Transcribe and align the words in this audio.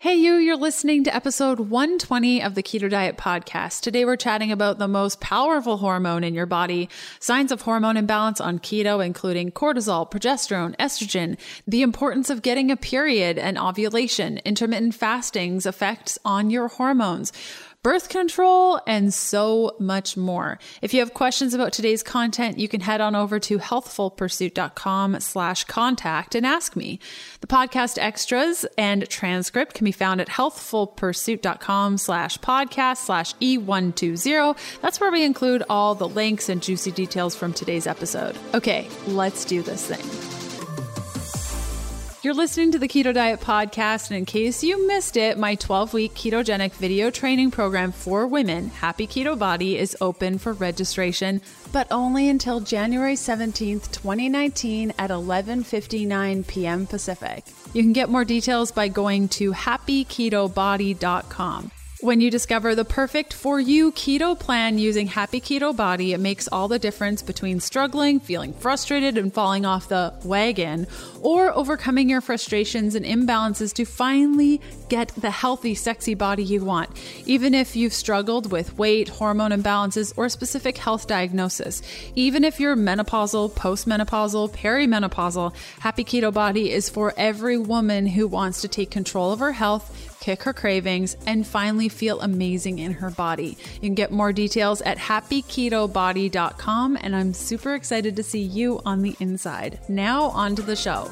Hey, 0.00 0.14
you, 0.14 0.34
you're 0.34 0.54
listening 0.54 1.02
to 1.02 1.14
episode 1.14 1.58
120 1.58 2.40
of 2.40 2.54
the 2.54 2.62
Keto 2.62 2.88
Diet 2.88 3.16
Podcast. 3.16 3.80
Today, 3.80 4.04
we're 4.04 4.14
chatting 4.14 4.52
about 4.52 4.78
the 4.78 4.86
most 4.86 5.18
powerful 5.18 5.78
hormone 5.78 6.22
in 6.22 6.34
your 6.34 6.46
body, 6.46 6.88
signs 7.18 7.50
of 7.50 7.62
hormone 7.62 7.96
imbalance 7.96 8.40
on 8.40 8.60
keto, 8.60 9.04
including 9.04 9.50
cortisol, 9.50 10.08
progesterone, 10.08 10.76
estrogen, 10.76 11.36
the 11.66 11.82
importance 11.82 12.30
of 12.30 12.42
getting 12.42 12.70
a 12.70 12.76
period 12.76 13.38
and 13.38 13.58
ovulation, 13.58 14.38
intermittent 14.44 14.94
fasting's 14.94 15.66
effects 15.66 16.16
on 16.24 16.48
your 16.48 16.68
hormones 16.68 17.32
birth 17.88 18.10
control, 18.10 18.78
and 18.86 19.14
so 19.14 19.74
much 19.78 20.14
more. 20.14 20.58
If 20.82 20.92
you 20.92 21.00
have 21.00 21.14
questions 21.14 21.54
about 21.54 21.72
today's 21.72 22.02
content, 22.02 22.58
you 22.58 22.68
can 22.68 22.82
head 22.82 23.00
on 23.00 23.16
over 23.16 23.40
to 23.40 23.58
healthfulpursuit.com 23.58 25.20
slash 25.20 25.64
contact 25.64 26.34
and 26.34 26.44
ask 26.44 26.76
me. 26.76 27.00
The 27.40 27.46
podcast 27.46 27.96
extras 27.96 28.66
and 28.76 29.08
transcript 29.08 29.72
can 29.72 29.86
be 29.86 29.92
found 29.92 30.20
at 30.20 30.28
healthfulpursuit.com 30.28 31.96
slash 31.96 32.36
podcast 32.40 32.98
slash 32.98 33.32
E120. 33.36 34.80
That's 34.82 35.00
where 35.00 35.10
we 35.10 35.24
include 35.24 35.62
all 35.70 35.94
the 35.94 36.08
links 36.08 36.50
and 36.50 36.62
juicy 36.62 36.90
details 36.90 37.34
from 37.34 37.54
today's 37.54 37.86
episode. 37.86 38.36
Okay, 38.52 38.86
let's 39.06 39.46
do 39.46 39.62
this 39.62 39.86
thing. 39.86 40.37
You're 42.20 42.34
listening 42.34 42.72
to 42.72 42.80
the 42.80 42.88
Keto 42.88 43.14
Diet 43.14 43.40
Podcast, 43.40 44.10
and 44.10 44.18
in 44.18 44.24
case 44.24 44.64
you 44.64 44.88
missed 44.88 45.16
it, 45.16 45.38
my 45.38 45.54
12 45.54 45.94
week 45.94 46.14
ketogenic 46.14 46.72
video 46.72 47.10
training 47.10 47.52
program 47.52 47.92
for 47.92 48.26
women, 48.26 48.70
Happy 48.70 49.06
Keto 49.06 49.38
Body, 49.38 49.78
is 49.78 49.96
open 50.00 50.38
for 50.38 50.52
registration, 50.52 51.40
but 51.70 51.86
only 51.92 52.28
until 52.28 52.58
January 52.58 53.14
17th, 53.14 53.92
2019 53.92 54.94
at 54.98 55.10
11:59 55.10 56.44
p.m. 56.48 56.88
Pacific. 56.88 57.44
You 57.72 57.84
can 57.84 57.92
get 57.92 58.08
more 58.08 58.24
details 58.24 58.72
by 58.72 58.88
going 58.88 59.28
to 59.28 59.52
happyketobody.com. 59.52 61.70
When 62.00 62.20
you 62.20 62.30
discover 62.30 62.76
the 62.76 62.84
perfect 62.84 63.32
for 63.34 63.58
you 63.58 63.90
keto 63.90 64.38
plan 64.38 64.78
using 64.78 65.08
Happy 65.08 65.40
Keto 65.40 65.74
Body, 65.74 66.12
it 66.12 66.20
makes 66.20 66.46
all 66.46 66.68
the 66.68 66.78
difference 66.78 67.22
between 67.22 67.58
struggling, 67.58 68.20
feeling 68.20 68.52
frustrated, 68.52 69.18
and 69.18 69.34
falling 69.34 69.66
off 69.66 69.88
the 69.88 70.14
wagon, 70.22 70.86
or 71.22 71.52
overcoming 71.52 72.08
your 72.08 72.20
frustrations 72.20 72.94
and 72.94 73.04
imbalances 73.04 73.74
to 73.74 73.84
finally 73.84 74.60
get 74.88 75.08
the 75.16 75.32
healthy, 75.32 75.74
sexy 75.74 76.14
body 76.14 76.44
you 76.44 76.64
want, 76.64 76.88
even 77.26 77.52
if 77.52 77.74
you've 77.74 77.92
struggled 77.92 78.52
with 78.52 78.78
weight, 78.78 79.08
hormone 79.08 79.50
imbalances, 79.50 80.12
or 80.16 80.28
specific 80.28 80.78
health 80.78 81.08
diagnosis. 81.08 81.82
Even 82.14 82.44
if 82.44 82.60
you're 82.60 82.76
menopausal, 82.76 83.50
postmenopausal, 83.50 84.50
perimenopausal, 84.50 85.52
Happy 85.80 86.04
Keto 86.04 86.32
Body 86.32 86.70
is 86.70 86.88
for 86.88 87.12
every 87.16 87.58
woman 87.58 88.06
who 88.06 88.28
wants 88.28 88.60
to 88.60 88.68
take 88.68 88.92
control 88.92 89.32
of 89.32 89.40
her 89.40 89.52
health 89.52 90.07
kick 90.20 90.42
her 90.42 90.52
cravings, 90.52 91.16
and 91.26 91.46
finally 91.46 91.88
feel 91.88 92.20
amazing 92.20 92.78
in 92.78 92.92
her 92.92 93.10
body. 93.10 93.56
You 93.74 93.80
can 93.80 93.94
get 93.94 94.10
more 94.10 94.32
details 94.32 94.80
at 94.82 94.98
happyketobody.com, 94.98 96.98
and 97.00 97.16
I'm 97.16 97.34
super 97.34 97.74
excited 97.74 98.16
to 98.16 98.22
see 98.22 98.42
you 98.42 98.80
on 98.84 99.02
the 99.02 99.16
inside. 99.20 99.80
Now, 99.88 100.24
on 100.24 100.56
to 100.56 100.62
the 100.62 100.76
show. 100.76 101.10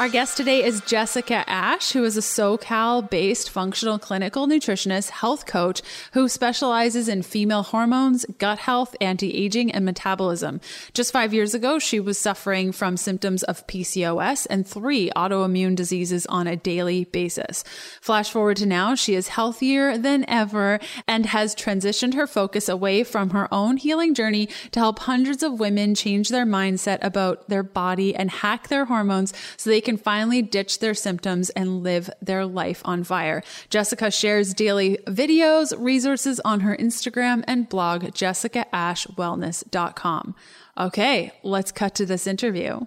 Our 0.00 0.08
guest 0.08 0.38
today 0.38 0.64
is 0.64 0.80
Jessica 0.80 1.44
Ash, 1.46 1.92
who 1.92 2.04
is 2.04 2.16
a 2.16 2.22
SoCal 2.22 3.10
based 3.10 3.50
functional 3.50 3.98
clinical 3.98 4.46
nutritionist, 4.46 5.10
health 5.10 5.44
coach 5.44 5.82
who 6.14 6.26
specializes 6.26 7.06
in 7.06 7.20
female 7.20 7.62
hormones, 7.62 8.24
gut 8.38 8.60
health, 8.60 8.96
anti 9.02 9.30
aging, 9.34 9.70
and 9.70 9.84
metabolism. 9.84 10.62
Just 10.94 11.12
five 11.12 11.34
years 11.34 11.52
ago, 11.52 11.78
she 11.78 12.00
was 12.00 12.16
suffering 12.16 12.72
from 12.72 12.96
symptoms 12.96 13.42
of 13.42 13.66
PCOS 13.66 14.46
and 14.48 14.66
three 14.66 15.10
autoimmune 15.14 15.76
diseases 15.76 16.24
on 16.28 16.46
a 16.46 16.56
daily 16.56 17.04
basis. 17.04 17.62
Flash 18.00 18.30
forward 18.30 18.56
to 18.56 18.64
now, 18.64 18.94
she 18.94 19.14
is 19.14 19.28
healthier 19.28 19.98
than 19.98 20.24
ever 20.30 20.80
and 21.06 21.26
has 21.26 21.54
transitioned 21.54 22.14
her 22.14 22.26
focus 22.26 22.70
away 22.70 23.04
from 23.04 23.30
her 23.30 23.52
own 23.52 23.76
healing 23.76 24.14
journey 24.14 24.48
to 24.70 24.80
help 24.80 25.00
hundreds 25.00 25.42
of 25.42 25.60
women 25.60 25.94
change 25.94 26.30
their 26.30 26.46
mindset 26.46 26.96
about 27.02 27.50
their 27.50 27.62
body 27.62 28.14
and 28.14 28.30
hack 28.30 28.68
their 28.68 28.86
hormones 28.86 29.34
so 29.58 29.68
they 29.68 29.82
can 29.82 29.89
can 29.90 29.98
finally 29.98 30.40
ditch 30.40 30.78
their 30.78 30.94
symptoms 30.94 31.50
and 31.50 31.82
live 31.82 32.08
their 32.22 32.46
life 32.46 32.80
on 32.84 33.02
fire. 33.02 33.42
Jessica 33.70 34.08
shares 34.08 34.54
daily 34.54 34.98
videos, 35.08 35.74
resources 35.76 36.38
on 36.44 36.60
her 36.60 36.76
Instagram 36.76 37.42
and 37.48 37.68
blog, 37.68 38.04
jessicaashwellness.com. 38.04 40.36
Okay, 40.78 41.32
let's 41.42 41.72
cut 41.72 41.96
to 41.96 42.06
this 42.06 42.28
interview. 42.28 42.82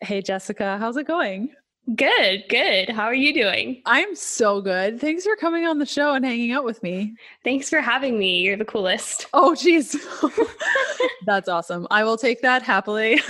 Hey, 0.00 0.22
Jessica, 0.22 0.78
how's 0.78 0.96
it 0.96 1.08
going? 1.08 1.52
Good, 1.96 2.44
good. 2.48 2.90
How 2.90 3.06
are 3.06 3.14
you 3.14 3.34
doing? 3.34 3.82
I'm 3.84 4.14
so 4.14 4.60
good. 4.60 5.00
Thanks 5.00 5.24
for 5.24 5.34
coming 5.34 5.66
on 5.66 5.80
the 5.80 5.86
show 5.86 6.14
and 6.14 6.24
hanging 6.24 6.52
out 6.52 6.64
with 6.64 6.80
me. 6.82 7.16
Thanks 7.42 7.68
for 7.68 7.80
having 7.80 8.20
me. 8.20 8.38
You're 8.40 8.56
the 8.56 8.64
coolest. 8.64 9.26
Oh, 9.34 9.56
geez. 9.56 9.96
That's 11.26 11.48
awesome. 11.48 11.88
I 11.90 12.04
will 12.04 12.16
take 12.16 12.40
that 12.42 12.62
happily. 12.62 13.20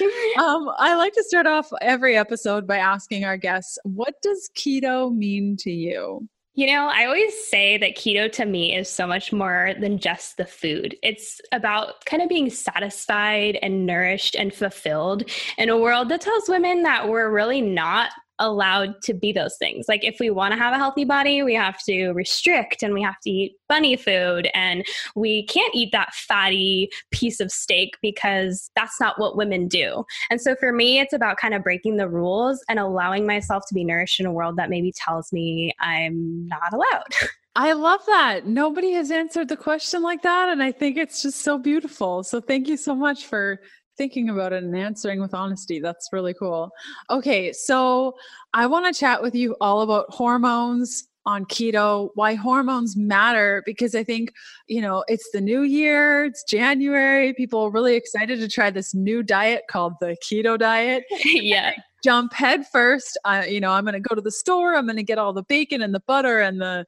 um, 0.38 0.70
I 0.78 0.94
like 0.96 1.12
to 1.14 1.24
start 1.24 1.46
off 1.46 1.70
every 1.80 2.16
episode 2.16 2.66
by 2.66 2.78
asking 2.78 3.24
our 3.24 3.36
guests, 3.36 3.78
what 3.84 4.14
does 4.22 4.50
keto 4.56 5.14
mean 5.14 5.56
to 5.60 5.70
you? 5.70 6.28
You 6.54 6.66
know, 6.66 6.90
I 6.92 7.04
always 7.04 7.32
say 7.48 7.78
that 7.78 7.96
keto 7.96 8.30
to 8.32 8.44
me 8.44 8.74
is 8.74 8.88
so 8.88 9.06
much 9.06 9.32
more 9.32 9.74
than 9.80 9.98
just 9.98 10.38
the 10.38 10.44
food. 10.44 10.96
It's 11.04 11.40
about 11.52 12.04
kind 12.04 12.20
of 12.20 12.28
being 12.28 12.50
satisfied 12.50 13.60
and 13.62 13.86
nourished 13.86 14.34
and 14.34 14.52
fulfilled 14.52 15.30
in 15.56 15.68
a 15.68 15.78
world 15.78 16.08
that 16.08 16.20
tells 16.20 16.48
women 16.48 16.82
that 16.82 17.08
we're 17.08 17.30
really 17.30 17.60
not 17.60 18.10
allowed 18.38 19.00
to 19.02 19.14
be 19.14 19.32
those 19.32 19.56
things. 19.58 19.86
Like 19.88 20.04
if 20.04 20.18
we 20.20 20.30
want 20.30 20.52
to 20.52 20.58
have 20.58 20.74
a 20.74 20.78
healthy 20.78 21.04
body, 21.04 21.42
we 21.42 21.54
have 21.54 21.82
to 21.84 22.12
restrict 22.12 22.82
and 22.82 22.94
we 22.94 23.02
have 23.02 23.18
to 23.20 23.30
eat 23.30 23.56
bunny 23.68 23.96
food 23.96 24.48
and 24.54 24.84
we 25.14 25.46
can't 25.46 25.74
eat 25.74 25.92
that 25.92 26.14
fatty 26.14 26.90
piece 27.10 27.40
of 27.40 27.50
steak 27.50 27.96
because 28.02 28.70
that's 28.74 29.00
not 29.00 29.18
what 29.18 29.36
women 29.36 29.68
do. 29.68 30.04
And 30.30 30.40
so 30.40 30.54
for 30.56 30.72
me, 30.72 31.00
it's 31.00 31.12
about 31.12 31.36
kind 31.36 31.54
of 31.54 31.62
breaking 31.62 31.96
the 31.96 32.08
rules 32.08 32.64
and 32.68 32.78
allowing 32.78 33.26
myself 33.26 33.64
to 33.68 33.74
be 33.74 33.84
nourished 33.84 34.20
in 34.20 34.26
a 34.26 34.32
world 34.32 34.56
that 34.56 34.70
maybe 34.70 34.92
tells 34.92 35.32
me 35.32 35.72
I'm 35.80 36.46
not 36.48 36.72
allowed. 36.72 37.14
I 37.56 37.72
love 37.72 38.00
that. 38.06 38.46
Nobody 38.46 38.92
has 38.92 39.10
answered 39.10 39.48
the 39.48 39.56
question 39.56 40.00
like 40.00 40.22
that. 40.22 40.48
And 40.48 40.62
I 40.62 40.70
think 40.70 40.96
it's 40.96 41.22
just 41.22 41.40
so 41.40 41.58
beautiful. 41.58 42.22
So 42.22 42.40
thank 42.40 42.68
you 42.68 42.76
so 42.76 42.94
much 42.94 43.26
for 43.26 43.60
thinking 43.98 44.30
about 44.30 44.52
it 44.52 44.62
and 44.62 44.74
answering 44.76 45.20
with 45.20 45.34
honesty. 45.34 45.80
That's 45.80 46.08
really 46.12 46.32
cool. 46.32 46.70
Okay, 47.10 47.52
so 47.52 48.16
I 48.54 48.66
want 48.66 48.86
to 48.86 48.98
chat 48.98 49.20
with 49.20 49.34
you 49.34 49.56
all 49.60 49.82
about 49.82 50.06
hormones 50.08 51.08
on 51.26 51.44
keto, 51.44 52.08
why 52.14 52.34
hormones 52.34 52.96
matter, 52.96 53.62
because 53.66 53.94
I 53.94 54.02
think, 54.02 54.32
you 54.66 54.80
know, 54.80 55.04
it's 55.08 55.28
the 55.32 55.42
new 55.42 55.60
year, 55.60 56.24
it's 56.24 56.42
January. 56.44 57.34
People 57.34 57.60
are 57.64 57.70
really 57.70 57.96
excited 57.96 58.40
to 58.40 58.48
try 58.48 58.70
this 58.70 58.94
new 58.94 59.22
diet 59.22 59.64
called 59.68 59.92
the 60.00 60.16
keto 60.24 60.58
diet. 60.58 61.04
yeah 61.24 61.72
jump 62.02 62.32
head 62.32 62.66
first. 62.66 63.18
I, 63.24 63.46
you 63.46 63.60
know, 63.60 63.72
I'm 63.72 63.84
going 63.84 63.94
to 63.94 64.00
go 64.00 64.14
to 64.14 64.20
the 64.20 64.30
store. 64.30 64.74
I'm 64.74 64.86
going 64.86 64.96
to 64.96 65.02
get 65.02 65.18
all 65.18 65.32
the 65.32 65.42
bacon 65.42 65.82
and 65.82 65.94
the 65.94 66.00
butter 66.00 66.40
and 66.40 66.60
the 66.60 66.86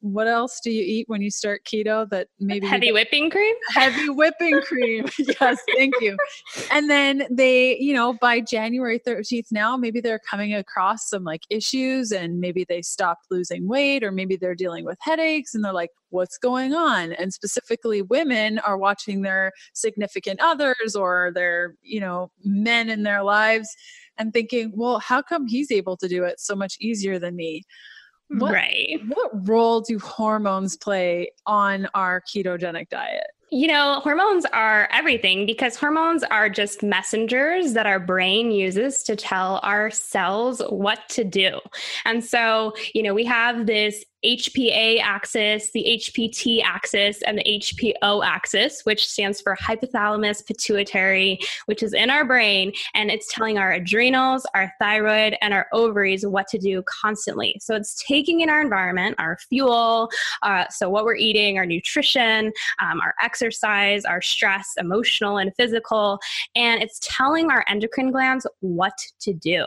what 0.00 0.28
else 0.28 0.60
do 0.62 0.70
you 0.70 0.82
eat 0.82 1.08
when 1.08 1.22
you 1.22 1.30
start 1.30 1.64
keto 1.64 2.08
that 2.10 2.28
maybe 2.38 2.66
heavy 2.66 2.92
whipping 2.92 3.30
cream? 3.30 3.54
Heavy 3.70 4.10
whipping 4.10 4.60
cream. 4.60 5.06
yes, 5.18 5.58
thank 5.74 5.94
you. 6.00 6.16
And 6.70 6.90
then 6.90 7.26
they, 7.30 7.78
you 7.78 7.94
know, 7.94 8.12
by 8.12 8.40
January 8.40 8.98
13th 8.98 9.50
now, 9.50 9.78
maybe 9.78 10.02
they're 10.02 10.20
coming 10.30 10.52
across 10.52 11.08
some 11.08 11.24
like 11.24 11.44
issues 11.48 12.12
and 12.12 12.38
maybe 12.38 12.66
they 12.68 12.82
stopped 12.82 13.26
losing 13.30 13.66
weight 13.66 14.04
or 14.04 14.12
maybe 14.12 14.36
they're 14.36 14.54
dealing 14.54 14.84
with 14.84 14.98
headaches 15.00 15.54
and 15.54 15.64
they're 15.64 15.72
like, 15.72 15.90
what's 16.10 16.36
going 16.36 16.74
on? 16.74 17.12
And 17.12 17.32
specifically 17.32 18.02
women 18.02 18.58
are 18.58 18.76
watching 18.76 19.22
their 19.22 19.52
significant 19.72 20.38
others 20.40 20.94
or 20.94 21.32
their, 21.34 21.76
you 21.82 22.00
know, 22.00 22.30
men 22.44 22.90
in 22.90 23.04
their 23.04 23.22
lives 23.22 23.74
and 24.18 24.32
thinking, 24.32 24.72
well, 24.74 24.98
how 24.98 25.22
come 25.22 25.46
he's 25.46 25.70
able 25.70 25.96
to 25.98 26.08
do 26.08 26.24
it 26.24 26.40
so 26.40 26.54
much 26.54 26.76
easier 26.80 27.18
than 27.18 27.36
me? 27.36 27.62
What, 28.28 28.52
right. 28.52 29.00
What 29.06 29.48
role 29.48 29.80
do 29.80 29.98
hormones 29.98 30.76
play 30.76 31.32
on 31.46 31.88
our 31.94 32.22
ketogenic 32.22 32.88
diet? 32.88 33.26
You 33.50 33.68
know, 33.68 34.00
hormones 34.02 34.46
are 34.46 34.88
everything 34.90 35.46
because 35.46 35.76
hormones 35.76 36.24
are 36.24 36.48
just 36.48 36.82
messengers 36.82 37.74
that 37.74 37.86
our 37.86 38.00
brain 38.00 38.50
uses 38.50 39.04
to 39.04 39.14
tell 39.14 39.60
our 39.62 39.90
cells 39.90 40.60
what 40.70 41.08
to 41.10 41.22
do. 41.22 41.60
And 42.04 42.24
so, 42.24 42.72
you 42.94 43.02
know, 43.02 43.14
we 43.14 43.24
have 43.26 43.66
this 43.66 44.04
HPA 44.24 45.00
axis, 45.00 45.70
the 45.72 45.84
HPT 46.00 46.62
axis, 46.62 47.22
and 47.22 47.38
the 47.38 47.44
HPO 47.44 48.24
axis, 48.24 48.82
which 48.84 49.08
stands 49.08 49.40
for 49.40 49.56
hypothalamus 49.56 50.44
pituitary, 50.46 51.38
which 51.66 51.82
is 51.82 51.92
in 51.92 52.10
our 52.10 52.24
brain. 52.24 52.72
And 52.94 53.10
it's 53.10 53.32
telling 53.32 53.58
our 53.58 53.72
adrenals, 53.72 54.46
our 54.54 54.72
thyroid, 54.80 55.36
and 55.40 55.52
our 55.52 55.66
ovaries 55.72 56.26
what 56.26 56.48
to 56.48 56.58
do 56.58 56.82
constantly. 57.02 57.58
So 57.60 57.74
it's 57.74 58.02
taking 58.02 58.40
in 58.40 58.50
our 58.50 58.60
environment, 58.60 59.16
our 59.18 59.38
fuel, 59.48 60.08
uh, 60.42 60.64
so 60.68 60.88
what 60.88 61.04
we're 61.04 61.16
eating, 61.16 61.58
our 61.58 61.66
nutrition, 61.66 62.52
um, 62.80 63.00
our 63.00 63.14
exercise, 63.22 64.04
our 64.04 64.22
stress, 64.22 64.74
emotional 64.78 65.38
and 65.38 65.54
physical, 65.56 66.18
and 66.54 66.82
it's 66.82 66.98
telling 67.02 67.50
our 67.50 67.64
endocrine 67.68 68.10
glands 68.10 68.46
what 68.60 68.96
to 69.20 69.32
do. 69.32 69.66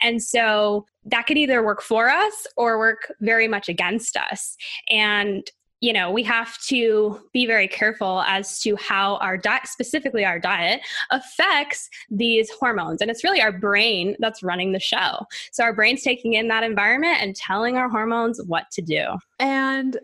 And 0.00 0.22
so 0.22 0.86
that 1.06 1.26
could 1.26 1.38
either 1.38 1.64
work 1.64 1.82
for 1.82 2.08
us 2.08 2.46
or 2.56 2.78
work 2.78 3.12
very 3.20 3.48
much 3.48 3.68
against 3.68 4.16
us. 4.16 4.56
And 4.90 5.48
you 5.80 5.92
know, 5.92 6.10
we 6.10 6.22
have 6.22 6.58
to 6.62 7.20
be 7.32 7.46
very 7.46 7.68
careful 7.68 8.22
as 8.22 8.58
to 8.60 8.76
how 8.76 9.16
our 9.16 9.36
diet, 9.36 9.66
specifically 9.66 10.24
our 10.24 10.38
diet, 10.38 10.80
affects 11.10 11.90
these 12.10 12.50
hormones. 12.50 13.02
And 13.02 13.10
it's 13.10 13.22
really 13.22 13.42
our 13.42 13.52
brain 13.52 14.16
that's 14.18 14.42
running 14.42 14.72
the 14.72 14.80
show. 14.80 15.26
So 15.52 15.64
our 15.64 15.74
brain's 15.74 16.02
taking 16.02 16.32
in 16.32 16.48
that 16.48 16.64
environment 16.64 17.18
and 17.20 17.36
telling 17.36 17.76
our 17.76 17.90
hormones 17.90 18.40
what 18.46 18.70
to 18.72 18.82
do. 18.82 19.04
And 19.38 19.98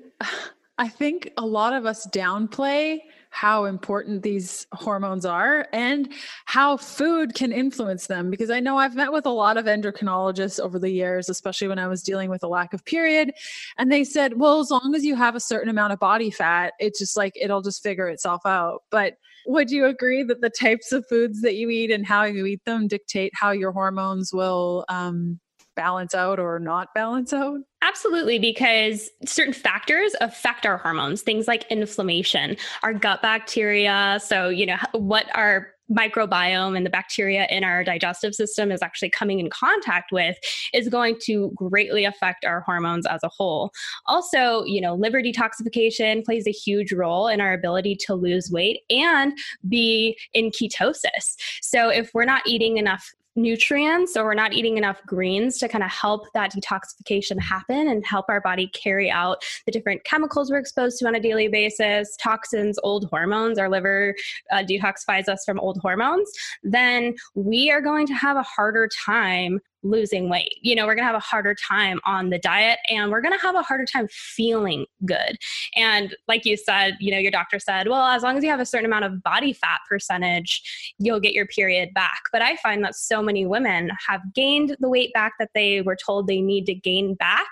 I 0.78 0.88
think 0.88 1.32
a 1.38 1.46
lot 1.46 1.72
of 1.72 1.86
us 1.86 2.06
downplay 2.08 2.98
how 3.32 3.64
important 3.64 4.22
these 4.22 4.66
hormones 4.72 5.24
are 5.24 5.66
and 5.72 6.12
how 6.44 6.76
food 6.76 7.34
can 7.34 7.50
influence 7.50 8.06
them. 8.06 8.30
Because 8.30 8.50
I 8.50 8.60
know 8.60 8.76
I've 8.76 8.94
met 8.94 9.10
with 9.10 9.24
a 9.24 9.30
lot 9.30 9.56
of 9.56 9.64
endocrinologists 9.64 10.60
over 10.60 10.78
the 10.78 10.90
years, 10.90 11.30
especially 11.30 11.66
when 11.66 11.78
I 11.78 11.88
was 11.88 12.02
dealing 12.02 12.28
with 12.28 12.44
a 12.44 12.48
lack 12.48 12.74
of 12.74 12.84
period. 12.84 13.32
And 13.78 13.90
they 13.90 14.04
said, 14.04 14.38
well, 14.38 14.60
as 14.60 14.70
long 14.70 14.94
as 14.94 15.04
you 15.04 15.16
have 15.16 15.34
a 15.34 15.40
certain 15.40 15.70
amount 15.70 15.94
of 15.94 15.98
body 15.98 16.30
fat, 16.30 16.74
it's 16.78 16.98
just 16.98 17.16
like 17.16 17.32
it'll 17.40 17.62
just 17.62 17.82
figure 17.82 18.08
itself 18.08 18.42
out. 18.44 18.82
But 18.90 19.14
would 19.46 19.70
you 19.70 19.86
agree 19.86 20.22
that 20.24 20.42
the 20.42 20.50
types 20.50 20.92
of 20.92 21.04
foods 21.08 21.40
that 21.40 21.56
you 21.56 21.70
eat 21.70 21.90
and 21.90 22.06
how 22.06 22.24
you 22.24 22.44
eat 22.44 22.64
them 22.66 22.86
dictate 22.86 23.32
how 23.34 23.50
your 23.50 23.72
hormones 23.72 24.32
will 24.32 24.84
um, 24.88 25.40
balance 25.74 26.14
out 26.14 26.38
or 26.38 26.58
not 26.58 26.94
balance 26.94 27.32
out? 27.32 27.60
Absolutely, 27.82 28.38
because 28.38 29.10
certain 29.26 29.52
factors 29.52 30.14
affect 30.20 30.66
our 30.66 30.78
hormones, 30.78 31.22
things 31.22 31.48
like 31.48 31.64
inflammation, 31.70 32.56
our 32.82 32.94
gut 32.94 33.22
bacteria. 33.22 34.20
So, 34.24 34.48
you 34.48 34.66
know, 34.66 34.76
what 34.92 35.26
our 35.34 35.72
microbiome 35.92 36.76
and 36.76 36.86
the 36.86 36.90
bacteria 36.90 37.46
in 37.50 37.64
our 37.64 37.84
digestive 37.84 38.34
system 38.34 38.70
is 38.70 38.82
actually 38.82 39.10
coming 39.10 39.40
in 39.40 39.50
contact 39.50 40.12
with 40.12 40.36
is 40.72 40.88
going 40.88 41.16
to 41.22 41.52
greatly 41.54 42.04
affect 42.04 42.44
our 42.44 42.60
hormones 42.60 43.06
as 43.06 43.22
a 43.22 43.28
whole. 43.28 43.70
Also, 44.06 44.64
you 44.64 44.80
know, 44.80 44.94
liver 44.94 45.20
detoxification 45.20 46.24
plays 46.24 46.46
a 46.46 46.52
huge 46.52 46.92
role 46.92 47.28
in 47.28 47.40
our 47.40 47.52
ability 47.52 47.96
to 47.96 48.14
lose 48.14 48.50
weight 48.50 48.80
and 48.90 49.36
be 49.68 50.16
in 50.32 50.50
ketosis. 50.50 51.36
So, 51.60 51.88
if 51.88 52.10
we're 52.14 52.24
not 52.24 52.46
eating 52.46 52.78
enough 52.78 53.12
nutrients 53.34 54.16
or 54.16 54.24
we're 54.24 54.34
not 54.34 54.52
eating 54.52 54.76
enough 54.76 55.00
greens 55.06 55.58
to 55.58 55.68
kind 55.68 55.82
of 55.82 55.90
help 55.90 56.26
that 56.34 56.52
detoxification 56.52 57.40
happen 57.40 57.88
and 57.88 58.04
help 58.04 58.26
our 58.28 58.40
body 58.40 58.68
carry 58.68 59.10
out 59.10 59.42
the 59.66 59.72
different 59.72 60.02
chemicals 60.04 60.50
we're 60.50 60.58
exposed 60.58 60.98
to 60.98 61.06
on 61.06 61.14
a 61.14 61.20
daily 61.20 61.48
basis, 61.48 62.16
toxins, 62.16 62.78
old 62.82 63.08
hormones, 63.10 63.58
our 63.58 63.68
liver 63.68 64.14
uh, 64.50 64.62
detoxifies 64.62 65.28
us 65.28 65.44
from 65.44 65.58
old 65.60 65.78
hormones, 65.78 66.30
then 66.62 67.14
we 67.34 67.70
are 67.70 67.80
going 67.80 68.06
to 68.06 68.14
have 68.14 68.36
a 68.36 68.42
harder 68.42 68.88
time 69.04 69.58
losing 69.82 70.28
weight. 70.28 70.56
You 70.62 70.74
know, 70.74 70.86
we're 70.86 70.94
going 70.94 71.04
to 71.04 71.12
have 71.12 71.14
a 71.14 71.20
harder 71.20 71.54
time 71.54 72.00
on 72.04 72.30
the 72.30 72.38
diet 72.38 72.78
and 72.88 73.10
we're 73.10 73.20
going 73.20 73.36
to 73.36 73.40
have 73.40 73.54
a 73.54 73.62
harder 73.62 73.84
time 73.84 74.08
feeling 74.10 74.86
good. 75.04 75.36
And 75.74 76.14
like 76.28 76.44
you 76.44 76.56
said, 76.56 76.96
you 77.00 77.10
know, 77.10 77.18
your 77.18 77.30
doctor 77.30 77.58
said, 77.58 77.88
well, 77.88 78.06
as 78.06 78.22
long 78.22 78.36
as 78.36 78.44
you 78.44 78.50
have 78.50 78.60
a 78.60 78.66
certain 78.66 78.86
amount 78.86 79.04
of 79.04 79.22
body 79.22 79.52
fat 79.52 79.80
percentage, 79.88 80.94
you'll 80.98 81.20
get 81.20 81.34
your 81.34 81.46
period 81.46 81.92
back. 81.94 82.22
But 82.32 82.42
I 82.42 82.56
find 82.56 82.84
that 82.84 82.94
so 82.94 83.22
many 83.22 83.46
women 83.46 83.90
have 84.06 84.20
gained 84.34 84.76
the 84.80 84.88
weight 84.88 85.12
back 85.12 85.34
that 85.38 85.50
they 85.54 85.82
were 85.82 85.96
told 85.96 86.26
they 86.26 86.40
need 86.40 86.66
to 86.66 86.74
gain 86.74 87.14
back 87.14 87.48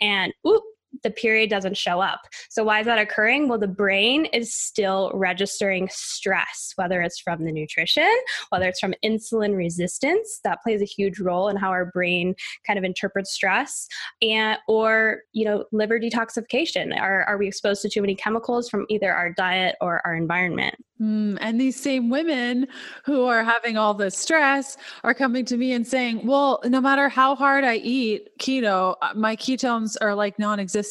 and 0.00 0.32
oop, 0.46 0.62
the 1.02 1.10
period 1.10 1.50
doesn't 1.50 1.76
show 1.76 2.00
up. 2.00 2.20
So, 2.50 2.64
why 2.64 2.80
is 2.80 2.86
that 2.86 2.98
occurring? 2.98 3.48
Well, 3.48 3.58
the 3.58 3.68
brain 3.68 4.26
is 4.26 4.54
still 4.54 5.10
registering 5.14 5.88
stress, 5.90 6.72
whether 6.76 7.02
it's 7.02 7.18
from 7.18 7.44
the 7.44 7.52
nutrition, 7.52 8.10
whether 8.50 8.68
it's 8.68 8.80
from 8.80 8.94
insulin 9.04 9.56
resistance, 9.56 10.40
that 10.44 10.62
plays 10.62 10.82
a 10.82 10.86
huge 10.86 11.20
role 11.20 11.48
in 11.48 11.56
how 11.56 11.70
our 11.70 11.86
brain 11.86 12.34
kind 12.66 12.78
of 12.78 12.84
interprets 12.84 13.32
stress, 13.32 13.86
and 14.22 14.58
or 14.68 15.22
you 15.32 15.44
know, 15.44 15.64
liver 15.72 15.98
detoxification. 15.98 16.98
Are, 16.98 17.24
are 17.24 17.38
we 17.38 17.48
exposed 17.48 17.82
to 17.82 17.88
too 17.88 18.00
many 18.00 18.14
chemicals 18.14 18.68
from 18.68 18.86
either 18.88 19.12
our 19.12 19.32
diet 19.32 19.76
or 19.80 20.00
our 20.06 20.14
environment? 20.14 20.74
Mm, 21.00 21.38
and 21.40 21.60
these 21.60 21.80
same 21.80 22.10
women 22.10 22.66
who 23.04 23.24
are 23.24 23.44
having 23.44 23.76
all 23.76 23.94
this 23.94 24.18
stress 24.18 24.76
are 25.04 25.14
coming 25.14 25.44
to 25.44 25.56
me 25.56 25.72
and 25.72 25.86
saying, 25.86 26.26
Well, 26.26 26.60
no 26.64 26.80
matter 26.80 27.08
how 27.08 27.36
hard 27.36 27.62
I 27.62 27.76
eat 27.76 28.28
keto, 28.40 28.96
uh, 29.00 29.12
my 29.14 29.36
ketones 29.36 29.96
are 30.00 30.14
like 30.14 30.40
non 30.40 30.58
existent. 30.58 30.87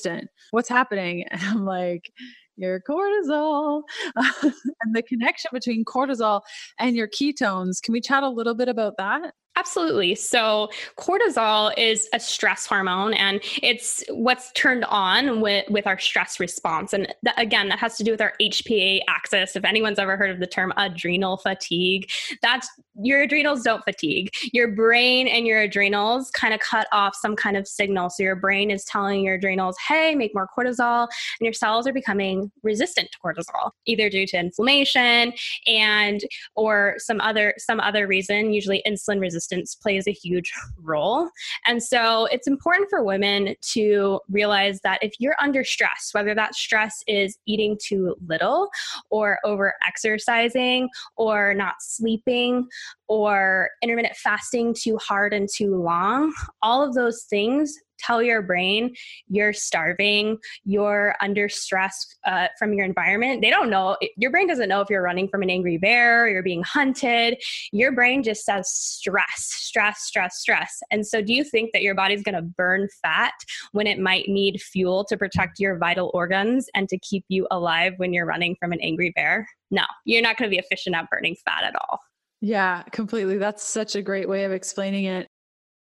What's 0.52 0.70
happening? 0.70 1.26
And 1.32 1.42
I'm 1.44 1.66
like, 1.66 2.12
Your 2.56 2.82
cortisol 2.82 3.84
and 4.16 4.96
the 4.96 5.04
connection 5.04 5.50
between 5.54 5.86
cortisol 5.86 6.42
and 6.80 6.96
your 6.96 7.08
ketones. 7.08 7.82
Can 7.82 7.94
we 7.94 8.02
chat 8.02 8.24
a 8.24 8.30
little 8.30 8.56
bit 8.56 8.68
about 8.70 8.98
that? 8.98 9.34
Absolutely. 9.58 10.14
So, 10.14 10.70
cortisol 11.00 11.74
is 11.78 12.08
a 12.14 12.20
stress 12.20 12.68
hormone 12.68 13.16
and 13.16 13.42
it's 13.64 14.04
what's 14.10 14.52
turned 14.52 14.86
on 14.86 15.42
with, 15.42 15.68
with 15.72 15.88
our 15.88 15.98
stress 15.98 16.40
response. 16.40 16.94
And 16.94 17.12
again, 17.38 17.68
that 17.70 17.80
has 17.80 17.98
to 17.98 18.04
do 18.04 18.12
with 18.12 18.22
our 18.22 18.34
HPA 18.40 19.02
axis. 19.08 19.56
If 19.56 19.66
anyone's 19.66 19.98
ever 19.98 20.16
heard 20.16 20.30
of 20.30 20.40
the 20.40 20.46
term 20.46 20.74
adrenal 20.78 21.38
fatigue, 21.38 22.08
that's 22.44 22.70
your 23.02 23.24
adrenals 23.24 23.64
don't 23.64 23.84
fatigue. 23.84 24.30
Your 24.54 24.68
brain 24.68 25.28
and 25.28 25.48
your 25.48 25.62
adrenals 25.62 26.30
kind 26.30 26.54
of 26.54 26.60
cut 26.60 26.88
off 26.92 27.16
some 27.16 27.36
kind 27.36 27.58
of 27.58 27.68
signal. 27.68 28.12
So, 28.12 28.22
your 28.22 28.36
brain 28.36 28.70
is 28.70 28.86
telling 28.86 29.24
your 29.24 29.36
adrenals, 29.36 29.76
hey, 29.88 30.14
make 30.14 30.36
more 30.36 30.48
cortisol, 30.56 31.08
and 31.40 31.46
your 31.46 31.54
cells 31.54 31.88
are 31.88 31.94
becoming 31.94 32.52
resistant 32.62 33.10
to 33.12 33.18
cortisol, 33.18 33.72
either 33.88 34.08
due 34.08 34.28
to 34.28 34.38
inflammation 34.38 35.34
and 35.66 36.22
or 36.56 36.94
some 37.00 37.20
other 37.22 37.56
some 37.58 37.80
other 37.80 38.06
reason, 38.06 38.54
usually 38.54 38.84
insulin 38.86 39.20
resistance 39.20 39.47
resistance 39.48 39.76
plays 39.76 40.08
a 40.08 40.12
huge 40.12 40.54
role. 40.82 41.30
And 41.66 41.82
so 41.82 42.26
it's 42.32 42.48
important 42.48 42.90
for 42.90 43.04
women 43.04 43.56
to 43.74 44.20
realize 44.30 44.82
that 44.82 45.04
if 45.04 45.14
you're 45.20 45.36
under 45.42 45.64
stress, 45.64 46.10
whether 46.14 46.34
that 46.36 46.56
stress 46.56 47.04
is 47.08 47.38
eating 47.46 47.78
too 47.82 48.16
little 48.26 48.70
or 49.10 49.40
over 49.44 49.74
exercising 49.86 50.90
or 51.16 51.54
not 51.54 51.76
sleeping 51.80 52.68
or 53.08 53.70
intermittent 53.82 54.16
fasting 54.16 54.74
too 54.74 54.98
hard 54.98 55.34
and 55.34 55.48
too 55.54 55.76
long, 55.76 56.34
all 56.62 56.84
of 56.84 56.94
those 56.94 57.24
things 57.24 57.78
tell 58.00 58.22
your 58.22 58.42
brain 58.42 58.96
you're 59.28 59.54
starving, 59.54 60.38
you're 60.64 61.16
under 61.22 61.50
stress 61.50 62.06
uh, 62.26 62.48
from 62.58 62.74
your 62.74 62.86
environment. 62.86 63.42
They 63.42 63.50
don't 63.50 63.70
know, 63.70 63.98
your 64.18 64.32
brain 64.32 64.48
doesn't 64.48 64.70
know 64.70 64.82
if 64.82 64.90
you're 64.90 65.02
running 65.02 65.28
from 65.28 65.42
an 65.42 65.50
angry 65.50 65.78
bear, 65.78 66.28
you're 66.28 66.44
being 66.44 66.64
hunted. 66.64 67.38
Your 67.72 67.92
brain 67.92 68.24
just 68.24 68.46
says 68.46 68.70
stress, 68.70 69.26
stress, 69.38 70.02
stress, 70.02 70.40
stress. 70.40 70.80
And 70.92 71.06
so, 71.06 71.22
do 71.22 71.34
you 71.34 71.44
think 71.44 71.72
that 71.74 71.82
your 71.82 71.96
body's 71.96 72.24
going 72.24 72.36
to 72.36 72.42
burn 72.42 72.88
fat 73.02 73.34
when 73.72 73.88
it 73.88 74.00
might 74.00 74.28
need 74.28 74.62
fuel 74.62 75.06
to 75.06 75.18
protect 75.18 75.60
your 75.60 75.78
vital 75.78 76.12
organs 76.14 76.68
and 76.74 76.88
to 76.90 76.98
keep 77.00 77.26
you 77.30 77.48
alive 77.52 77.94
when 77.98 78.14
you're 78.14 78.26
running 78.26 78.56
from 78.60 78.72
an 78.72 78.80
angry 78.82 79.12
bear? 79.16 79.48
No, 79.72 79.84
you're 80.06 80.22
not 80.22 80.38
going 80.38 80.50
to 80.50 80.56
be 80.56 80.60
efficient 80.60 80.96
at 80.96 81.10
burning 81.10 81.36
fat 81.46 81.64
at 81.64 81.76
all. 81.76 82.00
Yeah, 82.42 82.84
completely. 82.92 83.38
That's 83.38 83.64
such 83.64 83.96
a 83.96 84.02
great 84.02 84.30
way 84.30 84.44
of 84.44 84.52
explaining 84.52 85.06
it. 85.06 85.28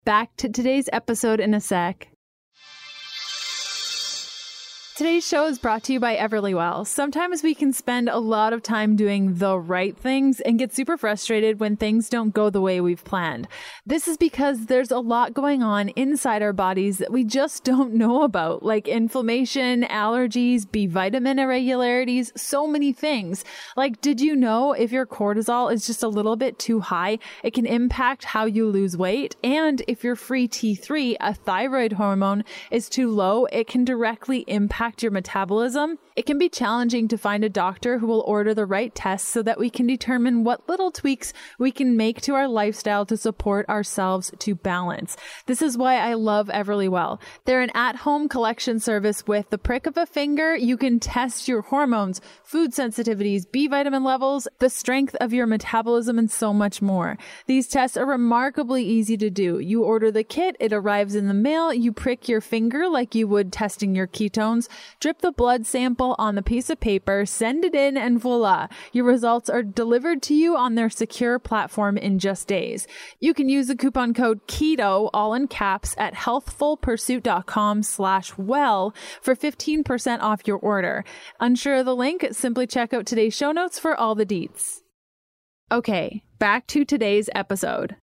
Back 0.06 0.36
to 0.36 0.50
today's 0.50 0.90
episode 0.92 1.40
in 1.40 1.54
a 1.54 1.62
sec. 1.62 2.13
Today's 4.96 5.28
show 5.28 5.48
is 5.48 5.58
brought 5.58 5.82
to 5.86 5.94
you 5.94 6.00
by 6.00 6.16
Everlywell. 6.16 6.86
Sometimes 6.86 7.42
we 7.42 7.56
can 7.56 7.74
spend 7.74 8.10
a 8.10 8.20
lot 8.20 8.54
of 8.54 8.62
time 8.62 8.96
doing 8.96 9.34
the 9.40 9.58
right 9.58 9.98
things 9.98 10.40
and 10.42 10.60
get 10.60 10.72
super 10.72 10.98
frustrated 10.98 11.60
when 11.60 11.76
things 11.76 12.10
don't 12.10 12.32
go 12.32 12.52
the 12.52 12.62
way 12.62 12.80
we've 12.80 13.04
planned. 13.04 13.48
This 13.88 14.08
is 14.08 14.18
because 14.18 14.68
there's 14.68 14.92
a 14.92 15.00
lot 15.00 15.34
going 15.34 15.64
on 15.64 15.90
inside 15.90 16.44
our 16.44 16.54
bodies 16.54 17.00
that 17.00 17.12
we 17.12 17.24
just 17.24 17.64
don't 17.64 17.96
know 17.96 18.22
about, 18.22 18.62
like 18.62 18.88
inflammation, 18.88 19.82
allergies, 19.82 20.72
B 20.72 20.86
vitamin 20.86 21.40
irregularities, 21.40 22.32
so 22.36 22.68
many 22.68 22.94
things. 22.94 23.44
Like, 23.76 24.00
did 24.00 24.22
you 24.22 24.36
know 24.36 24.74
if 24.74 24.92
your 24.92 25.08
cortisol 25.08 25.74
is 25.74 25.88
just 25.88 26.04
a 26.04 26.08
little 26.08 26.36
bit 26.36 26.60
too 26.60 26.82
high, 26.82 27.18
it 27.42 27.56
can 27.56 27.66
impact 27.66 28.26
how 28.26 28.46
you 28.46 28.68
lose 28.70 28.96
weight? 28.96 29.38
And 29.44 29.82
if 29.88 30.04
your 30.04 30.16
free 30.16 30.48
T3, 30.48 31.16
a 31.20 31.34
thyroid 31.34 31.94
hormone, 31.94 32.44
is 32.70 32.90
too 32.90 33.10
low, 33.10 33.46
it 33.46 33.66
can 33.66 33.84
directly 33.84 34.46
impact 34.48 34.83
impact 34.84 35.02
your 35.02 35.12
metabolism 35.14 35.98
It 36.16 36.26
can 36.26 36.38
be 36.38 36.50
challenging 36.50 37.08
to 37.08 37.18
find 37.18 37.44
a 37.44 37.50
doctor 37.50 37.98
who 37.98 38.08
will 38.08 38.22
order 38.22 38.54
the 38.54 38.66
right 38.66 38.94
tests 38.94 39.28
so 39.28 39.42
that 39.44 39.60
we 39.60 39.70
can 39.70 39.88
determine 39.88 40.44
what 40.44 40.70
little 40.70 40.92
tweaks 40.92 41.34
we 41.58 41.72
can 41.72 41.98
make 41.98 42.22
to 42.22 42.36
our 42.36 42.48
lifestyle 42.48 43.06
to 43.08 43.18
support 43.18 43.68
ourselves 43.68 44.32
to 44.40 44.54
balance. 44.54 45.18
This 45.48 45.62
is 45.62 45.78
why 45.78 45.96
I 45.96 46.14
love 46.14 46.50
Everlywell. 46.50 47.20
They're 47.46 47.62
an 47.62 47.72
at-home 47.74 48.30
collection 48.30 48.80
service 48.80 49.26
with 49.26 49.50
the 49.50 49.58
prick 49.58 49.88
of 49.88 49.98
a 49.98 50.06
finger. 50.06 50.56
You 50.56 50.78
can 50.78 51.00
test 51.00 51.48
your 51.48 51.62
hormones, 51.62 52.22
food 52.44 52.72
sensitivities, 52.74 53.50
B 53.52 53.68
vitamin 53.68 54.04
levels, 54.04 54.48
the 54.60 54.70
strength 54.70 55.16
of 55.16 55.34
your 55.34 55.48
metabolism, 55.48 56.20
and 56.20 56.30
so 56.30 56.54
much 56.54 56.82
more. 56.82 57.18
These 57.48 57.68
tests 57.68 57.98
are 57.98 58.06
remarkably 58.06 58.84
easy 58.84 59.18
to 59.18 59.30
do. 59.30 59.58
You 59.60 59.84
order 59.84 60.12
the 60.12 60.24
kit, 60.24 60.56
it 60.60 60.74
arrives 60.74 61.16
in 61.16 61.28
the 61.28 61.34
mail, 61.34 61.74
you 61.74 61.92
prick 61.92 62.30
your 62.30 62.42
finger 62.42 62.88
like 62.88 63.16
you 63.16 63.28
would 63.28 63.52
testing 63.52 63.96
your 63.96 64.08
ketones, 64.08 64.68
drip 65.00 65.22
the 65.22 65.32
blood 65.32 65.66
sample 65.66 66.03
on 66.18 66.36
the 66.36 66.42
piece 66.42 66.70
of 66.70 66.80
paper, 66.80 67.26
send 67.26 67.66
it 67.66 67.74
in, 67.74 67.98
and 67.98 68.20
voila, 68.20 68.68
your 68.92 69.06
results 69.06 69.50
are 69.50 69.64
delivered 69.64 70.22
to 70.24 70.34
you 70.34 70.56
on 70.56 70.76
their 70.76 70.90
secure 70.90 71.40
platform 71.40 71.98
in 71.98 72.20
just 72.20 72.48
days. 72.48 72.88
You 73.20 73.34
can 73.34 73.50
use 73.50 73.68
the 73.68 73.76
coupon 73.76 74.14
code 74.14 74.48
KETO, 74.48 75.10
all 75.14 75.34
in 75.34 75.48
caps, 75.48 75.96
at 75.98 76.14
healthfulpursuit.com 76.14 77.84
slash 77.84 78.38
well 78.38 78.94
for 79.22 79.36
15% 79.36 80.20
off 80.22 80.48
your 80.48 80.58
order. 80.58 81.04
Unsure 81.40 81.78
of 81.78 81.86
the 81.86 81.96
link? 81.96 82.28
Simply 82.32 82.68
check 82.68 82.94
out 82.94 83.06
today's 83.06 83.36
show 83.36 83.52
notes 83.52 83.80
for 83.80 83.96
all 83.96 84.16
the 84.16 84.26
deets. 84.26 84.82
Okay, 85.72 86.24
back 86.38 86.68
to 86.68 86.86
today's 86.86 87.30
episode. 87.34 87.96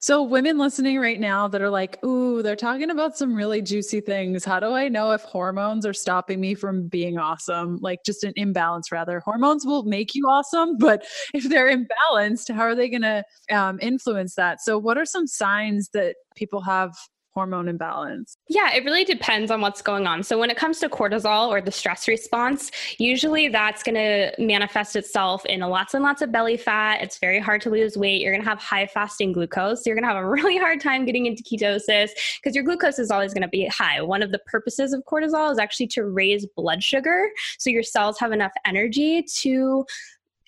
So, 0.00 0.22
women 0.22 0.58
listening 0.58 1.00
right 1.00 1.18
now 1.18 1.48
that 1.48 1.60
are 1.60 1.70
like, 1.70 2.02
ooh, 2.04 2.40
they're 2.40 2.54
talking 2.54 2.90
about 2.90 3.18
some 3.18 3.34
really 3.34 3.60
juicy 3.60 4.00
things. 4.00 4.44
How 4.44 4.60
do 4.60 4.68
I 4.68 4.88
know 4.88 5.10
if 5.10 5.22
hormones 5.22 5.84
are 5.84 5.92
stopping 5.92 6.40
me 6.40 6.54
from 6.54 6.86
being 6.86 7.18
awesome? 7.18 7.78
Like, 7.80 8.04
just 8.06 8.22
an 8.22 8.32
imbalance, 8.36 8.92
rather. 8.92 9.18
Hormones 9.18 9.66
will 9.66 9.82
make 9.82 10.14
you 10.14 10.24
awesome, 10.26 10.76
but 10.78 11.04
if 11.34 11.48
they're 11.48 11.76
imbalanced, 11.76 12.54
how 12.54 12.62
are 12.62 12.76
they 12.76 12.88
going 12.88 13.02
to 13.02 13.24
um, 13.50 13.80
influence 13.82 14.36
that? 14.36 14.60
So, 14.60 14.78
what 14.78 14.98
are 14.98 15.06
some 15.06 15.26
signs 15.26 15.88
that 15.94 16.14
people 16.36 16.60
have 16.60 16.94
hormone 17.34 17.68
imbalance? 17.68 18.36
Yeah, 18.48 18.74
it 18.74 18.84
really 18.84 19.04
depends 19.04 19.50
on 19.50 19.60
what's 19.60 19.82
going 19.82 20.06
on. 20.06 20.22
So, 20.22 20.38
when 20.38 20.50
it 20.50 20.56
comes 20.56 20.80
to 20.80 20.88
cortisol 20.88 21.48
or 21.48 21.60
the 21.60 21.70
stress 21.70 22.08
response, 22.08 22.70
usually 22.98 23.48
that's 23.48 23.82
going 23.82 23.94
to 23.94 24.32
manifest 24.38 24.96
itself 24.96 25.44
in 25.46 25.60
lots 25.60 25.94
and 25.94 26.02
lots 26.02 26.22
of 26.22 26.32
belly 26.32 26.56
fat. 26.56 27.00
It's 27.00 27.18
very 27.18 27.38
hard 27.38 27.60
to 27.62 27.70
lose 27.70 27.96
weight. 27.96 28.20
You're 28.20 28.32
going 28.32 28.42
to 28.42 28.48
have 28.48 28.58
high 28.58 28.86
fasting 28.86 29.32
glucose. 29.32 29.84
So 29.84 29.90
you're 29.90 29.96
going 29.96 30.08
to 30.08 30.14
have 30.14 30.22
a 30.22 30.28
really 30.38 30.58
hard 30.58 30.80
time 30.80 31.04
getting 31.04 31.26
into 31.26 31.42
ketosis 31.42 32.10
because 32.42 32.54
your 32.54 32.64
glucose 32.64 32.98
is 32.98 33.10
always 33.10 33.32
going 33.32 33.42
to 33.42 33.48
be 33.48 33.66
high. 33.66 34.00
One 34.02 34.22
of 34.22 34.32
the 34.32 34.40
purposes 34.40 34.92
of 34.92 35.04
cortisol 35.04 35.50
is 35.52 35.58
actually 35.58 35.88
to 35.88 36.04
raise 36.04 36.46
blood 36.56 36.82
sugar 36.82 37.30
so 37.58 37.70
your 37.70 37.82
cells 37.82 38.18
have 38.18 38.32
enough 38.32 38.52
energy 38.66 39.22
to 39.22 39.84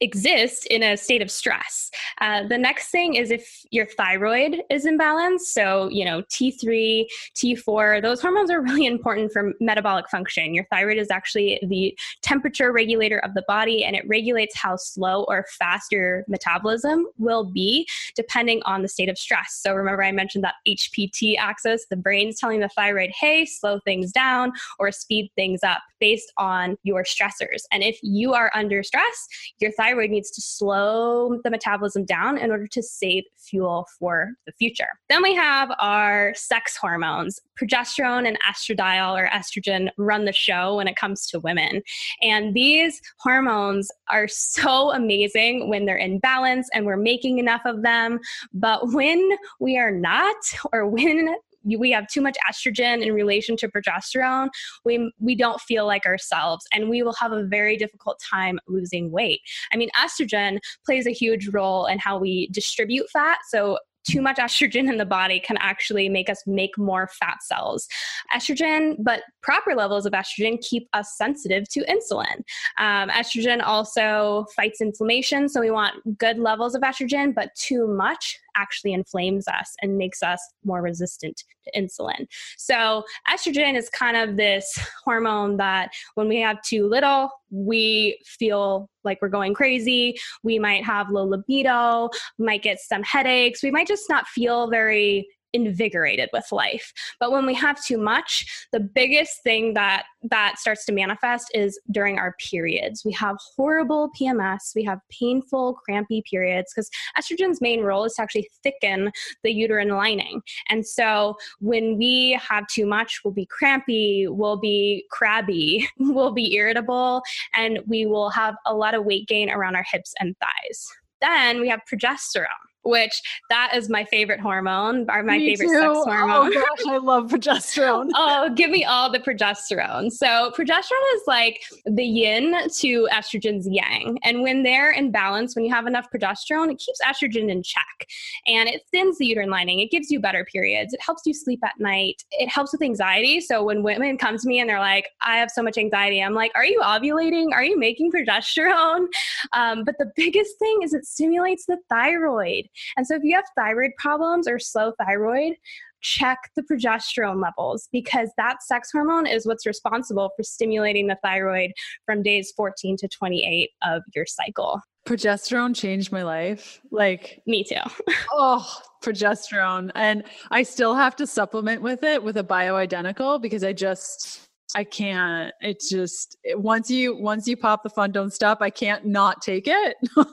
exist 0.01 0.67
in 0.67 0.83
a 0.83 0.97
state 0.97 1.23
of 1.23 1.31
stress. 1.31 1.91
Uh, 2.21 2.47
the 2.47 2.57
next 2.57 2.89
thing 2.89 3.15
is 3.15 3.31
if 3.31 3.65
your 3.71 3.87
thyroid 3.87 4.63
is 4.71 4.87
imbalanced. 4.87 5.41
So, 5.41 5.89
you 5.89 6.05
know, 6.05 6.23
T3, 6.23 7.07
T4, 7.35 8.03
those 8.03 8.21
hormones 8.21 8.51
are 8.51 8.61
really 8.63 8.87
important 8.87 9.33
for 9.33 9.53
metabolic 9.61 10.09
function. 10.09 10.55
Your 10.55 10.65
thyroid 10.65 10.99
is 10.99 11.11
actually 11.11 11.61
the 11.63 11.97
temperature 12.23 12.73
regulator 12.73 13.19
of 13.19 13.35
the 13.35 13.45
body 13.47 13.85
and 13.85 13.95
it 13.95 14.07
regulates 14.09 14.57
how 14.57 14.77
slow 14.77 15.25
or 15.29 15.45
fast 15.59 15.93
your 15.93 16.25
metabolism 16.29 17.07
will 17.19 17.45
be 17.45 17.87
depending 18.15 18.63
on 18.65 18.83
the 18.83 18.89
state 18.89 19.09
of 19.09 19.19
stress. 19.19 19.59
So, 19.63 19.75
remember, 19.75 20.03
I 20.03 20.13
mentioned 20.13 20.45
that 20.45 20.55
HPT 20.67 21.37
axis, 21.39 21.87
the 21.91 21.97
brain's 21.97 22.39
telling 22.39 22.61
the 22.61 22.69
thyroid, 22.69 23.11
hey, 23.11 23.45
slow 23.45 23.81
things 23.81 24.13
down 24.13 24.53
or 24.79 24.91
speed 24.93 25.31
things 25.37 25.63
up 25.63 25.83
based 26.01 26.33
on 26.39 26.77
your 26.83 27.05
stressors. 27.05 27.65
And 27.71 27.83
if 27.83 27.99
you 28.03 28.33
are 28.33 28.51
under 28.55 28.83
stress, 28.83 29.29
your 29.59 29.71
thyroid 29.73 29.90
thyroid 29.91 30.11
needs 30.11 30.31
to 30.31 30.41
slow 30.41 31.41
the 31.43 31.51
metabolism 31.51 32.05
down 32.05 32.39
in 32.39 32.51
order 32.51 32.67
to 32.67 32.83
save 32.83 33.25
fuel 33.37 33.87
for 33.99 34.33
the 34.47 34.53
future. 34.53 34.89
Then 35.09 35.23
we 35.23 35.35
have 35.35 35.71
our 35.81 36.33
sex 36.37 36.77
hormones. 36.77 37.41
Progesterone 37.61 38.27
and 38.27 38.39
estradiol 38.49 39.21
or 39.21 39.29
estrogen 39.29 39.89
run 39.99 40.25
the 40.25 40.33
show 40.33 40.77
when 40.77 40.89
it 40.89 40.97
comes 40.97 41.27
to 41.29 41.41
women. 41.41 41.83
And 42.23 42.55
these 42.55 43.01
hormones 43.19 43.91
are 44.09 44.29
so 44.29 44.93
amazing 44.93 45.69
when 45.69 45.87
they're 45.87 45.97
in 45.97 46.19
balance 46.21 46.69
and 46.73 46.87
we're 46.87 46.97
making 46.97 47.39
enough 47.39 47.63
of 47.65 47.83
them. 47.83 48.21
But 48.53 48.93
when 48.93 49.29
we 49.59 49.77
are 49.79 49.91
not, 49.91 50.37
or 50.73 50.87
when 50.87 51.35
we 51.65 51.91
have 51.91 52.07
too 52.09 52.21
much 52.21 52.37
estrogen 52.51 53.03
in 53.03 53.13
relation 53.13 53.57
to 53.59 53.69
progesterone, 53.69 54.49
we 54.85 55.13
we 55.19 55.35
don't 55.35 55.61
feel 55.61 55.87
like 55.87 56.07
ourselves, 56.07 56.65
and 56.73 56.89
we 56.89 57.03
will 57.03 57.15
have 57.15 57.33
a 57.33 57.45
very 57.45 57.77
difficult 57.77 58.21
time 58.31 58.59
losing 58.69 59.11
weight. 59.11 59.41
I 59.73 59.77
mean, 59.77 59.91
estrogen 59.97 60.59
plays 60.85 61.07
a 61.07 61.13
huge 61.13 61.49
role 61.49 61.87
in 61.87 61.99
how 61.99 62.19
we 62.19 62.49
distribute 62.49 63.09
fat. 63.11 63.39
So 63.49 63.79
too 64.09 64.23
much 64.23 64.37
estrogen 64.37 64.89
in 64.89 64.97
the 64.97 65.05
body 65.05 65.41
can 65.41 65.57
actually 65.59 66.09
make 66.09 66.31
us 66.31 66.43
make 66.47 66.77
more 66.79 67.09
fat 67.19 67.39
cells. 67.43 67.87
Estrogen, 68.35 68.97
but 68.99 69.23
proper 69.43 69.75
levels 69.75 70.07
of 70.07 70.13
estrogen 70.13 70.61
keep 70.61 70.89
us 70.93 71.17
sensitive 71.17 71.69
to 71.71 71.85
insulin. 71.85 72.37
Um, 72.79 73.11
estrogen 73.11 73.63
also 73.63 74.47
fights 74.57 74.81
inflammation, 74.81 75.49
so 75.49 75.61
we 75.61 75.71
want 75.71 76.19
good 76.19 76.39
levels 76.39 76.75
of 76.75 76.83
estrogen, 76.83 77.35
but 77.35 77.55
too 77.55 77.87
much 77.87 78.39
actually 78.57 78.93
inflames 78.93 79.47
us 79.49 79.75
and 79.83 79.99
makes 79.99 80.23
us 80.23 80.41
more 80.65 80.83
resistant 80.83 81.45
to 81.65 81.81
insulin. 81.81 82.27
So, 82.57 83.05
estrogen 83.29 83.77
is 83.77 83.89
kind 83.91 84.17
of 84.17 84.37
this 84.37 84.79
hormone 85.05 85.57
that 85.59 85.91
when 86.15 86.29
we 86.29 86.41
have 86.41 86.63
too 86.63 86.89
little, 86.89 87.31
we 87.51 88.19
feel 88.25 88.89
like 89.05 89.19
we're 89.21 89.29
going 89.29 89.55
crazy. 89.55 90.19
We 90.43 90.59
might 90.59 90.85
have 90.85 91.11
low 91.11 91.25
libido, 91.25 92.11
might 92.39 92.63
get 92.63 92.81
some 92.81 93.03
headaches. 93.03 93.63
We 93.63 93.71
might 93.71 93.89
just 93.89 94.09
not 94.09 94.27
feel 94.29 94.69
very 94.69 95.27
invigorated 95.53 96.29
with 96.33 96.51
life. 96.53 96.93
But 97.19 97.33
when 97.33 97.47
we 97.47 97.55
have 97.55 97.83
too 97.85 97.99
much, 97.99 98.67
the 98.73 98.81
biggest 98.81 99.43
thing 99.43 99.75
that 99.75 100.05
that 100.23 100.59
starts 100.59 100.85
to 100.85 100.93
manifest 100.93 101.51
is 101.55 101.81
during 101.91 102.19
our 102.19 102.35
periods. 102.39 103.05
We 103.05 103.13
have 103.13 103.37
horrible 103.57 104.11
PMS, 104.21 104.75
we 104.75 104.85
have 104.85 104.99
painful, 105.11 105.75
crampy 105.85 106.23
periods 106.31 106.73
because 106.75 106.91
estrogen's 107.19 107.61
main 107.61 107.83
role 107.83 108.05
is 108.05 108.15
to 108.15 108.23
actually 108.23 108.49
thicken 108.63 109.11
the 109.43 109.53
uterine 109.53 109.89
lining. 109.89 110.43
And 110.69 110.87
so 110.87 111.37
when 111.61 111.97
we 111.97 112.39
have 112.47 112.67
too 112.67 112.87
much, 112.87 113.21
we'll 113.25 113.33
be 113.33 113.47
crampy, 113.47 114.27
we'll 114.29 114.59
be 114.59 115.05
crabby, 115.11 115.89
we'll 115.99 116.33
be 116.33 116.55
irritable, 116.55 117.23
and 117.55 117.81
we 117.87 118.07
will 118.07 118.31
have 118.31 118.55
a 118.67 118.75
lot 118.75 118.95
of 118.95 119.05
weight 119.05 119.27
gain 119.27 119.51
around 119.51 119.77
our 119.77 119.87
hips 119.91 120.15
and 120.21 120.37
thighs. 120.39 120.89
Then 121.21 121.61
we 121.61 121.69
have 121.69 121.81
progesterone 121.91 122.70
which 122.83 123.21
that 123.51 123.73
is 123.75 123.89
my 123.89 124.05
favorite 124.05 124.41
hormone, 124.41 125.07
or 125.11 125.23
my 125.23 125.39
me 125.39 125.55
favorite 125.55 125.69
too. 125.69 125.81
sex 125.81 125.99
hormone. 126.05 126.53
Oh 126.57 126.67
gosh, 126.77 126.87
I 126.87 126.97
love 126.99 127.31
progesterone. 127.31 128.09
oh, 128.15 128.51
give 128.55 128.71
me 128.71 128.85
all 128.85 129.11
the 129.11 129.19
progesterone. 129.19 130.11
So 130.11 130.53
progesterone 130.57 131.15
is 131.15 131.23
like 131.27 131.63
the 131.87 132.05
yin 132.05 132.69
to 132.79 133.09
estrogen's 133.13 133.69
yang. 133.69 134.19
And 134.23 134.43
when 134.43 134.63
they're 134.63 134.93
in 134.93 135.11
balance, 135.11 135.55
when 135.55 135.65
you 135.65 135.73
have 135.73 135.87
enough 135.87 136.07
progesterone, 136.15 136.71
it 136.71 136.79
keeps 136.79 137.01
estrogen 137.05 137.51
in 137.51 137.63
check 137.63 138.07
and 138.47 138.69
it 138.69 138.83
thins 138.91 139.19
the 139.19 139.27
uterine 139.27 139.51
lining. 139.51 139.81
It 139.81 139.91
gives 139.91 140.11
you 140.11 140.21
better 140.21 140.45
periods. 140.45 140.95
It 140.95 141.01
helps 141.03 141.23
you 141.27 141.35
sleep 141.35 141.61
at 141.65 141.79
night. 141.79 142.25
It 142.33 142.49
helps 142.49 142.73
with 142.73 142.83
anxiety. 142.83 143.41
So 143.41 143.63
when 143.65 143.83
women 143.83 144.17
come 144.19 144.39
to 144.39 144.49
me 144.49 144.61
and 144.61 144.69
they're 144.69 144.81
like, 144.81 145.09
I 145.21 145.37
have 145.37 145.51
so 145.51 145.63
much 145.63 145.79
anxiety, 145.79 146.23
I'm 146.23 146.35
like, 146.35 146.53
are 146.55 146.65
you 146.65 146.81
ovulating? 146.83 147.53
Are 147.53 147.65
you 147.65 147.79
making 147.79 148.13
progesterone? 148.13 149.07
Um, 149.53 149.85
but 149.85 149.97
the 149.99 150.11
biggest 150.17 150.59
thing 150.59 150.81
is 150.83 150.93
it 150.93 151.05
stimulates 151.05 151.67
the 151.67 151.79
thyroid. 151.89 152.69
And 152.97 153.07
so 153.07 153.17
if 153.17 153.23
you 153.25 153.35
have 153.35 153.45
thyroid 153.57 153.93
problems 153.99 154.49
or 154.49 154.59
slow 154.59 154.93
thyroid, 154.99 155.55
check 156.01 156.51
the 156.57 156.63
progesterone 156.63 157.43
levels 157.43 157.89
because 157.93 158.31
that 158.37 158.63
sex 158.63 158.91
hormone 158.93 159.27
is 159.27 159.47
what's 159.47 159.67
responsible 159.67 160.31
for 160.37 160.43
stimulating 160.43 161.07
the 161.07 161.19
thyroid 161.23 161.73
from 162.07 162.23
days 162.23 162.53
14 162.57 162.97
to 162.99 163.09
28 163.09 163.71
of 163.83 164.03
your 164.15 164.27
cycle. 164.27 164.81
Progesterone 165.07 165.75
changed 165.75 166.13
my 166.13 166.23
life. 166.23 166.81
Like, 166.91 167.43
me 167.47 167.65
too. 167.65 167.77
oh, 168.33 168.67
progesterone. 169.03 169.91
And 169.95 170.25
I 170.51 170.63
still 170.63 170.95
have 170.95 171.17
to 171.17 171.27
supplement 171.27 171.83
with 171.83 172.03
it 172.03 172.23
with 172.23 172.37
a 172.37 172.45
bioidentical 172.45 173.41
because 173.41 173.65
I 173.65 173.73
just 173.73 174.47
I 174.75 174.85
can't. 174.85 175.53
It's 175.61 175.89
just 175.89 176.37
once 176.55 176.91
you 176.91 177.17
once 177.17 177.49
you 177.49 177.57
pop 177.57 177.83
the 177.83 177.91
fun 177.91 178.13
don't 178.13 178.33
stop, 178.33 178.59
I 178.61 178.71
can't 178.71 179.05
not 179.05 179.43
take 179.43 179.67
it. 179.67 179.97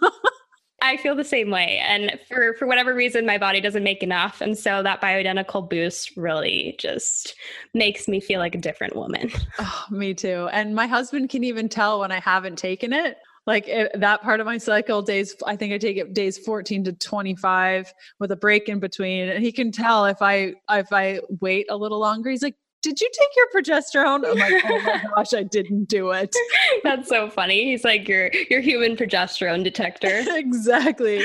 I 0.81 0.97
feel 0.97 1.15
the 1.15 1.23
same 1.23 1.49
way. 1.49 1.79
And 1.83 2.19
for, 2.27 2.53
for 2.59 2.67
whatever 2.67 2.93
reason, 2.93 3.25
my 3.25 3.37
body 3.37 3.59
doesn't 3.61 3.83
make 3.83 4.03
enough. 4.03 4.41
And 4.41 4.57
so 4.57 4.83
that 4.83 5.01
bioidentical 5.01 5.67
boost 5.67 6.15
really 6.15 6.75
just 6.77 7.35
makes 7.73 8.07
me 8.07 8.19
feel 8.19 8.39
like 8.39 8.53
a 8.53 8.59
different 8.59 8.95
woman. 8.95 9.31
Oh, 9.59 9.85
me 9.89 10.13
too. 10.13 10.47
And 10.51 10.75
my 10.75 10.85
husband 10.85 11.29
can 11.29 11.43
even 11.43 11.67
tell 11.67 11.99
when 11.99 12.11
I 12.11 12.19
haven't 12.19 12.57
taken 12.57 12.93
it. 12.93 13.17
Like 13.47 13.67
it, 13.67 13.91
that 13.99 14.21
part 14.21 14.39
of 14.39 14.45
my 14.45 14.59
cycle, 14.59 15.01
days, 15.01 15.35
I 15.45 15.55
think 15.55 15.73
I 15.73 15.77
take 15.77 15.97
it 15.97 16.13
days 16.13 16.37
14 16.37 16.83
to 16.83 16.93
25 16.93 17.91
with 18.19 18.31
a 18.31 18.35
break 18.35 18.69
in 18.69 18.79
between. 18.79 19.29
And 19.29 19.43
he 19.43 19.51
can 19.51 19.71
tell 19.71 20.05
if 20.05 20.21
I, 20.21 20.53
if 20.69 20.93
I 20.93 21.21
wait 21.41 21.65
a 21.69 21.77
little 21.77 21.99
longer, 21.99 22.29
he's 22.29 22.43
like, 22.43 22.55
did 22.81 23.01
you 23.01 23.09
take 23.11 23.29
your 23.35 23.47
progesterone? 23.53 24.25
I'm 24.29 24.37
like, 24.37 24.63
oh 24.65 24.81
my 24.81 25.03
gosh, 25.15 25.33
I 25.33 25.43
didn't 25.43 25.85
do 25.85 26.11
it. 26.11 26.35
That's 26.83 27.09
so 27.09 27.29
funny. 27.29 27.65
He's 27.65 27.83
like 27.83 28.07
your 28.07 28.31
your 28.49 28.61
human 28.61 28.95
progesterone 28.95 29.63
detector. 29.63 30.23
exactly. 30.27 31.23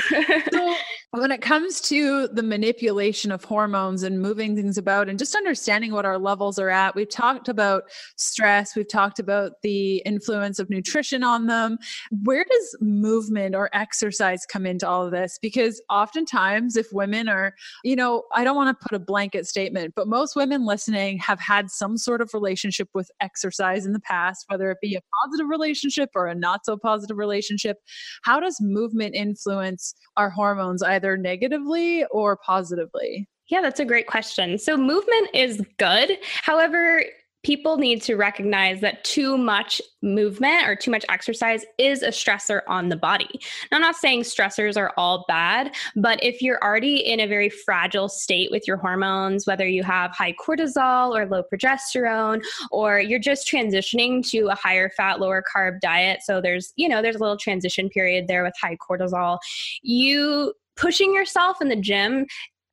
So 0.51 0.75
when 1.19 1.31
it 1.31 1.41
comes 1.41 1.79
to 1.79 2.27
the 2.29 2.41
manipulation 2.41 3.31
of 3.31 3.43
hormones 3.43 4.01
and 4.01 4.19
moving 4.19 4.55
things 4.55 4.79
about 4.79 5.07
and 5.07 5.19
just 5.19 5.35
understanding 5.35 5.91
what 5.91 6.05
our 6.05 6.17
levels 6.17 6.57
are 6.57 6.71
at, 6.71 6.95
we've 6.95 7.07
talked 7.07 7.47
about 7.47 7.83
stress, 8.17 8.75
we've 8.75 8.89
talked 8.89 9.19
about 9.19 9.61
the 9.61 9.97
influence 10.07 10.57
of 10.57 10.71
nutrition 10.71 11.23
on 11.23 11.45
them. 11.45 11.77
Where 12.23 12.43
does 12.49 12.77
movement 12.81 13.53
or 13.53 13.69
exercise 13.73 14.43
come 14.47 14.65
into 14.65 14.87
all 14.87 15.05
of 15.05 15.11
this? 15.11 15.37
Because 15.39 15.79
oftentimes, 15.87 16.75
if 16.75 16.87
women 16.91 17.29
are, 17.29 17.53
you 17.83 17.95
know, 17.95 18.23
I 18.33 18.43
don't 18.43 18.55
want 18.55 18.75
to 18.75 18.87
put 18.87 18.95
a 18.95 18.99
blanket 18.99 19.45
statement, 19.45 19.93
but 19.95 20.07
most 20.07 20.35
women 20.35 20.65
listening 20.65 21.19
have 21.19 21.39
had 21.39 21.69
some 21.69 21.95
sort 21.95 22.21
of 22.21 22.33
relationship 22.33 22.89
with 22.95 23.11
exercise 23.21 23.85
in 23.85 23.93
the 23.93 23.99
past, 23.99 24.45
whether 24.47 24.71
it 24.71 24.79
be 24.81 24.95
a 24.95 25.01
positive 25.23 25.47
relationship 25.47 26.09
or 26.15 26.25
a 26.25 26.33
not 26.33 26.65
so 26.65 26.75
positive 26.75 27.19
relationship. 27.19 27.77
How 28.23 28.39
does 28.39 28.57
movement 28.59 29.13
influence 29.13 29.93
our 30.17 30.31
hormones, 30.31 30.81
either 30.81 31.02
negatively 31.17 32.05
or 32.05 32.37
positively? 32.37 33.27
Yeah, 33.49 33.61
that's 33.61 33.79
a 33.79 33.85
great 33.85 34.07
question. 34.07 34.57
So, 34.57 34.77
movement 34.77 35.29
is 35.33 35.61
good. 35.77 36.17
However, 36.41 37.03
people 37.43 37.77
need 37.77 38.01
to 38.01 38.15
recognize 38.15 38.79
that 38.79 39.03
too 39.03 39.37
much 39.37 39.81
movement 40.01 40.65
or 40.65 40.75
too 40.75 40.89
much 40.89 41.05
exercise 41.09 41.65
is 41.77 42.01
a 42.01 42.07
stressor 42.07 42.61
on 42.67 42.87
the 42.87 42.95
body. 42.95 43.27
Now, 43.69 43.77
I'm 43.77 43.81
not 43.81 43.95
saying 43.95 44.21
stressors 44.21 44.77
are 44.77 44.93
all 44.97 45.25
bad, 45.27 45.75
but 45.95 46.23
if 46.23 46.41
you're 46.41 46.61
already 46.63 46.95
in 46.95 47.19
a 47.19 47.27
very 47.27 47.49
fragile 47.49 48.07
state 48.07 48.49
with 48.49 48.65
your 48.65 48.77
hormones, 48.77 49.45
whether 49.45 49.67
you 49.67 49.83
have 49.83 50.11
high 50.11 50.33
cortisol 50.33 51.15
or 51.15 51.25
low 51.25 51.43
progesterone, 51.53 52.41
or 52.71 52.99
you're 52.99 53.19
just 53.19 53.47
transitioning 53.47 54.27
to 54.29 54.47
a 54.47 54.55
higher 54.55 54.89
fat, 54.89 55.19
lower 55.19 55.43
carb 55.53 55.81
diet, 55.81 56.21
so 56.23 56.39
there's, 56.39 56.71
you 56.77 56.87
know, 56.87 57.01
there's 57.01 57.17
a 57.17 57.19
little 57.19 57.37
transition 57.37 57.89
period 57.89 58.27
there 58.27 58.43
with 58.43 58.53
high 58.61 58.77
cortisol, 58.77 59.37
you 59.81 60.53
pushing 60.75 61.13
yourself 61.13 61.61
in 61.61 61.69
the 61.69 61.75
gym 61.75 62.25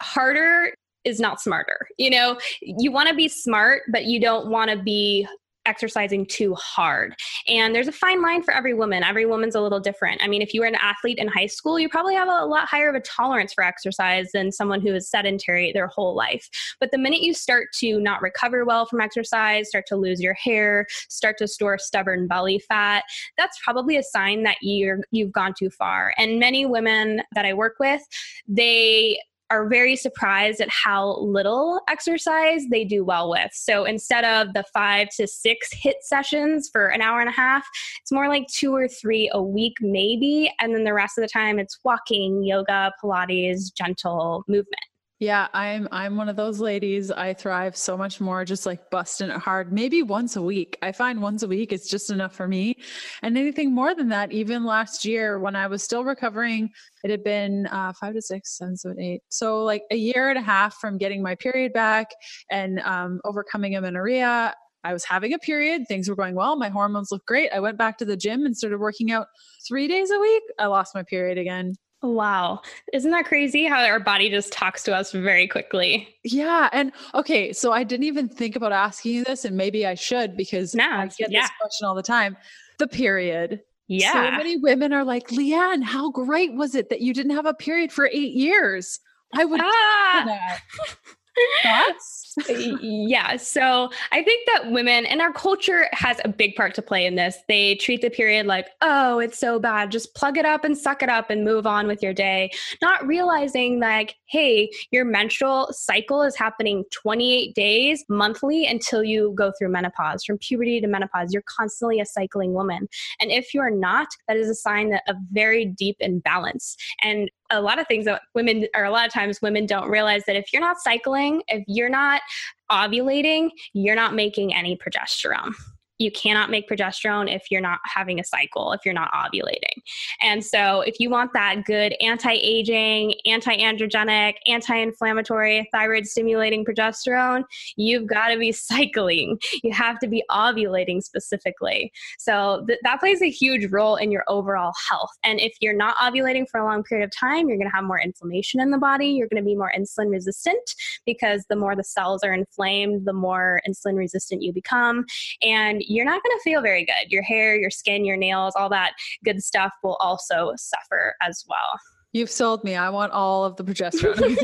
harder 0.03 0.73
is 1.05 1.21
not 1.21 1.41
smarter. 1.41 1.87
You 1.99 2.11
know, 2.11 2.39
you 2.61 2.93
want 2.93 3.09
to 3.09 3.15
be 3.15 3.29
smart, 3.29 3.83
but 3.91 4.05
you 4.05 4.21
don't 4.21 4.49
want 4.51 4.71
to 4.71 4.83
be 4.83 5.27
exercising 5.67 6.27
too 6.27 6.55
hard. 6.55 7.15
And 7.47 7.75
there's 7.75 7.89
a 7.89 7.93
fine 7.93 8.23
line 8.23 8.43
for 8.43 8.53
every 8.55 8.75
woman. 8.75 9.03
Every 9.03 9.27
woman's 9.27 9.55
a 9.55 9.61
little 9.61 9.81
different. 9.81 10.23
I 10.23 10.29
mean, 10.29 10.43
if 10.43 10.55
you 10.55 10.61
were 10.61 10.67
an 10.67 10.75
athlete 10.75 11.19
in 11.19 11.29
high 11.29 11.47
school, 11.47 11.79
you 11.79 11.89
probably 11.89 12.15
have 12.15 12.29
a 12.29 12.45
lot 12.47 12.69
higher 12.69 12.89
of 12.89 12.95
a 12.95 13.01
tolerance 13.01 13.53
for 13.53 13.65
exercise 13.65 14.31
than 14.33 14.53
someone 14.53 14.81
who 14.81 14.95
is 14.95 15.11
sedentary 15.11 15.73
their 15.73 15.89
whole 15.89 16.15
life. 16.15 16.49
But 16.79 16.91
the 16.91 16.99
minute 16.99 17.21
you 17.21 17.35
start 17.35 17.69
to 17.81 18.01
not 18.01 18.23
recover 18.23 18.65
well 18.65 18.87
from 18.87 19.01
exercise, 19.01 19.69
start 19.69 19.85
to 19.89 19.97
lose 19.97 20.21
your 20.21 20.35
hair, 20.35 20.87
start 21.09 21.37
to 21.39 21.49
store 21.49 21.79
stubborn 21.79 22.27
belly 22.27 22.59
fat, 22.59 23.05
that's 23.37 23.59
probably 23.63 23.97
a 23.97 24.03
sign 24.03 24.43
that 24.45 24.57
you're 24.63 25.01
you've 25.11 25.33
gone 25.33 25.55
too 25.59 25.71
far. 25.71 26.13
And 26.19 26.39
many 26.39 26.67
women 26.67 27.23
that 27.35 27.45
I 27.45 27.55
work 27.55 27.77
with, 27.79 28.03
they 28.49 29.19
are 29.51 29.69
very 29.69 29.97
surprised 29.97 30.61
at 30.61 30.69
how 30.69 31.17
little 31.19 31.81
exercise 31.89 32.63
they 32.71 32.85
do 32.85 33.05
well 33.05 33.31
with. 33.31 33.51
So 33.53 33.85
instead 33.85 34.25
of 34.25 34.53
the 34.55 34.65
five 34.73 35.09
to 35.17 35.27
six 35.27 35.71
HIIT 35.75 36.03
sessions 36.03 36.69
for 36.73 36.89
an 36.89 37.03
hour 37.03 37.21
and 37.21 37.29
a 37.29 37.33
half, 37.33 37.67
it's 38.01 38.13
more 38.13 38.29
like 38.29 38.47
two 38.49 38.75
or 38.75 38.89
three 38.89 39.31
a 39.33 39.43
week, 39.43 39.75
maybe. 39.81 40.53
And 40.61 40.75
then 40.75 40.85
the 40.85 40.95
rest 40.95 41.19
of 41.19 41.23
the 41.23 41.29
time, 41.29 41.59
it's 41.59 41.79
walking, 41.85 42.43
yoga, 42.43 42.93
Pilates, 43.03 43.75
gentle 43.75 44.45
movement. 44.49 44.90
Yeah, 45.21 45.49
I'm 45.53 45.87
I'm 45.93 46.17
one 46.17 46.31
of 46.31 46.37
those 46.37 46.61
ladies. 46.61 47.11
I 47.11 47.35
thrive 47.35 47.77
so 47.77 47.95
much 47.95 48.23
more 48.23 48.43
just 48.47 48.65
like 48.65 48.89
busting 48.91 49.29
it 49.29 49.37
hard. 49.37 49.71
Maybe 49.71 50.03
once 50.03 50.35
a 50.35 50.41
week. 50.41 50.79
I 50.81 50.93
find 50.93 51.21
once 51.21 51.43
a 51.43 51.47
week 51.47 51.75
is 51.75 51.87
just 51.89 52.09
enough 52.09 52.35
for 52.35 52.49
me. 52.49 52.79
And 53.23 53.37
anything 53.37 53.75
more 53.75 53.95
than 53.95 54.09
that, 54.09 54.33
even 54.33 54.65
last 54.65 55.05
year 55.05 55.39
when 55.39 55.55
I 55.55 55.67
was 55.67 55.83
still 55.83 56.05
recovering, 56.05 56.71
it 57.05 57.11
had 57.11 57.23
been 57.23 57.67
uh, 57.67 57.93
five 58.01 58.15
to 58.15 58.23
six, 58.23 58.57
seven, 58.57 58.79
seven, 58.79 58.99
eight. 58.99 59.21
So 59.29 59.63
like 59.63 59.83
a 59.91 59.97
year 59.97 60.31
and 60.31 60.39
a 60.39 60.43
half 60.43 60.77
from 60.81 60.97
getting 60.97 61.23
my 61.23 61.35
period 61.35 61.75
back 61.75 62.07
and 62.51 62.81
um, 62.81 63.21
overcoming 63.25 63.77
amenorrhea. 63.77 64.55
I 64.85 64.93
was 64.95 65.05
having 65.05 65.35
a 65.35 65.39
period. 65.39 65.83
Things 65.87 66.09
were 66.09 66.17
going 66.17 66.35
well. 66.35 66.57
My 66.57 66.71
hormones 66.71 67.11
looked 67.13 67.27
great. 67.27 67.51
I 67.53 67.61
went 67.61 67.77
back 67.77 67.99
to 67.99 68.07
the 68.07 68.17
gym 68.17 68.47
and 68.47 68.57
started 68.57 68.79
working 68.79 69.13
out 69.13 69.27
three 69.69 69.87
days 69.87 70.11
a 70.11 70.19
week. 70.19 70.43
I 70.59 70.65
lost 70.67 70.95
my 70.95 71.03
period 71.03 71.37
again. 71.37 71.75
Wow. 72.03 72.63
Isn't 72.93 73.11
that 73.11 73.27
crazy 73.27 73.67
how 73.67 73.85
our 73.85 74.01
body 74.01 74.31
just 74.31 74.53
talks 74.53 74.83
to 74.85 74.95
us 74.95 75.13
very 75.13 75.47
quickly? 75.47 76.09
Yeah. 76.25 76.71
And 76.73 76.93
okay, 77.15 77.53
so 77.53 77.73
I 77.73 77.85
didn't 77.85 78.05
even 78.05 78.29
think 78.29 78.57
about 78.57 78.73
asking 78.73 79.13
you 79.13 79.25
this, 79.25 79.45
and 79.45 79.57
maybe 79.57 79.87
I 79.87 79.95
should 79.95 80.37
because 80.37 80.75
no, 80.75 80.89
I 80.89 81.07
get 81.09 81.31
yeah. 81.31 81.43
this 81.43 81.51
question 81.61 81.87
all 81.87 81.95
the 81.95 82.03
time. 82.03 82.37
The 82.79 82.89
period. 82.89 83.61
Yeah. 83.87 84.13
So 84.13 84.31
many 84.37 84.57
women 84.57 84.93
are 84.93 85.05
like, 85.05 85.29
Leanne, 85.29 85.83
how 85.83 86.11
great 86.11 86.55
was 86.55 86.75
it 86.75 86.89
that 86.91 87.01
you 87.01 87.13
didn't 87.13 87.35
have 87.35 87.47
a 87.47 87.53
period 87.53 87.93
for 87.93 88.07
eight 88.07 88.33
years? 88.35 89.01
I 89.35 89.45
would 89.45 89.61
ah. 89.63 90.61
that. 91.65 91.93
Thoughts? 91.93 92.35
yeah. 92.81 93.37
So 93.37 93.91
I 94.13 94.23
think 94.23 94.49
that 94.53 94.71
women 94.71 95.07
and 95.07 95.21
our 95.21 95.33
culture 95.33 95.89
has 95.93 96.21
a 96.25 96.29
big 96.29 96.55
part 96.55 96.75
to 96.75 96.83
play 96.83 97.07
in 97.07 97.15
this. 97.17 97.39
They 97.49 97.75
treat 97.77 98.03
the 98.03 98.11
period 98.11 98.47
like, 98.47 98.69
oh, 98.81 99.19
it's 99.19 99.39
so 99.39 99.59
bad. 99.59 99.91
Just 99.91 100.15
plug 100.15 100.39
it 100.39 100.45
up 100.45 100.65
and 100.65 100.77
suck 100.77 101.03
it 101.03 101.09
up 101.09 101.31
and 101.31 101.45
move 101.45 101.67
on 101.67 101.87
with 101.87 102.03
your 102.03 102.13
day. 102.13 102.51
Not 102.83 103.07
realizing 103.07 103.81
like, 103.81 104.17
hey, 104.27 104.71
your 104.91 105.05
menstrual 105.05 105.69
cycle 105.73 106.23
is 106.23 106.37
happening 106.37 106.85
28 106.93 107.55
days 107.55 108.05
monthly 108.09 108.67
until 108.67 109.03
you 109.03 109.33
go 109.37 109.53
through 109.59 109.71
menopause. 109.71 110.25
From 110.25 110.39
puberty 110.39 110.81
to 110.81 110.87
menopause, 110.87 111.33
you're 111.33 111.43
constantly 111.47 112.01
a 112.01 112.07
cycling 112.07 112.53
woman. 112.53 112.89
And 113.21 113.31
if 113.31 113.53
you're 113.55 113.71
not, 113.71 114.09
that 114.29 114.37
is 114.37 114.49
a 114.49 114.55
sign 114.55 114.93
of 114.93 115.01
a 115.09 115.15
very 115.33 115.67
deep 115.67 115.97
imbalance. 116.01 116.77
And 117.03 117.31
a 117.51 117.61
lot 117.61 117.79
of 117.79 117.87
things 117.87 118.05
that 118.05 118.23
women 118.35 118.67
or 118.75 118.85
a 118.85 118.91
lot 118.91 119.07
of 119.07 119.13
times 119.13 119.43
women 119.43 119.67
don't 119.67 119.89
realize 119.89 120.23
that 120.27 120.37
if 120.37 120.53
you're 120.53 120.63
not 120.63 120.79
cycling, 120.79 121.43
if 121.49 121.65
you're 121.67 121.89
not 121.89 122.23
ovulating, 122.71 123.51
you're 123.73 123.97
not 123.97 124.15
making 124.15 124.55
any 124.55 124.77
progesterone 124.77 125.53
you 126.01 126.11
cannot 126.11 126.51
make 126.51 126.69
progesterone 126.69 127.33
if 127.33 127.51
you're 127.51 127.61
not 127.61 127.79
having 127.85 128.19
a 128.19 128.25
cycle, 128.25 128.73
if 128.73 128.81
you're 128.85 128.95
not 128.95 129.13
ovulating. 129.13 129.83
And 130.23 130.45
so, 130.45 130.81
if 130.81 130.99
you 130.99 131.11
want 131.11 131.33
that 131.35 131.65
good 131.67 131.95
anti 132.01 132.33
aging, 132.33 133.15
anti 133.27 133.57
androgenic, 133.57 134.35
anti 134.47 134.77
inflammatory, 134.77 135.69
thyroid 135.73 136.07
stimulating 136.07 136.65
progesterone, 136.65 137.45
you've 137.77 138.07
got 138.07 138.29
to 138.29 138.39
be 138.39 138.51
cycling. 138.71 139.39
You 139.63 139.73
have 139.73 139.99
to 140.01 140.09
be 140.09 140.25
ovulating 140.31 141.03
specifically. 141.03 141.93
So, 142.19 142.65
th- 142.67 142.81
that 142.83 143.01
plays 143.01 143.21
a 143.21 143.31
huge 143.31 143.71
role 143.71 143.97
in 143.97 144.11
your 144.11 144.25
overall 144.27 144.73
health. 144.89 145.11
And 145.23 145.39
if 145.39 145.53
you're 145.61 145.77
not 145.77 145.97
ovulating 145.99 146.49
for 146.49 146.61
a 146.61 146.65
long 146.65 146.83
period 146.83 147.05
of 147.05 147.13
time, 147.15 147.49
you're 147.49 147.59
going 147.59 147.71
to 147.71 147.77
have 147.77 147.85
more 147.85 148.01
inflammation 148.01 148.61
in 148.61 148.71
the 148.71 148.79
body. 148.79 149.09
You're 149.09 149.29
going 149.29 149.43
to 149.43 149.47
be 149.47 149.55
more 149.55 149.73
insulin 149.77 150.11
resistant 150.11 150.75
because 151.05 151.45
the 151.51 151.57
more 151.57 151.77
the 151.77 151.85
cells 151.85 152.23
are 152.23 152.33
inflamed, 152.33 153.05
the 153.05 153.13
more 153.13 153.61
insulin 153.69 153.97
resistant 153.97 154.43
you 154.43 154.55
become. 154.55 155.05
And 155.43 155.83
you're 155.91 156.05
not 156.05 156.23
going 156.23 156.37
to 156.39 156.43
feel 156.43 156.63
very 156.63 156.85
good. 156.85 157.11
Your 157.11 157.23
hair, 157.23 157.57
your 157.57 157.71
skin, 157.71 158.05
your 158.05 158.17
nails, 158.17 158.55
all 158.57 158.69
that 158.69 158.93
good 159.25 159.43
stuff 159.43 159.73
will 159.83 159.97
also 159.97 160.53
suffer 160.57 161.15
as 161.21 161.45
well. 161.49 161.79
You've 162.13 162.31
sold 162.31 162.65
me. 162.65 162.75
I 162.75 162.91
want 162.91 163.13
all 163.13 163.45
of 163.45 163.57
the 163.57 163.65
progesterone. 163.65 164.37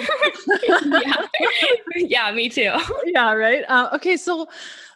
yeah. 1.03 1.27
yeah, 1.97 2.33
me 2.33 2.49
too. 2.49 2.73
Yeah, 3.07 3.33
right. 3.33 3.65
Uh, 3.69 3.91
okay, 3.95 4.17
so 4.17 4.47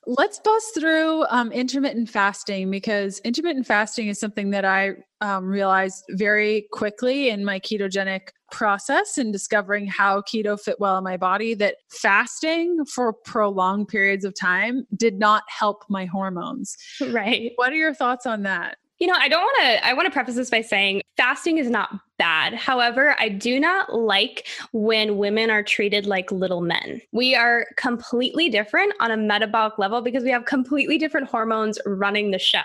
let's 0.07 0.39
bust 0.41 0.75
through 0.79 1.25
um, 1.31 1.51
intermittent 1.51 2.09
fasting 2.09 2.71
because 2.71 3.19
intermittent 3.21 3.67
fasting 3.67 4.09
is 4.09 4.21
something 4.21 4.51
that 4.51 4.65
I 4.65 4.93
um, 5.21 5.47
realized 5.47 6.05
very 6.11 6.67
quickly 6.73 7.31
in 7.31 7.45
my 7.45 7.59
ketogenic 7.59 8.29
process 8.51 9.19
and 9.19 9.33
discovering 9.33 9.87
how 9.87 10.23
keto 10.23 10.61
fit 10.61 10.79
well 10.81 10.99
in 10.99 11.05
my 11.05 11.17
body 11.17 11.55
that 11.55 11.77
fasting 11.89 12.85
for 12.85 13.13
prolonged 13.13 13.89
periods 13.89 14.25
of 14.25 14.35
time 14.35 14.87
did 14.97 15.19
not 15.19 15.43
help 15.49 15.85
my 15.89 16.05
hormones. 16.07 16.77
Right. 17.11 17.53
What 17.57 17.73
are 17.73 17.77
your 17.77 17.93
thoughts 17.93 18.25
on 18.25 18.43
that? 18.45 18.79
You 18.99 19.09
know, 19.09 19.15
I 19.17 19.29
don't 19.29 19.41
want 19.41 19.59
to, 19.63 19.87
I 19.87 19.95
want 19.95 20.07
to 20.07 20.13
preface 20.13 20.37
this 20.37 20.51
by 20.51 20.61
saying 20.61 21.03
fasting 21.17 21.59
is 21.59 21.69
not 21.69 21.91
bad. 22.21 22.53
However, 22.53 23.17
I 23.19 23.31
do 23.31 23.59
not 23.59 23.95
like 23.95 24.47
when 24.73 25.17
women 25.17 25.49
are 25.49 25.63
treated 25.63 26.05
like 26.05 26.31
little 26.31 26.61
men. 26.61 27.01
We 27.13 27.35
are 27.35 27.65
completely 27.77 28.51
different 28.51 28.93
on 29.01 29.11
a 29.11 29.17
metabolic 29.17 29.79
level 29.79 30.03
because 30.03 30.23
we 30.23 30.31
have 30.31 30.45
completely 30.45 30.99
different 30.99 31.29
hormones 31.31 31.79
running 31.87 32.31
the 32.31 32.39
show. 32.39 32.61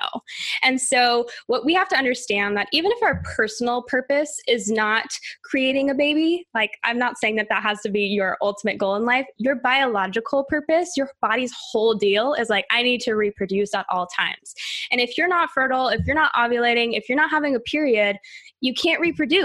And 0.61 0.79
so, 0.79 1.25
what 1.47 1.63
we 1.63 1.73
have 1.73 1.87
to 1.87 1.95
understand 1.95 2.57
that 2.57 2.67
even 2.73 2.91
if 2.91 3.01
our 3.01 3.23
personal 3.23 3.83
purpose 3.83 4.41
is 4.45 4.69
not 4.69 5.05
creating 5.45 5.89
a 5.89 5.95
baby, 5.95 6.45
like 6.53 6.71
I'm 6.83 6.99
not 6.99 7.17
saying 7.17 7.37
that 7.37 7.47
that 7.47 7.63
has 7.63 7.79
to 7.83 7.89
be 7.89 8.01
your 8.01 8.37
ultimate 8.41 8.77
goal 8.77 8.95
in 8.95 9.05
life, 9.05 9.25
your 9.37 9.55
biological 9.55 10.43
purpose, 10.43 10.97
your 10.97 11.09
body's 11.21 11.53
whole 11.57 11.93
deal 11.93 12.33
is 12.33 12.49
like, 12.49 12.65
I 12.71 12.83
need 12.83 12.99
to 13.01 13.13
reproduce 13.13 13.73
at 13.73 13.85
all 13.89 14.07
times. 14.07 14.53
And 14.91 14.99
if 14.99 15.17
you're 15.17 15.29
not 15.29 15.49
fertile, 15.51 15.87
if 15.87 16.05
you're 16.05 16.13
not 16.13 16.33
ovulating, 16.33 16.97
if 16.97 17.07
you're 17.07 17.17
not 17.17 17.29
having 17.29 17.55
a 17.55 17.61
period, 17.61 18.17
you 18.59 18.73
can't 18.73 18.99
reproduce. 18.99 19.44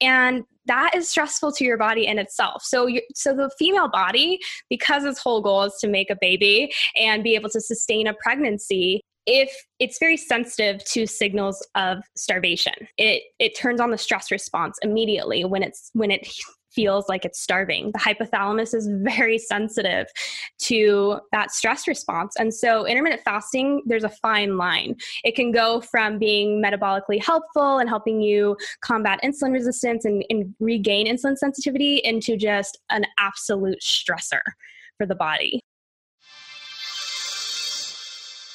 And 0.00 0.44
that 0.66 0.94
is 0.94 1.08
stressful 1.08 1.52
to 1.52 1.64
your 1.64 1.78
body 1.78 2.06
in 2.06 2.18
itself. 2.18 2.62
So, 2.64 2.86
you, 2.86 3.00
so 3.14 3.34
the 3.34 3.50
female 3.58 3.88
body, 3.88 4.38
because 4.68 5.04
its 5.04 5.20
whole 5.20 5.40
goal 5.40 5.64
is 5.64 5.76
to 5.80 5.88
make 5.88 6.10
a 6.10 6.16
baby 6.20 6.72
and 6.96 7.22
be 7.22 7.34
able 7.34 7.50
to 7.50 7.60
sustain 7.60 8.06
a 8.06 8.14
pregnancy, 8.14 9.02
if 9.26 9.52
it's 9.80 9.98
very 9.98 10.16
sensitive 10.16 10.84
to 10.84 11.04
signals 11.06 11.66
of 11.74 11.98
starvation 12.16 12.72
it 12.96 13.24
it 13.40 13.56
turns 13.56 13.80
on 13.80 13.90
the 13.90 13.98
stress 13.98 14.30
response 14.30 14.78
immediately 14.82 15.44
when 15.44 15.64
it's 15.64 15.90
when 15.94 16.12
it 16.12 16.28
feels 16.76 17.08
like 17.08 17.24
it's 17.24 17.40
starving. 17.40 17.90
The 17.92 17.98
hypothalamus 17.98 18.74
is 18.74 18.88
very 19.02 19.38
sensitive 19.38 20.06
to 20.58 21.18
that 21.32 21.50
stress 21.50 21.88
response. 21.88 22.36
And 22.38 22.54
so 22.54 22.86
intermittent 22.86 23.22
fasting 23.24 23.82
there's 23.86 24.04
a 24.04 24.10
fine 24.10 24.56
line. 24.56 24.94
It 25.24 25.34
can 25.34 25.50
go 25.50 25.80
from 25.80 26.18
being 26.18 26.62
metabolically 26.62 27.20
helpful 27.20 27.78
and 27.78 27.88
helping 27.88 28.20
you 28.20 28.56
combat 28.82 29.18
insulin 29.24 29.52
resistance 29.52 30.04
and, 30.04 30.24
and 30.30 30.54
regain 30.60 31.06
insulin 31.06 31.36
sensitivity 31.36 31.96
into 32.04 32.36
just 32.36 32.78
an 32.90 33.06
absolute 33.18 33.80
stressor 33.80 34.42
for 34.98 35.06
the 35.06 35.14
body 35.14 35.62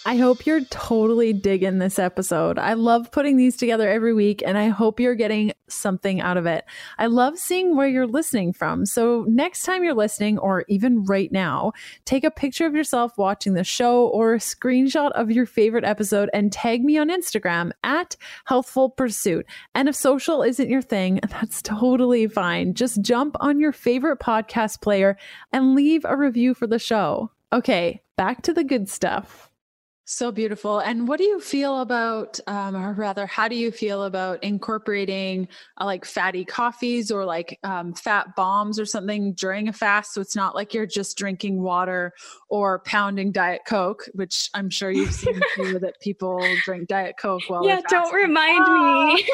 I 0.03 0.15
hope 0.15 0.47
you're 0.47 0.65
totally 0.65 1.31
digging 1.31 1.77
this 1.77 1.99
episode. 1.99 2.57
I 2.57 2.73
love 2.73 3.11
putting 3.11 3.37
these 3.37 3.55
together 3.55 3.87
every 3.87 4.15
week 4.15 4.41
and 4.43 4.57
I 4.57 4.69
hope 4.69 4.99
you're 4.99 5.13
getting 5.13 5.53
something 5.67 6.19
out 6.19 6.37
of 6.37 6.47
it. 6.47 6.65
I 6.97 7.05
love 7.05 7.37
seeing 7.37 7.75
where 7.75 7.87
you're 7.87 8.07
listening 8.07 8.51
from. 8.51 8.87
So, 8.87 9.25
next 9.27 9.61
time 9.61 9.83
you're 9.83 9.93
listening, 9.93 10.39
or 10.39 10.65
even 10.67 11.03
right 11.03 11.31
now, 11.31 11.73
take 12.05 12.23
a 12.23 12.31
picture 12.31 12.65
of 12.65 12.73
yourself 12.73 13.15
watching 13.15 13.53
the 13.53 13.63
show 13.63 14.07
or 14.07 14.33
a 14.33 14.39
screenshot 14.39 15.11
of 15.11 15.29
your 15.29 15.45
favorite 15.45 15.85
episode 15.85 16.31
and 16.33 16.51
tag 16.51 16.83
me 16.83 16.97
on 16.97 17.09
Instagram 17.09 17.69
at 17.83 18.15
Healthful 18.45 18.89
Pursuit. 18.89 19.45
And 19.75 19.87
if 19.87 19.95
social 19.95 20.41
isn't 20.41 20.69
your 20.69 20.81
thing, 20.81 21.19
that's 21.29 21.61
totally 21.61 22.25
fine. 22.27 22.73
Just 22.73 23.03
jump 23.03 23.35
on 23.39 23.59
your 23.59 23.71
favorite 23.71 24.19
podcast 24.19 24.81
player 24.81 25.15
and 25.53 25.75
leave 25.75 26.05
a 26.05 26.17
review 26.17 26.55
for 26.55 26.65
the 26.65 26.79
show. 26.79 27.29
Okay, 27.53 28.01
back 28.17 28.41
to 28.43 28.53
the 28.53 28.63
good 28.63 28.89
stuff. 28.89 29.50
So 30.13 30.29
beautiful. 30.29 30.79
And 30.79 31.07
what 31.07 31.19
do 31.19 31.23
you 31.23 31.39
feel 31.39 31.79
about, 31.79 32.37
um, 32.45 32.75
or 32.75 32.91
rather, 32.91 33.25
how 33.25 33.47
do 33.47 33.55
you 33.55 33.71
feel 33.71 34.03
about 34.03 34.43
incorporating 34.43 35.47
uh, 35.79 35.85
like 35.85 36.03
fatty 36.03 36.43
coffees 36.43 37.11
or 37.11 37.23
like 37.23 37.57
um, 37.63 37.93
fat 37.93 38.35
bombs 38.35 38.77
or 38.77 38.85
something 38.85 39.31
during 39.31 39.69
a 39.69 39.73
fast? 39.73 40.13
So 40.13 40.19
it's 40.19 40.35
not 40.35 40.53
like 40.53 40.73
you're 40.73 40.85
just 40.85 41.17
drinking 41.17 41.61
water 41.61 42.11
or 42.49 42.79
pounding 42.79 43.31
Diet 43.31 43.61
Coke, 43.65 44.03
which 44.11 44.49
I'm 44.53 44.69
sure 44.69 44.91
you've 44.91 45.13
seen 45.13 45.39
too, 45.55 45.79
that 45.79 46.01
people 46.01 46.45
drink 46.65 46.89
Diet 46.89 47.15
Coke 47.17 47.43
while 47.47 47.65
yeah. 47.65 47.79
Don't 47.87 48.13
remind 48.13 48.65
me. 48.65 49.25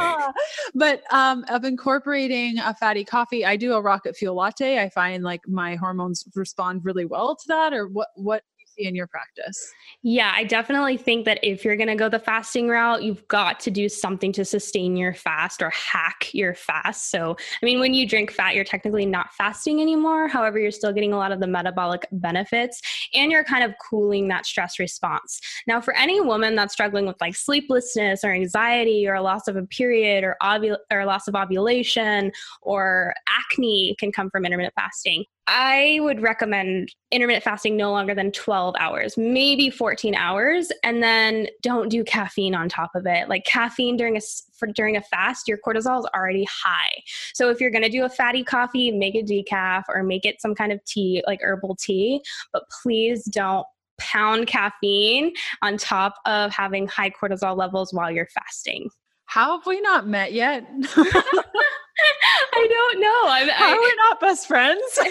uh, 0.00 0.32
but 0.74 1.04
um, 1.12 1.44
of 1.48 1.64
incorporating 1.64 2.58
a 2.58 2.74
fatty 2.74 3.04
coffee, 3.04 3.46
I 3.46 3.54
do 3.54 3.74
a 3.74 3.80
rocket 3.80 4.16
fuel 4.16 4.34
latte. 4.34 4.80
I 4.80 4.88
find 4.88 5.22
like 5.22 5.46
my 5.46 5.76
hormones 5.76 6.24
respond 6.34 6.84
really 6.84 7.04
well 7.04 7.36
to 7.36 7.44
that. 7.46 7.72
Or 7.72 7.86
what? 7.86 8.08
What 8.16 8.42
see 8.78 8.86
in 8.86 8.94
your 8.94 9.06
practice? 9.06 9.72
Yeah, 10.02 10.32
I 10.34 10.44
definitely 10.44 10.96
think 10.96 11.24
that 11.24 11.38
if 11.42 11.64
you're 11.64 11.76
going 11.76 11.88
to 11.88 11.96
go 11.96 12.08
the 12.08 12.18
fasting 12.18 12.68
route, 12.68 13.02
you've 13.02 13.26
got 13.28 13.60
to 13.60 13.70
do 13.70 13.88
something 13.88 14.32
to 14.32 14.44
sustain 14.44 14.96
your 14.96 15.14
fast 15.14 15.62
or 15.62 15.70
hack 15.70 16.32
your 16.32 16.54
fast. 16.54 17.10
So, 17.10 17.36
I 17.62 17.66
mean, 17.66 17.80
when 17.80 17.94
you 17.94 18.06
drink 18.06 18.30
fat, 18.30 18.54
you're 18.54 18.64
technically 18.64 19.06
not 19.06 19.32
fasting 19.34 19.80
anymore. 19.80 20.28
However, 20.28 20.58
you're 20.58 20.70
still 20.70 20.92
getting 20.92 21.12
a 21.12 21.16
lot 21.16 21.32
of 21.32 21.40
the 21.40 21.46
metabolic 21.46 22.06
benefits 22.12 22.80
and 23.14 23.32
you're 23.32 23.44
kind 23.44 23.64
of 23.64 23.74
cooling 23.90 24.28
that 24.28 24.46
stress 24.46 24.78
response. 24.78 25.40
Now, 25.66 25.80
for 25.80 25.94
any 25.94 26.20
woman 26.20 26.54
that's 26.54 26.72
struggling 26.72 27.06
with 27.06 27.16
like 27.20 27.34
sleeplessness 27.34 28.24
or 28.24 28.30
anxiety 28.30 29.06
or 29.06 29.14
a 29.14 29.22
loss 29.22 29.48
of 29.48 29.56
a 29.56 29.62
period 29.62 30.24
or, 30.24 30.36
ovul- 30.42 30.78
or 30.92 31.04
loss 31.04 31.28
of 31.28 31.34
ovulation 31.34 32.30
or 32.62 33.14
acne 33.28 33.96
can 33.98 34.12
come 34.12 34.30
from 34.30 34.44
intermittent 34.44 34.74
fasting. 34.74 35.24
I 35.50 35.98
would 36.02 36.20
recommend 36.20 36.94
intermittent 37.10 37.42
fasting 37.42 37.74
no 37.74 37.90
longer 37.90 38.14
than 38.14 38.32
12 38.32 38.74
hours, 38.78 39.16
maybe 39.16 39.70
14 39.70 40.14
hours, 40.14 40.70
and 40.84 41.02
then 41.02 41.46
don't 41.62 41.88
do 41.88 42.04
caffeine 42.04 42.54
on 42.54 42.68
top 42.68 42.90
of 42.94 43.06
it. 43.06 43.30
Like 43.30 43.46
caffeine 43.46 43.96
during 43.96 44.18
a 44.18 44.20
for, 44.58 44.68
during 44.68 44.96
a 44.96 45.00
fast, 45.00 45.48
your 45.48 45.56
cortisol 45.56 46.00
is 46.00 46.06
already 46.14 46.46
high. 46.50 46.90
So 47.32 47.48
if 47.48 47.62
you're 47.62 47.70
going 47.70 47.82
to 47.82 47.88
do 47.88 48.04
a 48.04 48.10
fatty 48.10 48.44
coffee, 48.44 48.90
make 48.92 49.14
it 49.14 49.26
decaf 49.26 49.84
or 49.88 50.02
make 50.02 50.26
it 50.26 50.40
some 50.42 50.54
kind 50.54 50.70
of 50.70 50.84
tea, 50.84 51.24
like 51.26 51.40
herbal 51.42 51.76
tea, 51.76 52.20
but 52.52 52.64
please 52.82 53.24
don't 53.24 53.66
pound 53.96 54.46
caffeine 54.46 55.32
on 55.62 55.78
top 55.78 56.16
of 56.26 56.52
having 56.52 56.86
high 56.86 57.10
cortisol 57.10 57.56
levels 57.56 57.94
while 57.94 58.10
you're 58.10 58.28
fasting. 58.34 58.90
How 59.24 59.56
have 59.56 59.66
we 59.66 59.80
not 59.80 60.06
met 60.06 60.32
yet? 60.32 60.66
I 62.54 62.66
don't 62.68 63.00
know. 63.00 63.22
I'm, 63.26 63.48
How 63.48 63.70
I, 63.70 63.72
are 63.72 63.80
we 63.80 63.94
not 63.96 64.20
best 64.20 64.46
friends? 64.46 64.98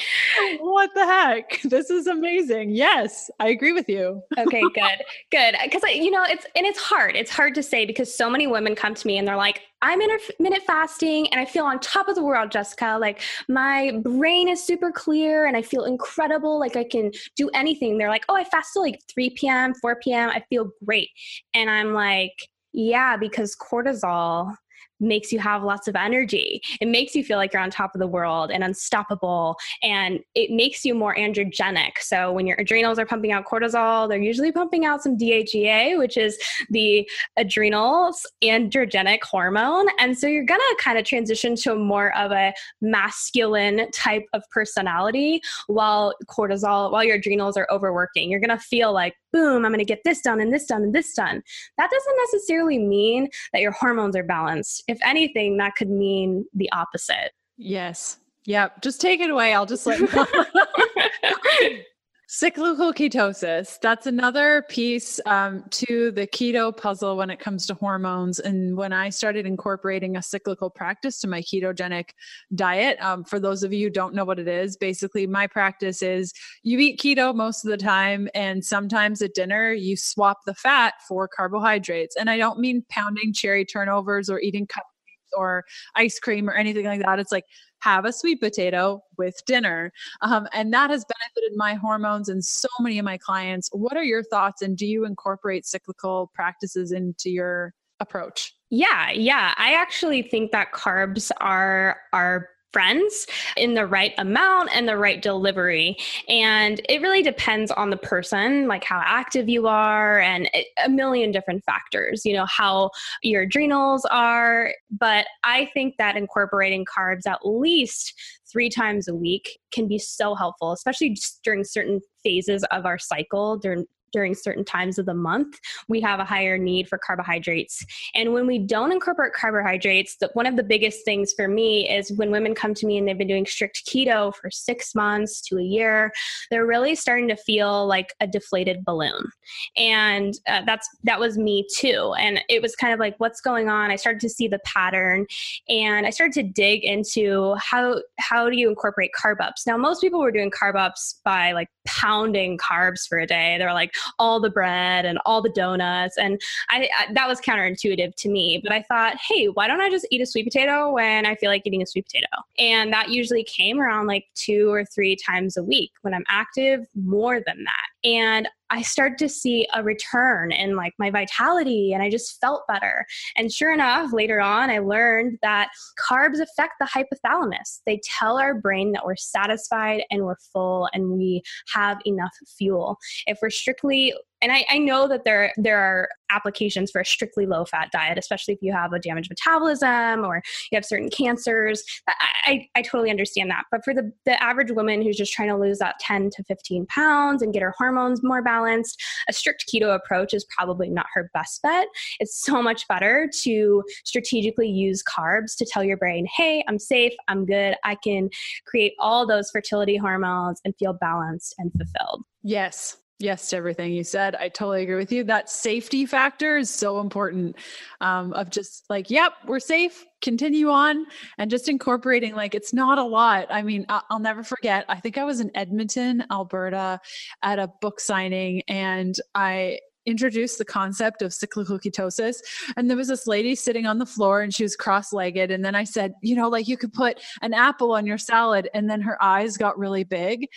what 0.60 0.90
the 0.94 1.04
heck? 1.04 1.60
This 1.62 1.90
is 1.90 2.06
amazing. 2.06 2.70
Yes, 2.70 3.30
I 3.40 3.48
agree 3.48 3.72
with 3.72 3.88
you. 3.88 4.22
okay, 4.38 4.60
good, 4.60 5.02
good. 5.30 5.56
Because 5.62 5.82
you 5.94 6.10
know, 6.10 6.24
it's 6.24 6.46
and 6.56 6.66
it's 6.66 6.78
hard. 6.80 7.16
It's 7.16 7.30
hard 7.30 7.54
to 7.56 7.62
say 7.62 7.84
because 7.84 8.14
so 8.14 8.30
many 8.30 8.46
women 8.46 8.74
come 8.74 8.94
to 8.94 9.06
me 9.06 9.18
and 9.18 9.26
they're 9.26 9.36
like, 9.36 9.62
"I'm 9.82 10.00
intermittent 10.00 10.62
fasting 10.66 11.28
and 11.32 11.40
I 11.40 11.44
feel 11.44 11.64
on 11.64 11.78
top 11.80 12.08
of 12.08 12.14
the 12.14 12.22
world, 12.22 12.50
Jessica. 12.50 12.96
Like 13.00 13.20
my 13.48 13.92
brain 14.02 14.48
is 14.48 14.62
super 14.62 14.90
clear 14.90 15.46
and 15.46 15.56
I 15.56 15.62
feel 15.62 15.84
incredible. 15.84 16.58
Like 16.58 16.76
I 16.76 16.84
can 16.84 17.12
do 17.36 17.48
anything." 17.50 17.98
They're 17.98 18.08
like, 18.08 18.24
"Oh, 18.28 18.36
I 18.36 18.44
fasted 18.44 18.82
like 18.82 19.00
3 19.12 19.30
p.m., 19.30 19.74
4 19.80 19.96
p.m. 19.96 20.30
I 20.30 20.42
feel 20.48 20.70
great," 20.84 21.10
and 21.54 21.70
I'm 21.70 21.92
like. 21.92 22.32
Yeah, 22.74 23.18
because 23.18 23.54
cortisol 23.54 24.56
makes 25.02 25.32
you 25.32 25.38
have 25.38 25.62
lots 25.62 25.88
of 25.88 25.96
energy. 25.96 26.62
It 26.80 26.88
makes 26.88 27.14
you 27.14 27.24
feel 27.24 27.36
like 27.36 27.52
you're 27.52 27.62
on 27.62 27.70
top 27.70 27.94
of 27.94 27.98
the 27.98 28.06
world 28.06 28.50
and 28.50 28.64
unstoppable. 28.64 29.56
And 29.82 30.20
it 30.34 30.50
makes 30.50 30.84
you 30.84 30.94
more 30.94 31.14
androgenic. 31.16 31.98
So 32.00 32.32
when 32.32 32.46
your 32.46 32.56
adrenals 32.58 32.98
are 32.98 33.06
pumping 33.06 33.32
out 33.32 33.44
cortisol, 33.44 34.08
they're 34.08 34.18
usually 34.18 34.52
pumping 34.52 34.84
out 34.84 35.02
some 35.02 35.18
DHEA, 35.18 35.98
which 35.98 36.16
is 36.16 36.38
the 36.70 37.08
adrenals 37.36 38.26
androgenic 38.42 39.22
hormone. 39.22 39.86
And 39.98 40.16
so 40.16 40.26
you're 40.26 40.46
to 40.60 40.76
kind 40.80 40.98
of 40.98 41.04
transition 41.04 41.56
to 41.56 41.74
more 41.74 42.16
of 42.16 42.30
a 42.32 42.54
masculine 42.80 43.90
type 43.90 44.24
of 44.32 44.42
personality 44.50 45.40
while 45.66 46.14
cortisol, 46.28 46.92
while 46.92 47.04
your 47.04 47.16
adrenals 47.16 47.56
are 47.56 47.66
overworking. 47.70 48.30
You're 48.30 48.40
to 48.50 48.58
feel 48.58 48.92
like, 48.92 49.14
boom, 49.32 49.64
I'm 49.64 49.72
going 49.72 49.78
to 49.78 49.84
get 49.84 50.02
this 50.04 50.20
done 50.20 50.40
and 50.40 50.52
this 50.52 50.66
done 50.66 50.82
and 50.82 50.94
this 50.94 51.14
done. 51.14 51.42
That 51.78 51.90
doesn't 51.90 52.16
necessarily 52.32 52.78
mean 52.78 53.28
that 53.52 53.62
your 53.62 53.72
hormones 53.72 54.16
are 54.16 54.22
balanced. 54.22 54.84
If 54.88 54.98
anything, 55.04 55.56
that 55.58 55.74
could 55.76 55.90
mean 55.90 56.46
the 56.54 56.70
opposite. 56.72 57.32
Yes. 57.56 58.18
Yep. 58.46 58.82
Just 58.82 59.00
take 59.00 59.20
it 59.20 59.30
away. 59.30 59.54
I'll 59.54 59.66
just 59.66 59.86
let 59.86 60.00
Cyclical 62.34 62.94
ketosis. 62.94 63.78
That's 63.82 64.06
another 64.06 64.64
piece 64.70 65.20
um, 65.26 65.64
to 65.68 66.10
the 66.12 66.26
keto 66.26 66.74
puzzle 66.74 67.18
when 67.18 67.28
it 67.28 67.38
comes 67.38 67.66
to 67.66 67.74
hormones. 67.74 68.38
And 68.38 68.74
when 68.74 68.90
I 68.90 69.10
started 69.10 69.44
incorporating 69.44 70.16
a 70.16 70.22
cyclical 70.22 70.70
practice 70.70 71.20
to 71.20 71.28
my 71.28 71.42
ketogenic 71.42 72.06
diet, 72.54 72.98
um, 73.02 73.22
for 73.22 73.38
those 73.38 73.62
of 73.62 73.74
you 73.74 73.88
who 73.88 73.90
don't 73.90 74.14
know 74.14 74.24
what 74.24 74.38
it 74.38 74.48
is, 74.48 74.78
basically 74.78 75.26
my 75.26 75.46
practice 75.46 76.00
is 76.00 76.32
you 76.62 76.78
eat 76.78 76.98
keto 76.98 77.34
most 77.34 77.66
of 77.66 77.70
the 77.70 77.76
time, 77.76 78.30
and 78.34 78.64
sometimes 78.64 79.20
at 79.20 79.34
dinner 79.34 79.70
you 79.70 79.94
swap 79.94 80.38
the 80.46 80.54
fat 80.54 80.94
for 81.06 81.28
carbohydrates. 81.28 82.16
And 82.16 82.30
I 82.30 82.38
don't 82.38 82.58
mean 82.58 82.82
pounding 82.88 83.34
cherry 83.34 83.66
turnovers 83.66 84.30
or 84.30 84.40
eating 84.40 84.66
cupcakes 84.66 85.36
or 85.36 85.64
ice 85.96 86.18
cream 86.18 86.48
or 86.48 86.54
anything 86.54 86.86
like 86.86 87.02
that. 87.02 87.18
It's 87.18 87.32
like 87.32 87.44
have 87.82 88.04
a 88.04 88.12
sweet 88.12 88.40
potato 88.40 89.02
with 89.18 89.34
dinner. 89.46 89.92
Um, 90.20 90.46
and 90.52 90.72
that 90.72 90.90
has 90.90 91.04
benefited 91.04 91.56
my 91.56 91.74
hormones 91.74 92.28
and 92.28 92.44
so 92.44 92.68
many 92.80 92.98
of 92.98 93.04
my 93.04 93.18
clients. 93.18 93.68
What 93.72 93.96
are 93.96 94.04
your 94.04 94.22
thoughts? 94.22 94.62
And 94.62 94.76
do 94.76 94.86
you 94.86 95.04
incorporate 95.04 95.66
cyclical 95.66 96.30
practices 96.34 96.92
into 96.92 97.30
your 97.30 97.74
approach? 98.00 98.54
Yeah, 98.70 99.10
yeah. 99.10 99.52
I 99.56 99.74
actually 99.74 100.22
think 100.22 100.52
that 100.52 100.72
carbs 100.72 101.30
are 101.40 101.98
are 102.12 102.48
friends 102.72 103.26
in 103.56 103.74
the 103.74 103.86
right 103.86 104.12
amount 104.18 104.70
and 104.74 104.88
the 104.88 104.96
right 104.96 105.20
delivery. 105.20 105.96
And 106.28 106.80
it 106.88 107.02
really 107.02 107.22
depends 107.22 107.70
on 107.70 107.90
the 107.90 107.96
person, 107.96 108.68
like 108.68 108.84
how 108.84 109.02
active 109.04 109.48
you 109.48 109.66
are, 109.66 110.20
and 110.20 110.48
a 110.84 110.88
million 110.88 111.30
different 111.30 111.64
factors, 111.64 112.22
you 112.24 112.34
know, 112.34 112.46
how 112.46 112.90
your 113.22 113.42
adrenals 113.42 114.04
are. 114.10 114.72
But 114.90 115.26
I 115.44 115.68
think 115.74 115.96
that 115.98 116.16
incorporating 116.16 116.84
carbs 116.84 117.26
at 117.26 117.40
least 117.44 118.14
three 118.50 118.68
times 118.68 119.08
a 119.08 119.14
week 119.14 119.58
can 119.72 119.88
be 119.88 119.98
so 119.98 120.34
helpful, 120.34 120.72
especially 120.72 121.16
during 121.42 121.64
certain 121.64 122.00
phases 122.22 122.64
of 122.70 122.86
our 122.86 122.98
cycle 122.98 123.56
during 123.56 123.86
during 124.12 124.34
certain 124.34 124.64
times 124.64 124.98
of 124.98 125.06
the 125.06 125.14
month, 125.14 125.58
we 125.88 126.00
have 126.00 126.20
a 126.20 126.24
higher 126.24 126.58
need 126.58 126.88
for 126.88 126.98
carbohydrates. 126.98 127.84
And 128.14 128.32
when 128.32 128.46
we 128.46 128.58
don't 128.58 128.92
incorporate 128.92 129.32
carbohydrates, 129.32 130.16
the, 130.16 130.30
one 130.34 130.46
of 130.46 130.56
the 130.56 130.62
biggest 130.62 131.04
things 131.04 131.32
for 131.32 131.48
me 131.48 131.88
is 131.88 132.12
when 132.12 132.30
women 132.30 132.54
come 132.54 132.74
to 132.74 132.86
me 132.86 132.98
and 132.98 133.06
they've 133.06 133.18
been 133.18 133.28
doing 133.28 133.46
strict 133.46 133.86
keto 133.86 134.34
for 134.34 134.50
six 134.50 134.94
months 134.94 135.40
to 135.42 135.58
a 135.58 135.62
year, 135.62 136.12
they're 136.50 136.66
really 136.66 136.94
starting 136.94 137.28
to 137.28 137.36
feel 137.36 137.86
like 137.86 138.14
a 138.20 138.26
deflated 138.26 138.84
balloon. 138.84 139.30
And 139.76 140.34
uh, 140.48 140.62
that's 140.66 140.88
that 141.04 141.18
was 141.18 141.38
me 141.38 141.66
too. 141.74 142.14
And 142.18 142.40
it 142.48 142.62
was 142.62 142.76
kind 142.76 142.92
of 142.92 143.00
like, 143.00 143.14
what's 143.18 143.40
going 143.40 143.68
on? 143.68 143.90
I 143.90 143.96
started 143.96 144.20
to 144.20 144.28
see 144.28 144.48
the 144.48 144.60
pattern, 144.64 145.26
and 145.68 146.06
I 146.06 146.10
started 146.10 146.34
to 146.34 146.42
dig 146.42 146.84
into 146.84 147.54
how 147.56 148.00
how 148.18 148.48
do 148.48 148.56
you 148.56 148.68
incorporate 148.68 149.10
carb 149.20 149.40
ups. 149.40 149.66
Now, 149.66 149.76
most 149.76 150.00
people 150.00 150.20
were 150.20 150.32
doing 150.32 150.50
carb 150.50 150.76
ups 150.76 151.20
by 151.24 151.52
like 151.52 151.68
pounding 151.84 152.58
carbs 152.58 153.06
for 153.08 153.18
a 153.18 153.26
day. 153.26 153.56
They 153.58 153.64
were 153.64 153.72
like 153.72 153.94
all 154.18 154.40
the 154.40 154.50
bread 154.50 155.04
and 155.04 155.18
all 155.26 155.42
the 155.42 155.50
donuts, 155.50 156.16
and 156.18 156.40
I, 156.70 156.88
I 156.98 157.12
that 157.12 157.28
was 157.28 157.40
counterintuitive 157.40 158.14
to 158.16 158.28
me. 158.28 158.60
But 158.62 158.72
I 158.72 158.82
thought, 158.82 159.16
hey, 159.16 159.46
why 159.46 159.66
don't 159.66 159.80
I 159.80 159.90
just 159.90 160.06
eat 160.10 160.20
a 160.20 160.26
sweet 160.26 160.44
potato 160.44 160.92
when 160.92 161.26
I 161.26 161.34
feel 161.36 161.50
like 161.50 161.62
eating 161.66 161.82
a 161.82 161.86
sweet 161.86 162.06
potato? 162.06 162.26
And 162.58 162.92
that 162.92 163.10
usually 163.10 163.44
came 163.44 163.80
around 163.80 164.06
like 164.06 164.26
two 164.34 164.72
or 164.72 164.84
three 164.84 165.16
times 165.16 165.56
a 165.56 165.62
week 165.62 165.92
when 166.02 166.14
I'm 166.14 166.24
active, 166.28 166.86
more 166.94 167.40
than 167.46 167.64
that. 167.64 168.08
And 168.08 168.48
I 168.72 168.80
started 168.80 169.18
to 169.18 169.28
see 169.28 169.68
a 169.74 169.84
return 169.84 170.50
in 170.50 170.76
like 170.76 170.94
my 170.98 171.10
vitality 171.10 171.92
and 171.92 172.02
I 172.02 172.08
just 172.08 172.40
felt 172.40 172.66
better. 172.66 173.04
And 173.36 173.52
sure 173.52 173.72
enough, 173.72 174.14
later 174.14 174.40
on, 174.40 174.70
I 174.70 174.78
learned 174.78 175.38
that 175.42 175.68
carbs 176.00 176.40
affect 176.40 176.74
the 176.80 176.86
hypothalamus. 176.86 177.80
They 177.84 178.00
tell 178.02 178.38
our 178.38 178.54
brain 178.54 178.92
that 178.92 179.04
we're 179.04 179.16
satisfied 179.16 180.04
and 180.10 180.24
we're 180.24 180.36
full 180.52 180.88
and 180.94 181.10
we 181.10 181.42
have 181.74 181.98
enough 182.06 182.32
fuel. 182.56 182.96
If 183.26 183.38
we're 183.42 183.50
strictly 183.50 184.14
and 184.42 184.52
I, 184.52 184.64
I, 184.68 184.78
know 184.78 185.08
that 185.08 185.24
there 185.24 185.52
there 185.56 185.78
are 185.78 186.08
applications 186.32 186.90
for 186.90 187.00
a 187.00 187.04
strictly 187.04 187.46
low 187.46 187.64
fat 187.64 187.90
diet, 187.92 188.18
especially 188.18 188.54
if 188.54 188.60
you 188.62 188.72
have 188.72 188.92
a 188.92 188.98
damaged 188.98 189.30
metabolism 189.30 190.24
or 190.24 190.42
you 190.70 190.76
have 190.76 190.84
certain 190.84 191.10
cancers. 191.10 191.84
I, 192.08 192.14
I, 192.44 192.68
I, 192.76 192.82
totally 192.82 193.10
understand 193.10 193.50
that. 193.50 193.64
But 193.70 193.84
for 193.84 193.94
the, 193.94 194.12
the 194.24 194.42
average 194.42 194.70
woman 194.70 195.02
who's 195.02 195.16
just 195.16 195.32
trying 195.32 195.48
to 195.48 195.56
lose 195.56 195.78
that 195.78 195.98
10 196.00 196.30
to 196.30 196.44
15 196.44 196.86
pounds 196.86 197.42
and 197.42 197.52
get 197.52 197.62
her 197.62 197.74
hormones 197.76 198.22
more 198.22 198.42
balanced, 198.42 199.00
a 199.28 199.32
strict 199.32 199.66
keto 199.72 199.94
approach 199.94 200.34
is 200.34 200.44
probably 200.56 200.88
not 200.88 201.06
her 201.14 201.30
best 201.34 201.62
bet. 201.62 201.86
It's 202.18 202.42
so 202.42 202.62
much 202.62 202.88
better 202.88 203.30
to 203.42 203.84
strategically 204.04 204.68
use 204.68 205.02
carbs 205.02 205.56
to 205.58 205.66
tell 205.66 205.84
your 205.84 205.96
brain, 205.96 206.26
hey, 206.34 206.64
I'm 206.68 206.78
safe, 206.78 207.12
I'm 207.28 207.46
good, 207.46 207.76
I 207.84 207.96
can 207.96 208.30
create 208.66 208.94
all 208.98 209.26
those 209.26 209.50
fertility 209.50 209.96
hormones 209.96 210.60
and 210.64 210.74
feel 210.78 210.94
balanced 210.94 211.54
and 211.58 211.70
fulfilled. 211.72 212.24
Yes, 212.42 212.96
Yes, 213.22 213.50
to 213.50 213.56
everything 213.56 213.92
you 213.92 214.02
said. 214.02 214.34
I 214.34 214.48
totally 214.48 214.82
agree 214.82 214.96
with 214.96 215.12
you. 215.12 215.22
That 215.22 215.48
safety 215.48 216.06
factor 216.06 216.56
is 216.56 216.68
so 216.68 216.98
important 216.98 217.54
um, 218.00 218.32
of 218.32 218.50
just 218.50 218.84
like, 218.90 219.10
yep, 219.10 219.34
we're 219.46 219.60
safe, 219.60 220.04
continue 220.20 220.70
on, 220.70 221.06
and 221.38 221.48
just 221.48 221.68
incorporating 221.68 222.34
like 222.34 222.56
it's 222.56 222.74
not 222.74 222.98
a 222.98 223.04
lot. 223.04 223.46
I 223.48 223.62
mean, 223.62 223.86
I'll 223.88 224.18
never 224.18 224.42
forget. 224.42 224.84
I 224.88 224.98
think 224.98 225.18
I 225.18 225.24
was 225.24 225.38
in 225.38 225.52
Edmonton, 225.54 226.24
Alberta 226.32 227.00
at 227.44 227.60
a 227.60 227.68
book 227.80 228.00
signing, 228.00 228.62
and 228.66 229.14
I 229.36 229.78
introduced 230.06 230.58
the 230.58 230.64
concept 230.64 231.22
of 231.22 231.32
cyclical 231.32 231.78
ketosis. 231.78 232.36
And 232.76 232.88
there 232.88 232.96
was 232.96 233.08
this 233.08 233.26
lady 233.26 233.54
sitting 233.54 233.86
on 233.86 233.98
the 233.98 234.06
floor 234.06 234.40
and 234.40 234.54
she 234.54 234.62
was 234.62 234.76
cross 234.76 235.12
legged. 235.12 235.50
And 235.50 235.64
then 235.64 235.74
I 235.74 235.84
said, 235.84 236.14
you 236.22 236.34
know, 236.34 236.48
like 236.48 236.68
you 236.68 236.76
could 236.76 236.92
put 236.92 237.20
an 237.40 237.54
apple 237.54 237.92
on 237.92 238.06
your 238.06 238.18
salad. 238.18 238.68
And 238.74 238.90
then 238.90 239.00
her 239.02 239.22
eyes 239.22 239.56
got 239.56 239.78
really 239.78 240.04
big. 240.04 240.48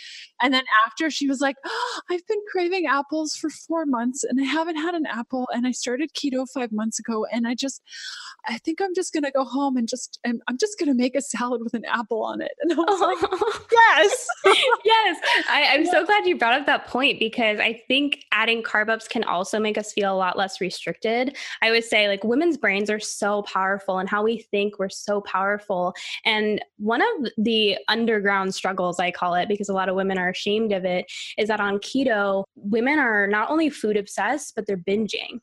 And 0.41 0.53
then 0.53 0.63
after 0.85 1.09
she 1.09 1.27
was 1.27 1.41
like, 1.41 1.55
oh, 1.65 2.01
I've 2.09 2.25
been 2.27 2.41
craving 2.51 2.85
apples 2.87 3.35
for 3.35 3.49
four 3.49 3.85
months 3.85 4.23
and 4.23 4.39
I 4.39 4.45
haven't 4.45 4.77
had 4.77 4.95
an 4.95 5.05
apple. 5.05 5.47
And 5.53 5.67
I 5.67 5.71
started 5.71 6.13
keto 6.13 6.47
five 6.51 6.71
months 6.71 6.99
ago. 6.99 7.25
And 7.31 7.47
I 7.47 7.55
just, 7.55 7.81
I 8.47 8.57
think 8.59 8.81
I'm 8.81 8.95
just 8.95 9.13
going 9.13 9.23
to 9.23 9.31
go 9.31 9.43
home 9.43 9.77
and 9.77 9.87
just, 9.87 10.19
and 10.23 10.41
I'm 10.47 10.57
just 10.57 10.79
going 10.79 10.89
to 10.89 10.95
make 10.95 11.15
a 11.15 11.21
salad 11.21 11.63
with 11.63 11.73
an 11.73 11.85
apple 11.85 12.23
on 12.23 12.41
it. 12.41 12.51
And 12.65 12.73
I 12.73 12.75
was 12.77 12.99
oh. 12.99 13.05
like, 13.05 13.69
yes. 13.71 14.27
yes. 14.83 15.17
I, 15.47 15.61
am 15.61 15.83
yeah. 15.83 15.91
so 15.91 16.03
glad 16.03 16.25
you 16.25 16.35
brought 16.35 16.59
up 16.59 16.65
that 16.65 16.87
point 16.87 17.19
because 17.19 17.59
I 17.59 17.73
think 17.87 18.25
adding 18.31 18.63
carb 18.63 18.89
ups 18.89 19.07
can 19.07 19.23
also 19.23 19.34
make 19.59 19.77
us 19.77 19.91
feel 19.91 20.13
a 20.13 20.15
lot 20.15 20.37
less 20.37 20.61
restricted. 20.61 21.35
I 21.61 21.71
would 21.71 21.83
say 21.83 22.07
like 22.07 22.23
women's 22.23 22.57
brains 22.57 22.89
are 22.89 22.99
so 22.99 23.41
powerful 23.43 23.99
and 23.99 24.09
how 24.09 24.23
we 24.23 24.39
think 24.51 24.79
we're 24.79 24.89
so 24.89 25.21
powerful. 25.21 25.93
And 26.23 26.63
one 26.77 27.01
of 27.01 27.31
the 27.37 27.77
underground 27.87 28.53
struggles, 28.55 28.99
I 28.99 29.11
call 29.11 29.35
it, 29.35 29.47
because 29.47 29.69
a 29.69 29.73
lot 29.73 29.89
of 29.89 29.95
women 29.95 30.17
are 30.17 30.29
ashamed 30.29 30.71
of 30.71 30.85
it, 30.85 31.11
is 31.37 31.47
that 31.47 31.59
on 31.59 31.79
keto, 31.79 32.43
women 32.55 32.99
are 32.99 33.27
not 33.27 33.49
only 33.49 33.69
food 33.69 33.97
obsessed, 33.97 34.53
but 34.55 34.65
they're 34.67 34.77
binging. 34.77 35.39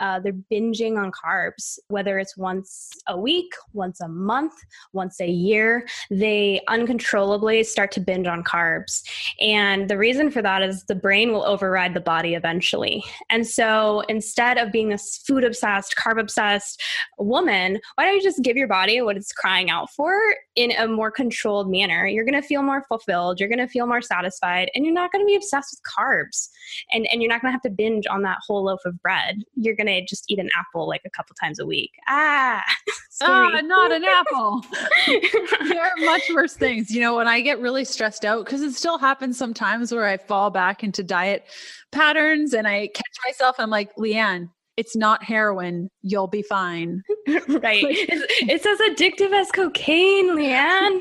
Uh, 0.00 0.20
they're 0.20 0.32
binging 0.52 0.96
on 0.96 1.12
carbs, 1.12 1.78
whether 1.88 2.18
it's 2.18 2.36
once 2.36 2.90
a 3.08 3.18
week, 3.18 3.52
once 3.72 4.00
a 4.00 4.08
month, 4.08 4.54
once 4.92 5.20
a 5.20 5.28
year. 5.28 5.86
They 6.10 6.60
uncontrollably 6.68 7.64
start 7.64 7.92
to 7.92 8.00
binge 8.00 8.26
on 8.26 8.42
carbs. 8.42 9.02
And 9.40 9.88
the 9.88 9.98
reason 9.98 10.30
for 10.30 10.42
that 10.42 10.62
is 10.62 10.84
the 10.84 10.94
brain 10.94 11.32
will 11.32 11.44
override 11.44 11.94
the 11.94 12.00
body 12.00 12.34
eventually. 12.34 13.04
And 13.30 13.46
so 13.46 14.00
instead 14.08 14.58
of 14.58 14.72
being 14.72 14.92
a 14.92 14.98
food 14.98 15.44
obsessed, 15.44 15.94
carb 15.96 16.20
obsessed 16.20 16.82
woman, 17.18 17.80
why 17.94 18.04
don't 18.04 18.16
you 18.16 18.22
just 18.22 18.42
give 18.42 18.56
your 18.56 18.68
body 18.68 19.00
what 19.02 19.16
it's 19.16 19.32
crying 19.32 19.70
out 19.70 19.90
for 19.90 20.18
in 20.56 20.72
a 20.72 20.88
more 20.88 21.10
controlled 21.10 21.70
manner? 21.70 22.06
You're 22.06 22.24
going 22.24 22.40
to 22.40 22.46
feel 22.46 22.62
more 22.62 22.84
fulfilled, 22.88 23.40
you're 23.40 23.48
going 23.48 23.58
to 23.58 23.68
feel 23.68 23.86
more 23.86 24.02
satisfied, 24.02 24.70
and 24.74 24.84
you're 24.84 24.94
not 24.94 25.12
going 25.12 25.22
to 25.22 25.26
be 25.26 25.36
obsessed 25.36 25.76
with 25.76 25.82
carbs. 25.82 26.48
And, 26.92 27.06
and 27.10 27.22
you're 27.22 27.28
not 27.28 27.42
going 27.42 27.50
to 27.50 27.54
have 27.54 27.62
to 27.62 27.70
binge 27.70 28.06
on 28.06 28.22
that 28.22 28.38
whole 28.46 28.64
loaf 28.64 28.80
of 28.84 29.00
bread. 29.02 29.42
You're 29.54 29.76
going 29.76 29.83
to 29.86 30.04
just 30.04 30.24
eat 30.28 30.38
an 30.38 30.50
apple 30.56 30.88
like 30.88 31.02
a 31.04 31.10
couple 31.10 31.34
times 31.40 31.58
a 31.58 31.66
week. 31.66 31.92
Ah, 32.08 32.62
ah, 33.22 33.60
not 33.64 33.92
an 33.92 34.04
apple. 34.04 34.64
there 35.68 35.82
are 35.82 35.96
much 35.98 36.22
worse 36.34 36.54
things. 36.54 36.90
You 36.90 37.00
know, 37.00 37.16
when 37.16 37.28
I 37.28 37.40
get 37.40 37.60
really 37.60 37.84
stressed 37.84 38.24
out, 38.24 38.44
because 38.44 38.62
it 38.62 38.74
still 38.74 38.98
happens 38.98 39.38
sometimes 39.38 39.92
where 39.92 40.06
I 40.06 40.16
fall 40.16 40.50
back 40.50 40.84
into 40.84 41.02
diet 41.02 41.44
patterns 41.92 42.52
and 42.52 42.66
I 42.66 42.88
catch 42.88 43.16
myself, 43.26 43.56
I'm 43.58 43.70
like, 43.70 43.94
Leanne, 43.96 44.50
it's 44.76 44.96
not 44.96 45.22
heroin. 45.22 45.88
You'll 46.02 46.28
be 46.28 46.42
fine. 46.42 47.02
right. 47.28 47.84
it's, 47.84 48.64
it's 48.64 48.66
as 48.66 48.78
addictive 48.90 49.32
as 49.32 49.50
cocaine, 49.50 50.30
Leanne. 50.30 51.00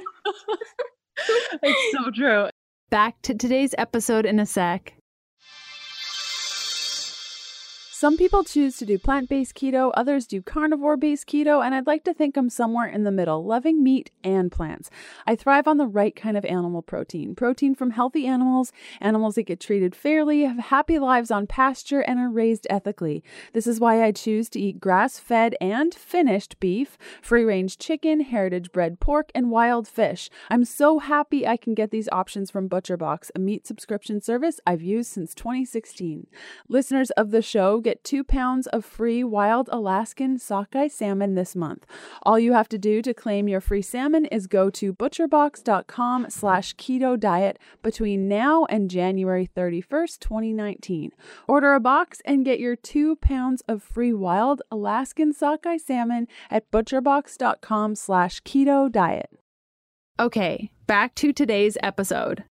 it's 1.64 1.98
so 1.98 2.12
true. 2.12 2.50
Back 2.90 3.22
to 3.24 3.34
today's 3.34 3.74
episode 3.78 4.26
in 4.26 4.40
a 4.40 4.46
sec. 4.46 4.94
Some 8.04 8.18
people 8.18 8.44
choose 8.44 8.76
to 8.80 8.86
do 8.86 9.00
plant 9.00 9.30
based 9.30 9.56
keto, 9.56 9.90
others 9.96 10.28
do 10.28 10.42
carnivore 10.42 10.98
based 10.98 11.26
keto, 11.26 11.66
and 11.66 11.74
I'd 11.74 11.88
like 11.88 12.04
to 12.04 12.14
think 12.14 12.36
I'm 12.36 12.50
somewhere 12.50 12.90
in 12.90 13.06
the 13.06 13.14
middle, 13.14 13.46
loving 13.46 13.82
meat 13.82 14.12
and 14.26 14.52
plants. 14.52 14.90
I 15.26 15.38
thrive 15.38 15.70
on 15.70 15.78
the 15.78 15.88
right 15.88 16.14
kind 16.14 16.36
of 16.36 16.44
animal 16.44 16.82
protein 16.82 17.34
protein 17.34 17.76
from 17.76 17.92
healthy 17.92 18.28
animals, 18.28 18.74
animals 19.00 19.36
that 19.36 19.44
get 19.44 19.62
treated 19.62 19.96
fairly, 19.96 20.42
have 20.42 20.58
happy 20.58 21.00
lives 21.00 21.32
on 21.32 21.48
pasture, 21.48 22.02
and 22.02 22.20
are 22.20 22.30
raised 22.30 22.68
ethically. 22.70 23.24
This 23.54 23.68
is 23.68 23.80
why 23.80 24.04
I 24.04 24.12
choose 24.12 24.50
to 24.50 24.60
eat 24.60 24.82
grass 24.82 25.18
fed 25.18 25.56
and 25.62 25.96
finished 25.96 26.60
beef, 26.60 26.98
free 27.22 27.46
range 27.46 27.78
chicken, 27.78 28.20
heritage 28.20 28.74
bred 28.74 29.00
pork, 29.00 29.32
and 29.34 29.50
wild 29.50 29.88
fish. 29.88 30.30
I'm 30.50 30.66
so 30.66 31.00
happy 31.00 31.48
I 31.48 31.56
can 31.56 31.74
get 31.74 31.92
these 31.92 32.10
options 32.12 32.52
from 32.52 32.68
ButcherBox, 32.68 33.32
a 33.34 33.40
meat 33.40 33.66
subscription 33.66 34.20
service 34.20 34.60
I've 34.68 34.82
used 34.82 35.10
since 35.10 35.34
2016. 35.34 36.28
Listeners 36.68 37.10
of 37.12 37.32
the 37.32 37.42
show 37.42 37.80
get 37.80 37.93
get 37.94 38.04
two 38.04 38.24
pounds 38.24 38.66
of 38.68 38.84
free 38.84 39.24
wild 39.24 39.70
Alaskan 39.72 40.40
sockeye 40.40 40.88
salmon 40.88 41.36
this 41.36 41.56
month. 41.56 41.86
All 42.24 42.40
you 42.40 42.54
have 42.54 42.70
to 42.70 42.78
do 42.78 43.02
to 43.04 43.14
claim 43.14 43.48
your 43.48 43.62
free 43.62 43.84
salmon 43.84 44.26
is 44.26 44.48
go 44.48 44.70
to 44.72 44.94
butcherbox.com 44.94 46.28
slash 46.30 46.76
keto 46.76 47.20
diet 47.20 47.60
between 47.84 48.28
now 48.28 48.66
and 48.66 48.90
January 48.90 49.48
31st, 49.56 50.20
2019. 50.20 51.12
Order 51.48 51.74
a 51.76 51.80
box 51.80 52.22
and 52.26 52.46
get 52.46 52.60
your 52.60 52.76
two 52.76 53.16
pounds 53.18 53.62
of 53.68 53.84
free 53.84 54.14
wild 54.14 54.62
Alaskan 54.72 55.32
sockeye 55.34 55.78
salmon 55.78 56.28
at 56.50 56.70
butcherbox.com 56.72 57.96
slash 57.96 58.42
keto 58.42 58.92
diet. 58.92 59.30
Okay, 60.20 60.72
back 60.88 61.14
to 61.16 61.32
today's 61.32 61.78
episode. 61.84 62.44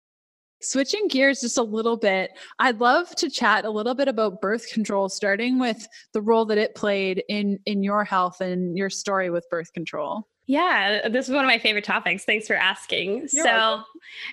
Switching 0.62 1.08
gears 1.08 1.42
just 1.42 1.58
a 1.58 1.64
little 1.64 1.98
bit, 1.98 2.32
I'd 2.60 2.80
love 2.80 3.16
to 3.16 3.30
chat 3.30 3.66
a 3.66 3.70
little 3.70 3.96
bit 3.96 4.08
about 4.08 4.42
birth 4.42 4.68
control, 4.72 5.10
starting 5.10 5.60
with 5.60 5.88
the 6.14 6.22
role 6.22 6.46
that 6.46 6.58
it 6.58 6.76
played 6.76 7.24
in 7.30 7.60
in 7.66 7.84
your 7.84 8.04
health 8.04 8.42
and 8.42 8.78
your 8.78 8.90
story 8.90 9.30
with 9.30 9.50
birth 9.50 9.74
control. 9.74 10.28
Yeah, 10.48 11.08
this 11.08 11.30
is 11.30 11.34
one 11.34 11.46
of 11.46 11.48
my 11.48 11.60
favorite 11.60 11.86
topics. 11.86 12.26
Thanks 12.26 12.46
for 12.46 12.56
asking. 12.56 13.30
You're 13.32 13.46
so, 13.46 13.84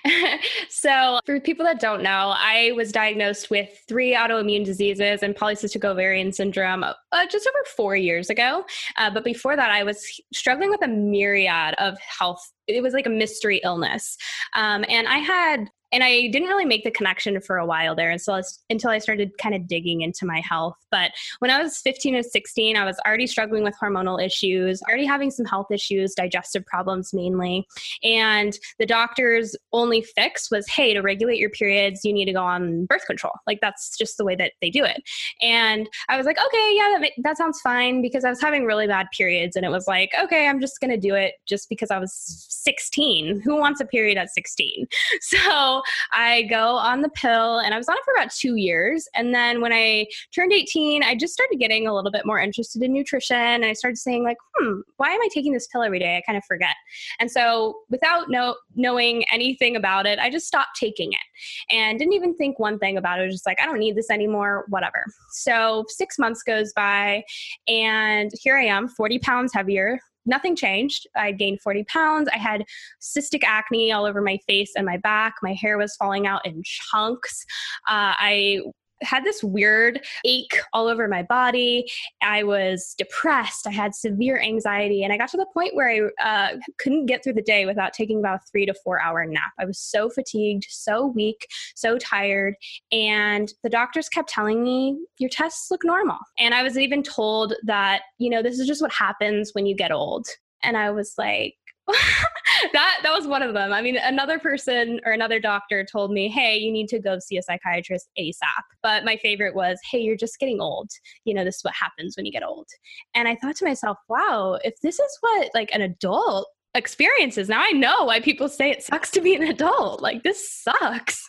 so 0.69 1.19
for 1.25 1.39
people 1.39 1.63
that 1.63 1.79
don't 1.79 2.03
know, 2.03 2.33
I 2.35 2.73
was 2.75 2.91
diagnosed 2.91 3.49
with 3.49 3.69
three 3.87 4.13
autoimmune 4.13 4.65
diseases 4.65 5.23
and 5.23 5.33
polycystic 5.33 5.85
ovarian 5.85 6.33
syndrome 6.33 6.83
uh, 6.83 6.93
just 7.31 7.47
over 7.47 7.63
four 7.77 7.95
years 7.95 8.29
ago. 8.29 8.65
Uh, 8.97 9.09
but 9.09 9.23
before 9.23 9.55
that, 9.55 9.69
I 9.69 9.83
was 9.83 10.03
struggling 10.33 10.71
with 10.71 10.81
a 10.83 10.89
myriad 10.89 11.75
of 11.77 11.97
health. 11.99 12.51
It 12.67 12.81
was 12.81 12.93
like 12.93 13.05
a 13.05 13.11
mystery 13.11 13.61
illness, 13.63 14.17
um, 14.55 14.83
and 14.89 15.07
I 15.07 15.19
had 15.19 15.69
and 15.91 16.03
I 16.03 16.27
didn't 16.27 16.47
really 16.47 16.65
make 16.65 16.83
the 16.83 16.91
connection 16.91 17.39
for 17.41 17.57
a 17.57 17.65
while 17.65 17.95
there 17.95 18.11
until, 18.11 18.41
until 18.69 18.91
I 18.91 18.99
started 18.99 19.37
kind 19.37 19.55
of 19.55 19.67
digging 19.67 20.01
into 20.01 20.25
my 20.25 20.41
health. 20.41 20.75
But 20.91 21.11
when 21.39 21.51
I 21.51 21.61
was 21.61 21.77
15 21.77 22.15
or 22.15 22.23
16, 22.23 22.77
I 22.77 22.85
was 22.85 22.97
already 23.05 23.27
struggling 23.27 23.63
with 23.63 23.75
hormonal 23.81 24.23
issues, 24.23 24.81
already 24.83 25.05
having 25.05 25.31
some 25.31 25.45
health 25.45 25.71
issues, 25.71 26.13
digestive 26.13 26.65
problems 26.65 27.13
mainly. 27.13 27.67
And 28.03 28.57
the 28.77 28.85
doctor's 28.85 29.55
only 29.73 30.01
fix 30.01 30.51
was 30.51 30.67
hey, 30.67 30.93
to 30.93 31.01
regulate 31.01 31.37
your 31.37 31.49
periods, 31.49 32.05
you 32.05 32.13
need 32.13 32.25
to 32.25 32.33
go 32.33 32.43
on 32.43 32.85
birth 32.85 33.05
control. 33.05 33.33
Like 33.47 33.59
that's 33.61 33.97
just 33.97 34.17
the 34.17 34.25
way 34.25 34.35
that 34.35 34.53
they 34.61 34.69
do 34.69 34.83
it. 34.83 35.01
And 35.41 35.89
I 36.07 36.17
was 36.17 36.25
like, 36.25 36.37
okay, 36.37 36.71
yeah, 36.75 36.99
that, 36.99 37.11
that 37.23 37.37
sounds 37.37 37.59
fine 37.61 38.01
because 38.01 38.23
I 38.23 38.29
was 38.29 38.41
having 38.41 38.65
really 38.65 38.87
bad 38.87 39.07
periods. 39.15 39.55
And 39.55 39.65
it 39.65 39.69
was 39.69 39.87
like, 39.87 40.11
okay, 40.21 40.47
I'm 40.47 40.61
just 40.61 40.79
going 40.79 40.91
to 40.91 40.97
do 40.97 41.15
it 41.15 41.33
just 41.47 41.69
because 41.69 41.91
I 41.91 41.99
was 41.99 42.13
16. 42.49 43.41
Who 43.41 43.55
wants 43.55 43.81
a 43.81 43.85
period 43.85 44.17
at 44.17 44.29
16? 44.29 44.87
So 45.21 45.78
I 46.11 46.43
go 46.43 46.75
on 46.75 47.01
the 47.01 47.09
pill 47.09 47.59
and 47.59 47.73
I 47.73 47.77
was 47.77 47.87
on 47.87 47.95
it 47.95 48.03
for 48.05 48.13
about 48.13 48.31
two 48.31 48.55
years. 48.55 49.07
And 49.15 49.33
then 49.33 49.61
when 49.61 49.73
I 49.73 50.07
turned 50.33 50.53
18, 50.53 51.03
I 51.03 51.15
just 51.15 51.33
started 51.33 51.57
getting 51.59 51.87
a 51.87 51.93
little 51.93 52.11
bit 52.11 52.25
more 52.25 52.39
interested 52.39 52.81
in 52.81 52.93
nutrition. 52.93 53.37
And 53.37 53.65
I 53.65 53.73
started 53.73 53.97
saying, 53.97 54.23
like, 54.23 54.37
hmm, 54.55 54.79
why 54.97 55.09
am 55.09 55.21
I 55.21 55.29
taking 55.33 55.53
this 55.53 55.67
pill 55.67 55.83
every 55.83 55.99
day? 55.99 56.17
I 56.17 56.21
kind 56.21 56.37
of 56.37 56.43
forget. 56.45 56.75
And 57.19 57.31
so 57.31 57.79
without 57.89 58.29
know, 58.29 58.55
knowing 58.75 59.25
anything 59.31 59.75
about 59.75 60.05
it, 60.05 60.19
I 60.19 60.29
just 60.29 60.47
stopped 60.47 60.77
taking 60.79 61.13
it 61.13 61.73
and 61.75 61.97
didn't 61.97 62.13
even 62.13 62.35
think 62.35 62.59
one 62.59 62.79
thing 62.79 62.97
about 62.97 63.19
it. 63.19 63.23
I 63.23 63.25
was 63.25 63.35
just 63.35 63.45
like, 63.45 63.59
I 63.61 63.65
don't 63.65 63.79
need 63.79 63.95
this 63.95 64.09
anymore, 64.09 64.65
whatever. 64.69 65.05
So 65.31 65.85
six 65.87 66.17
months 66.19 66.43
goes 66.43 66.73
by 66.73 67.23
and 67.67 68.31
here 68.41 68.57
I 68.57 68.65
am, 68.65 68.87
40 68.87 69.19
pounds 69.19 69.53
heavier 69.53 69.99
nothing 70.25 70.55
changed. 70.55 71.07
I 71.15 71.31
gained 71.31 71.61
40 71.61 71.83
pounds. 71.85 72.29
I 72.33 72.37
had 72.37 72.65
cystic 73.01 73.43
acne 73.43 73.91
all 73.91 74.05
over 74.05 74.21
my 74.21 74.37
face 74.47 74.71
and 74.75 74.85
my 74.85 74.97
back. 74.97 75.35
My 75.41 75.53
hair 75.53 75.77
was 75.77 75.95
falling 75.95 76.27
out 76.27 76.45
in 76.45 76.61
chunks. 76.63 77.45
Uh, 77.87 78.13
I 78.17 78.61
had 79.01 79.23
this 79.23 79.43
weird 79.43 80.01
ache 80.25 80.57
all 80.73 80.87
over 80.87 81.07
my 81.07 81.23
body. 81.23 81.89
I 82.21 82.43
was 82.43 82.95
depressed. 82.97 83.67
I 83.67 83.71
had 83.71 83.95
severe 83.95 84.39
anxiety. 84.41 85.03
And 85.03 85.13
I 85.13 85.17
got 85.17 85.29
to 85.29 85.37
the 85.37 85.45
point 85.53 85.75
where 85.75 85.89
I 85.89 86.53
uh, 86.53 86.57
couldn't 86.77 87.05
get 87.05 87.23
through 87.23 87.33
the 87.33 87.41
day 87.41 87.65
without 87.65 87.93
taking 87.93 88.19
about 88.19 88.41
a 88.41 88.45
three 88.51 88.65
to 88.65 88.73
four 88.83 89.01
hour 89.01 89.25
nap. 89.25 89.51
I 89.59 89.65
was 89.65 89.79
so 89.79 90.09
fatigued, 90.09 90.65
so 90.69 91.07
weak, 91.07 91.47
so 91.75 91.97
tired. 91.97 92.55
And 92.91 93.53
the 93.63 93.69
doctors 93.69 94.09
kept 94.09 94.29
telling 94.29 94.63
me, 94.63 94.97
your 95.17 95.29
tests 95.29 95.69
look 95.71 95.81
normal. 95.83 96.17
And 96.37 96.53
I 96.53 96.63
was 96.63 96.77
even 96.77 97.03
told 97.03 97.53
that, 97.63 98.01
you 98.17 98.29
know, 98.29 98.41
this 98.41 98.59
is 98.59 98.67
just 98.67 98.81
what 98.81 98.91
happens 98.91 99.51
when 99.53 99.65
you 99.65 99.75
get 99.75 99.91
old. 99.91 100.27
And 100.63 100.75
I 100.75 100.91
was 100.91 101.13
like, 101.17 101.55
that 102.73 102.99
that 103.03 103.13
was 103.13 103.27
one 103.27 103.41
of 103.41 103.53
them. 103.53 103.71
I 103.73 103.81
mean, 103.81 103.97
another 103.97 104.39
person 104.39 104.99
or 105.05 105.11
another 105.11 105.39
doctor 105.39 105.85
told 105.85 106.11
me, 106.11 106.27
"Hey, 106.27 106.57
you 106.57 106.71
need 106.71 106.87
to 106.89 106.99
go 106.99 107.19
see 107.19 107.37
a 107.37 107.41
psychiatrist 107.41 108.09
ASAP." 108.19 108.63
But 108.83 109.05
my 109.05 109.17
favorite 109.17 109.55
was, 109.55 109.79
"Hey, 109.89 109.99
you're 109.99 110.17
just 110.17 110.39
getting 110.39 110.59
old. 110.61 110.89
You 111.25 111.33
know, 111.33 111.43
this 111.43 111.57
is 111.57 111.63
what 111.63 111.73
happens 111.73 112.15
when 112.15 112.25
you 112.25 112.31
get 112.31 112.43
old." 112.43 112.67
And 113.13 113.27
I 113.27 113.35
thought 113.35 113.55
to 113.57 113.65
myself, 113.65 113.97
"Wow, 114.07 114.59
if 114.63 114.79
this 114.81 114.99
is 114.99 115.17
what 115.21 115.49
like 115.53 115.69
an 115.73 115.81
adult 115.81 116.47
experiences, 116.75 117.49
now 117.49 117.61
I 117.61 117.71
know 117.71 118.05
why 118.05 118.19
people 118.19 118.49
say 118.49 118.69
it 118.69 118.83
sucks 118.83 119.11
to 119.11 119.21
be 119.21 119.35
an 119.35 119.43
adult. 119.43 120.01
Like 120.01 120.23
this 120.23 120.51
sucks." 120.51 121.27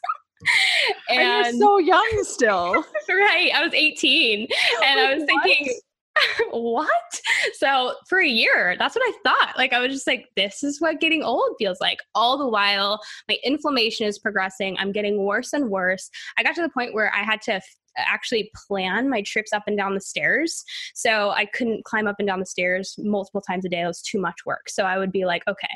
and 1.09 1.21
you're 1.21 1.61
so 1.61 1.79
young 1.79 2.21
still. 2.23 2.85
right. 3.09 3.51
I 3.55 3.63
was 3.63 3.75
18 3.75 4.49
and 4.85 5.01
I 5.01 5.15
was 5.15 5.25
thinking 5.25 5.79
what? 6.51 7.21
So 7.55 7.95
for 8.09 8.19
a 8.19 8.27
year, 8.27 8.77
that's 8.79 8.95
what 8.95 9.05
I 9.05 9.13
thought. 9.25 9.55
Like 9.57 9.73
I 9.73 9.81
was 9.81 9.93
just 9.93 10.07
like, 10.07 10.29
this 10.37 10.63
is 10.63 10.81
what 10.81 11.01
getting 11.01 11.23
old 11.23 11.57
feels 11.59 11.81
like. 11.81 11.99
All 12.15 12.39
the 12.39 12.49
while, 12.49 13.01
my 13.29 13.39
inflammation 13.45 14.07
is 14.07 14.19
progressing. 14.19 14.77
I'm 14.79 14.93
getting 14.93 15.25
worse 15.25 15.53
and 15.53 15.71
worse. 15.71 16.11
I 16.39 16.43
got 16.43 16.55
to 16.57 16.63
the 16.63 16.69
point 16.69 16.95
where 16.95 17.13
I 17.15 17.23
had 17.23 17.41
to 17.43 17.61
actually 17.97 18.51
plan 18.67 19.09
my 19.09 19.23
trips 19.23 19.53
up 19.53 19.65
and 19.67 19.77
down 19.77 19.95
the 19.95 20.01
stairs. 20.01 20.65
So 20.95 21.31
I 21.31 21.45
couldn't 21.47 21.85
climb 21.85 22.07
up 22.07 22.17
and 22.19 22.27
down 22.27 22.41
the 22.41 22.47
stairs 22.47 22.95
multiple 22.99 23.41
times 23.41 23.65
a 23.65 23.69
day. 23.69 23.81
It 23.81 23.87
was 23.87 24.03
too 24.03 24.21
much 24.21 24.47
work. 24.47 24.69
So 24.69 24.85
I 24.85 24.99
would 24.99 25.13
be 25.13 25.25
like, 25.25 25.43
okay, 25.49 25.69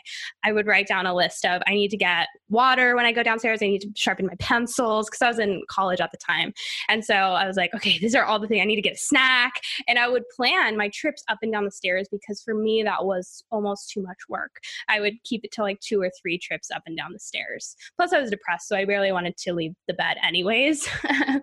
I 0.44 0.52
would 0.52 0.66
write 0.66 0.86
down 0.86 1.06
a 1.06 1.14
list 1.14 1.44
of 1.44 1.62
I 1.66 1.74
need 1.74 1.90
to 1.90 1.96
get 1.96 2.28
water 2.48 2.96
when 2.96 3.06
I 3.06 3.12
go 3.12 3.22
downstairs. 3.22 3.62
I 3.62 3.66
need 3.66 3.82
to 3.82 3.90
sharpen 3.94 4.26
my 4.26 4.34
pencils 4.38 5.08
because 5.08 5.22
I 5.22 5.28
was 5.28 5.38
in 5.38 5.62
college 5.68 6.00
at 6.00 6.10
the 6.10 6.18
time. 6.18 6.52
And 6.88 7.04
so 7.04 7.14
I 7.14 7.46
was 7.46 7.56
like, 7.56 7.74
okay, 7.74 7.98
these 7.98 8.14
are 8.14 8.24
all 8.24 8.38
the 8.38 8.46
things 8.46 8.62
I 8.62 8.64
need 8.64 8.76
to 8.76 8.82
get 8.82 8.94
a 8.94 8.98
snack. 8.98 9.54
And 9.88 9.98
I 9.98 10.08
would 10.08 10.24
plan 10.34 10.76
my 10.76 10.90
trips 10.92 11.22
up 11.28 11.38
and 11.42 11.52
down 11.52 11.64
the 11.64 11.70
stairs 11.70 12.08
because 12.10 12.42
for 12.42 12.54
me, 12.54 12.82
that 12.82 13.04
was 13.04 13.44
almost 13.50 13.90
too 13.90 14.02
much 14.02 14.18
work. 14.28 14.60
I 14.88 15.00
would 15.00 15.14
keep 15.24 15.44
it 15.44 15.52
to 15.52 15.62
like 15.62 15.80
two 15.80 16.00
or 16.00 16.10
three 16.20 16.38
trips 16.38 16.70
up 16.70 16.82
and 16.86 16.96
down 16.96 17.12
the 17.12 17.18
stairs. 17.18 17.76
Plus, 17.96 18.12
I 18.12 18.20
was 18.20 18.30
depressed. 18.30 18.68
So 18.68 18.76
I 18.76 18.84
barely 18.84 19.12
wanted 19.12 19.36
to 19.38 19.52
leave 19.52 19.74
the 19.88 19.94
bed, 19.94 20.16
anyways. 20.22 20.88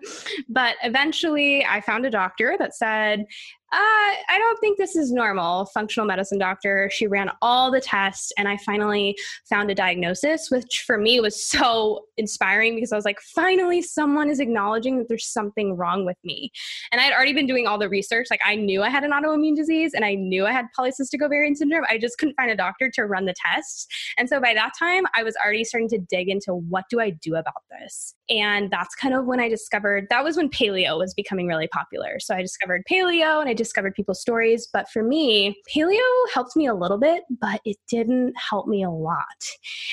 but 0.48 0.61
but 0.62 0.76
eventually, 0.84 1.66
I 1.66 1.80
found 1.80 2.06
a 2.06 2.10
doctor 2.10 2.54
that 2.60 2.72
said, 2.72 3.24
uh, 3.72 4.12
I 4.28 4.36
don't 4.38 4.58
think 4.60 4.76
this 4.76 4.96
is 4.96 5.12
normal. 5.12 5.64
Functional 5.66 6.06
medicine 6.06 6.38
doctor. 6.38 6.90
She 6.92 7.06
ran 7.06 7.30
all 7.40 7.70
the 7.70 7.80
tests, 7.80 8.30
and 8.36 8.46
I 8.46 8.58
finally 8.58 9.16
found 9.48 9.70
a 9.70 9.74
diagnosis, 9.74 10.50
which 10.50 10.84
for 10.86 10.98
me 10.98 11.20
was 11.20 11.42
so 11.52 12.00
inspiring 12.18 12.74
because 12.74 12.92
I 12.92 12.96
was 12.96 13.06
like, 13.06 13.18
finally, 13.34 13.80
someone 13.80 14.28
is 14.28 14.40
acknowledging 14.40 14.98
that 14.98 15.08
there's 15.08 15.26
something 15.26 15.74
wrong 15.74 16.04
with 16.04 16.18
me. 16.22 16.50
And 16.90 17.00
I 17.00 17.04
had 17.04 17.14
already 17.14 17.32
been 17.32 17.46
doing 17.46 17.66
all 17.66 17.78
the 17.78 17.88
research. 17.88 18.26
Like, 18.30 18.40
I 18.44 18.56
knew 18.56 18.82
I 18.82 18.90
had 18.90 19.04
an 19.04 19.12
autoimmune 19.12 19.56
disease 19.56 19.94
and 19.94 20.04
I 20.04 20.14
knew 20.14 20.44
I 20.44 20.52
had 20.52 20.66
polycystic 20.78 21.22
ovarian 21.22 21.56
syndrome. 21.56 21.84
I 21.88 21.96
just 21.96 22.18
couldn't 22.18 22.34
find 22.34 22.50
a 22.50 22.56
doctor 22.56 22.90
to 22.90 23.06
run 23.06 23.24
the 23.24 23.34
tests. 23.52 23.86
And 24.18 24.28
so 24.28 24.38
by 24.38 24.52
that 24.52 24.72
time, 24.78 25.04
I 25.14 25.22
was 25.22 25.34
already 25.42 25.64
starting 25.64 25.88
to 25.90 25.98
dig 25.98 26.28
into 26.28 26.54
what 26.54 26.84
do 26.90 27.00
I 27.00 27.10
do 27.10 27.36
about 27.36 27.62
this? 27.80 28.14
And 28.28 28.70
that's 28.70 28.94
kind 28.94 29.14
of 29.14 29.24
when 29.24 29.40
I 29.40 29.48
discovered 29.48 30.06
that 30.10 30.24
was 30.24 30.36
when 30.36 30.50
paleo 30.50 30.98
was 30.98 31.14
becoming 31.14 31.46
really 31.46 31.68
popular. 31.68 32.18
So 32.20 32.34
I 32.34 32.42
discovered 32.42 32.82
paleo 32.90 33.40
and 33.40 33.48
I 33.48 33.54
discovered 33.62 33.94
people's 33.94 34.20
stories. 34.20 34.68
But 34.72 34.90
for 34.90 35.02
me, 35.02 35.56
paleo 35.74 36.00
helped 36.32 36.56
me 36.56 36.66
a 36.66 36.74
little 36.74 36.98
bit, 36.98 37.24
but 37.40 37.60
it 37.64 37.76
didn't 37.88 38.34
help 38.36 38.66
me 38.66 38.82
a 38.82 38.90
lot. 38.90 39.24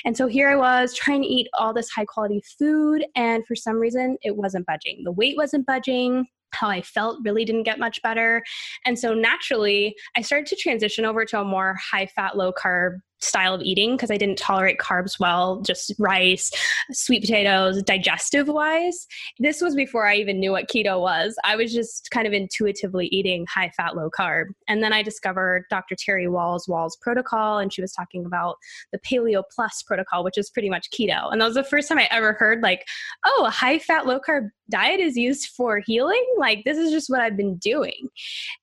And 0.05 0.15
so 0.15 0.27
here 0.27 0.49
I 0.49 0.55
was 0.55 0.95
trying 0.95 1.21
to 1.21 1.27
eat 1.27 1.47
all 1.57 1.73
this 1.73 1.89
high 1.89 2.05
quality 2.05 2.41
food, 2.57 3.05
and 3.15 3.45
for 3.45 3.55
some 3.55 3.77
reason, 3.77 4.17
it 4.21 4.35
wasn't 4.35 4.65
budging. 4.65 5.03
The 5.03 5.11
weight 5.11 5.37
wasn't 5.37 5.65
budging 5.65 6.25
how 6.51 6.67
I 6.69 6.81
felt 6.81 7.19
really 7.23 7.45
didn't 7.45 7.63
get 7.63 7.79
much 7.79 8.01
better. 8.01 8.43
And 8.85 8.97
so 8.97 9.13
naturally, 9.13 9.95
I 10.17 10.21
started 10.21 10.47
to 10.47 10.55
transition 10.55 11.05
over 11.05 11.23
to 11.25 11.41
a 11.41 11.45
more 11.45 11.75
high 11.75 12.07
fat, 12.07 12.37
low 12.37 12.51
carb 12.51 12.99
style 13.21 13.53
of 13.53 13.61
eating 13.61 13.95
because 13.95 14.11
I 14.11 14.17
didn't 14.17 14.37
tolerate 14.37 14.77
carbs 14.77 15.19
well, 15.19 15.61
just 15.61 15.93
rice, 15.99 16.51
sweet 16.91 17.21
potatoes, 17.21 17.83
digestive 17.83 18.47
wise. 18.47 19.07
This 19.39 19.61
was 19.61 19.75
before 19.75 20.07
I 20.07 20.15
even 20.15 20.39
knew 20.39 20.51
what 20.51 20.69
keto 20.69 20.99
was. 20.99 21.35
I 21.43 21.55
was 21.55 21.73
just 21.73 22.09
kind 22.11 22.27
of 22.27 22.33
intuitively 22.33 23.07
eating 23.07 23.45
high 23.53 23.71
fat, 23.75 23.95
low 23.95 24.09
carb. 24.09 24.47
And 24.67 24.83
then 24.83 24.93
I 24.93 25.03
discovered 25.03 25.65
Dr. 25.69 25.95
Terry 25.95 26.27
Wahls' 26.27 26.67
Wahls 26.67 26.99
protocol, 26.99 27.59
and 27.59 27.73
she 27.73 27.81
was 27.81 27.93
talking 27.93 28.25
about 28.25 28.55
the 28.91 28.99
Paleo 28.99 29.43
Plus 29.53 29.83
protocol, 29.83 30.23
which 30.23 30.37
is 30.37 30.49
pretty 30.49 30.69
much 30.69 30.89
keto. 30.91 31.31
And 31.31 31.41
that 31.41 31.45
was 31.45 31.55
the 31.55 31.63
first 31.63 31.89
time 31.89 31.99
I 31.99 32.07
ever 32.11 32.33
heard, 32.33 32.61
like, 32.61 32.87
oh, 33.25 33.45
a 33.47 33.51
high 33.51 33.79
fat, 33.79 34.05
low 34.05 34.19
carb 34.19 34.49
diet 34.69 34.99
is 34.99 35.17
used 35.17 35.49
for 35.49 35.81
healing. 35.85 36.23
Like, 36.37 36.63
this 36.63 36.77
is 36.77 36.91
just 36.91 37.09
what 37.09 37.21
I've 37.21 37.37
been 37.37 37.57
doing. 37.57 38.09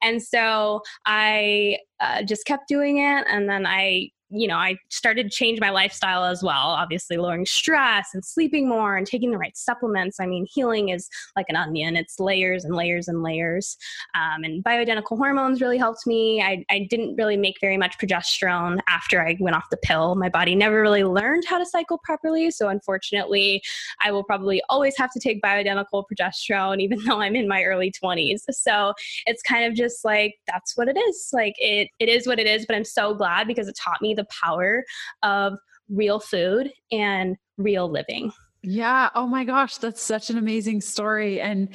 And 0.03 0.23
so 0.23 0.83
I 1.05 1.79
uh, 2.01 2.23
just 2.23 2.47
kept 2.47 2.69
doing 2.69 2.99
it. 2.99 3.27
And 3.29 3.49
then 3.49 3.67
I 3.67 4.11
you 4.31 4.49
know, 4.49 4.57
I 4.57 4.77
started 4.91 5.25
to 5.25 5.31
change 5.31 5.61
my 5.61 5.71
lifestyle 5.71 6.25
as 6.25 6.43
well, 6.43 6.67
obviously 6.71 7.17
lowering 7.17 7.47
stress 7.47 8.09
and 8.13 8.25
sleeping 8.25 8.69
more 8.69 8.97
and 8.97 9.07
taking 9.07 9.31
the 9.31 9.39
right 9.39 9.57
supplements. 9.57 10.19
I 10.19 10.27
mean, 10.27 10.47
healing 10.51 10.89
is 10.89 11.09
like 11.37 11.47
an 11.49 11.55
onion, 11.55 11.95
it's 11.95 12.19
layers 12.19 12.65
and 12.65 12.75
layers 12.75 13.07
and 13.07 13.23
layers. 13.23 13.77
Um, 14.15 14.43
and 14.43 14.65
bioidentical 14.65 15.17
hormones 15.17 15.61
really 15.61 15.79
helped 15.79 16.07
me. 16.07 16.43
I, 16.43 16.65
I 16.71 16.87
didn't 16.91 17.15
really 17.17 17.37
make 17.37 17.57
very 17.61 17.77
much 17.77 17.99
progesterone 17.99 18.81
after 18.89 19.25
I 19.25 19.37
went 19.39 19.55
off 19.55 19.71
the 19.71 19.77
pill. 19.77 20.17
My 20.17 20.29
body 20.29 20.57
never 20.57 20.81
really 20.83 21.05
learned 21.05 21.45
how 21.47 21.59
to 21.59 21.67
cycle 21.67 21.99
properly. 21.99 22.51
So, 22.51 22.69
unfortunately, 22.69 23.63
I 24.03 24.11
will 24.11 24.25
probably 24.25 24.61
always 24.69 24.97
have 24.97 25.13
to 25.13 25.21
take 25.21 25.41
bioidentical 25.41 26.05
progesterone, 26.11 26.81
even 26.81 26.99
though 27.07 27.21
I'm 27.21 27.37
in 27.37 27.47
my 27.47 27.63
early 27.63 27.93
20s. 27.93 28.41
So, 28.51 28.93
it's 29.27 29.43
kind 29.43 29.65
of 29.65 29.75
just 29.75 30.05
like 30.05 30.35
that's 30.49 30.77
what 30.77 30.89
it 30.89 30.99
is. 30.99 31.29
Like, 31.33 31.55
it, 31.59 31.89
it 32.01 32.09
is 32.09 32.27
what 32.27 32.41
it 32.41 32.47
is. 32.49 32.67
But 32.67 32.75
I'm 32.75 32.85
so 32.85 33.15
glad 33.15 33.47
because 33.47 33.69
it 33.69 33.77
taught 33.77 34.03
me 34.03 34.16
the 34.17 34.27
power 34.43 34.85
of 35.23 35.55
real 35.89 36.19
food 36.19 36.71
and 36.91 37.37
real 37.57 37.91
living. 37.91 38.33
Yeah. 38.63 39.11
Oh 39.15 39.29
my 39.29 39.45
gosh. 39.45 39.77
That's 39.77 40.03
such 40.03 40.29
an 40.29 40.39
amazing 40.39 40.81
story. 40.81 41.41
And 41.41 41.69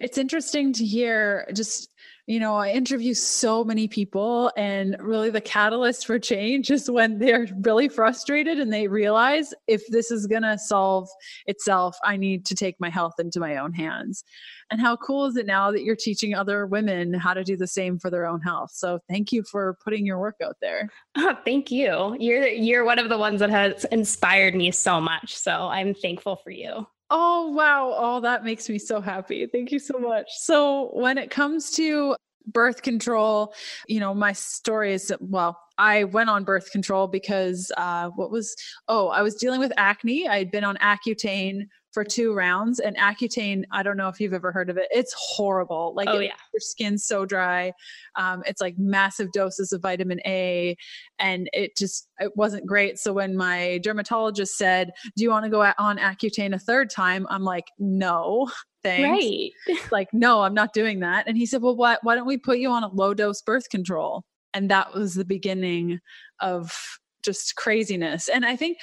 it's 0.00 0.16
interesting 0.16 0.72
to 0.72 0.84
hear 0.84 1.46
just 1.52 1.91
you 2.26 2.38
know, 2.38 2.54
I 2.54 2.70
interview 2.70 3.14
so 3.14 3.64
many 3.64 3.88
people, 3.88 4.52
and 4.56 4.96
really 5.00 5.30
the 5.30 5.40
catalyst 5.40 6.06
for 6.06 6.20
change 6.20 6.70
is 6.70 6.88
when 6.88 7.18
they're 7.18 7.48
really 7.62 7.88
frustrated 7.88 8.60
and 8.60 8.72
they 8.72 8.86
realize 8.86 9.52
if 9.66 9.86
this 9.88 10.12
is 10.12 10.28
going 10.28 10.42
to 10.42 10.56
solve 10.56 11.08
itself, 11.46 11.96
I 12.04 12.16
need 12.16 12.46
to 12.46 12.54
take 12.54 12.76
my 12.78 12.90
health 12.90 13.14
into 13.18 13.40
my 13.40 13.56
own 13.56 13.72
hands. 13.72 14.22
And 14.70 14.80
how 14.80 14.96
cool 14.96 15.26
is 15.26 15.36
it 15.36 15.46
now 15.46 15.72
that 15.72 15.82
you're 15.82 15.96
teaching 15.96 16.34
other 16.34 16.64
women 16.66 17.12
how 17.12 17.34
to 17.34 17.44
do 17.44 17.56
the 17.56 17.66
same 17.66 17.98
for 17.98 18.08
their 18.08 18.24
own 18.26 18.40
health? 18.40 18.70
So 18.72 19.00
thank 19.08 19.32
you 19.32 19.42
for 19.42 19.76
putting 19.84 20.06
your 20.06 20.18
work 20.18 20.36
out 20.42 20.56
there. 20.62 20.88
Oh, 21.16 21.36
thank 21.44 21.70
you. 21.70 22.16
You're 22.18 22.46
you're 22.46 22.84
one 22.84 22.98
of 22.98 23.08
the 23.08 23.18
ones 23.18 23.40
that 23.40 23.50
has 23.50 23.84
inspired 23.92 24.54
me 24.54 24.70
so 24.70 25.00
much. 25.00 25.36
So 25.36 25.68
I'm 25.68 25.92
thankful 25.92 26.36
for 26.36 26.50
you. 26.50 26.86
Oh, 27.14 27.48
wow. 27.48 27.94
Oh, 27.94 28.20
that 28.20 28.42
makes 28.42 28.68
me 28.70 28.78
so 28.78 29.00
happy. 29.00 29.46
Thank 29.46 29.70
you 29.70 29.78
so 29.78 29.98
much. 29.98 30.26
So, 30.30 30.88
when 30.94 31.18
it 31.18 31.30
comes 31.30 31.70
to 31.72 32.16
birth 32.46 32.80
control, 32.80 33.52
you 33.86 34.00
know, 34.00 34.14
my 34.14 34.32
story 34.32 34.94
is 34.94 35.12
well, 35.20 35.58
I 35.76 36.04
went 36.04 36.30
on 36.30 36.44
birth 36.44 36.70
control 36.72 37.08
because 37.08 37.70
uh, 37.76 38.08
what 38.16 38.30
was, 38.30 38.56
oh, 38.88 39.08
I 39.08 39.20
was 39.20 39.34
dealing 39.34 39.60
with 39.60 39.72
acne. 39.76 40.26
I 40.26 40.38
had 40.38 40.50
been 40.50 40.64
on 40.64 40.76
Accutane 40.78 41.66
for 41.92 42.04
two 42.04 42.34
rounds. 42.34 42.80
And 42.80 42.96
Accutane, 42.96 43.64
I 43.70 43.82
don't 43.82 43.96
know 43.96 44.08
if 44.08 44.20
you've 44.20 44.32
ever 44.32 44.50
heard 44.50 44.70
of 44.70 44.76
it. 44.76 44.88
It's 44.90 45.14
horrible. 45.16 45.92
Like, 45.94 46.08
oh, 46.08 46.18
it, 46.18 46.24
yeah. 46.24 46.34
your 46.52 46.60
skin's 46.60 47.04
so 47.04 47.24
dry. 47.24 47.72
Um, 48.16 48.42
it's 48.46 48.60
like 48.60 48.76
massive 48.78 49.30
doses 49.32 49.72
of 49.72 49.82
vitamin 49.82 50.20
A, 50.26 50.76
and 51.18 51.48
it 51.52 51.76
just 51.76 52.08
it 52.18 52.32
wasn't 52.36 52.66
great. 52.66 52.98
So 52.98 53.12
when 53.12 53.36
my 53.36 53.78
dermatologist 53.82 54.56
said, 54.56 54.92
"Do 55.16 55.22
you 55.22 55.30
want 55.30 55.44
to 55.44 55.50
go 55.50 55.62
on 55.78 55.98
Accutane 55.98 56.54
a 56.54 56.58
third 56.58 56.90
time?" 56.90 57.26
I'm 57.30 57.44
like, 57.44 57.66
"No." 57.78 58.50
Thanks. 58.82 59.24
Right. 59.68 59.80
like, 59.92 60.08
no, 60.12 60.42
I'm 60.42 60.54
not 60.54 60.72
doing 60.72 60.98
that. 61.00 61.28
And 61.28 61.36
he 61.36 61.46
said, 61.46 61.62
Well, 61.62 61.76
why, 61.76 61.98
why 62.02 62.16
don't 62.16 62.26
we 62.26 62.36
put 62.36 62.58
you 62.58 62.68
on 62.70 62.82
a 62.82 62.88
low 62.88 63.14
dose 63.14 63.40
birth 63.40 63.68
control? 63.70 64.24
And 64.54 64.70
that 64.72 64.92
was 64.92 65.14
the 65.14 65.24
beginning 65.24 66.00
of 66.40 66.98
just 67.22 67.56
craziness. 67.56 68.28
And 68.28 68.44
I 68.44 68.56
think 68.56 68.78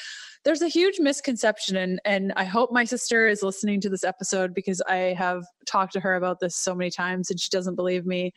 there's 0.46 0.62
a 0.62 0.68
huge 0.68 1.00
misconception 1.00 1.76
and 1.76 2.00
and 2.06 2.32
I 2.36 2.46
hope 2.46 2.72
my 2.72 2.86
sister 2.86 3.28
is 3.28 3.44
listening 3.44 3.82
to 3.82 3.90
this 3.90 4.04
episode 4.04 4.54
because 4.54 4.82
I 4.88 5.14
have 5.18 5.44
talked 5.66 5.94
to 5.94 6.00
her 6.00 6.16
about 6.16 6.40
this 6.40 6.56
so 6.56 6.74
many 6.74 6.90
times 6.90 7.30
and 7.30 7.40
she 7.40 7.50
doesn't 7.50 7.76
believe 7.76 8.06
me. 8.06 8.32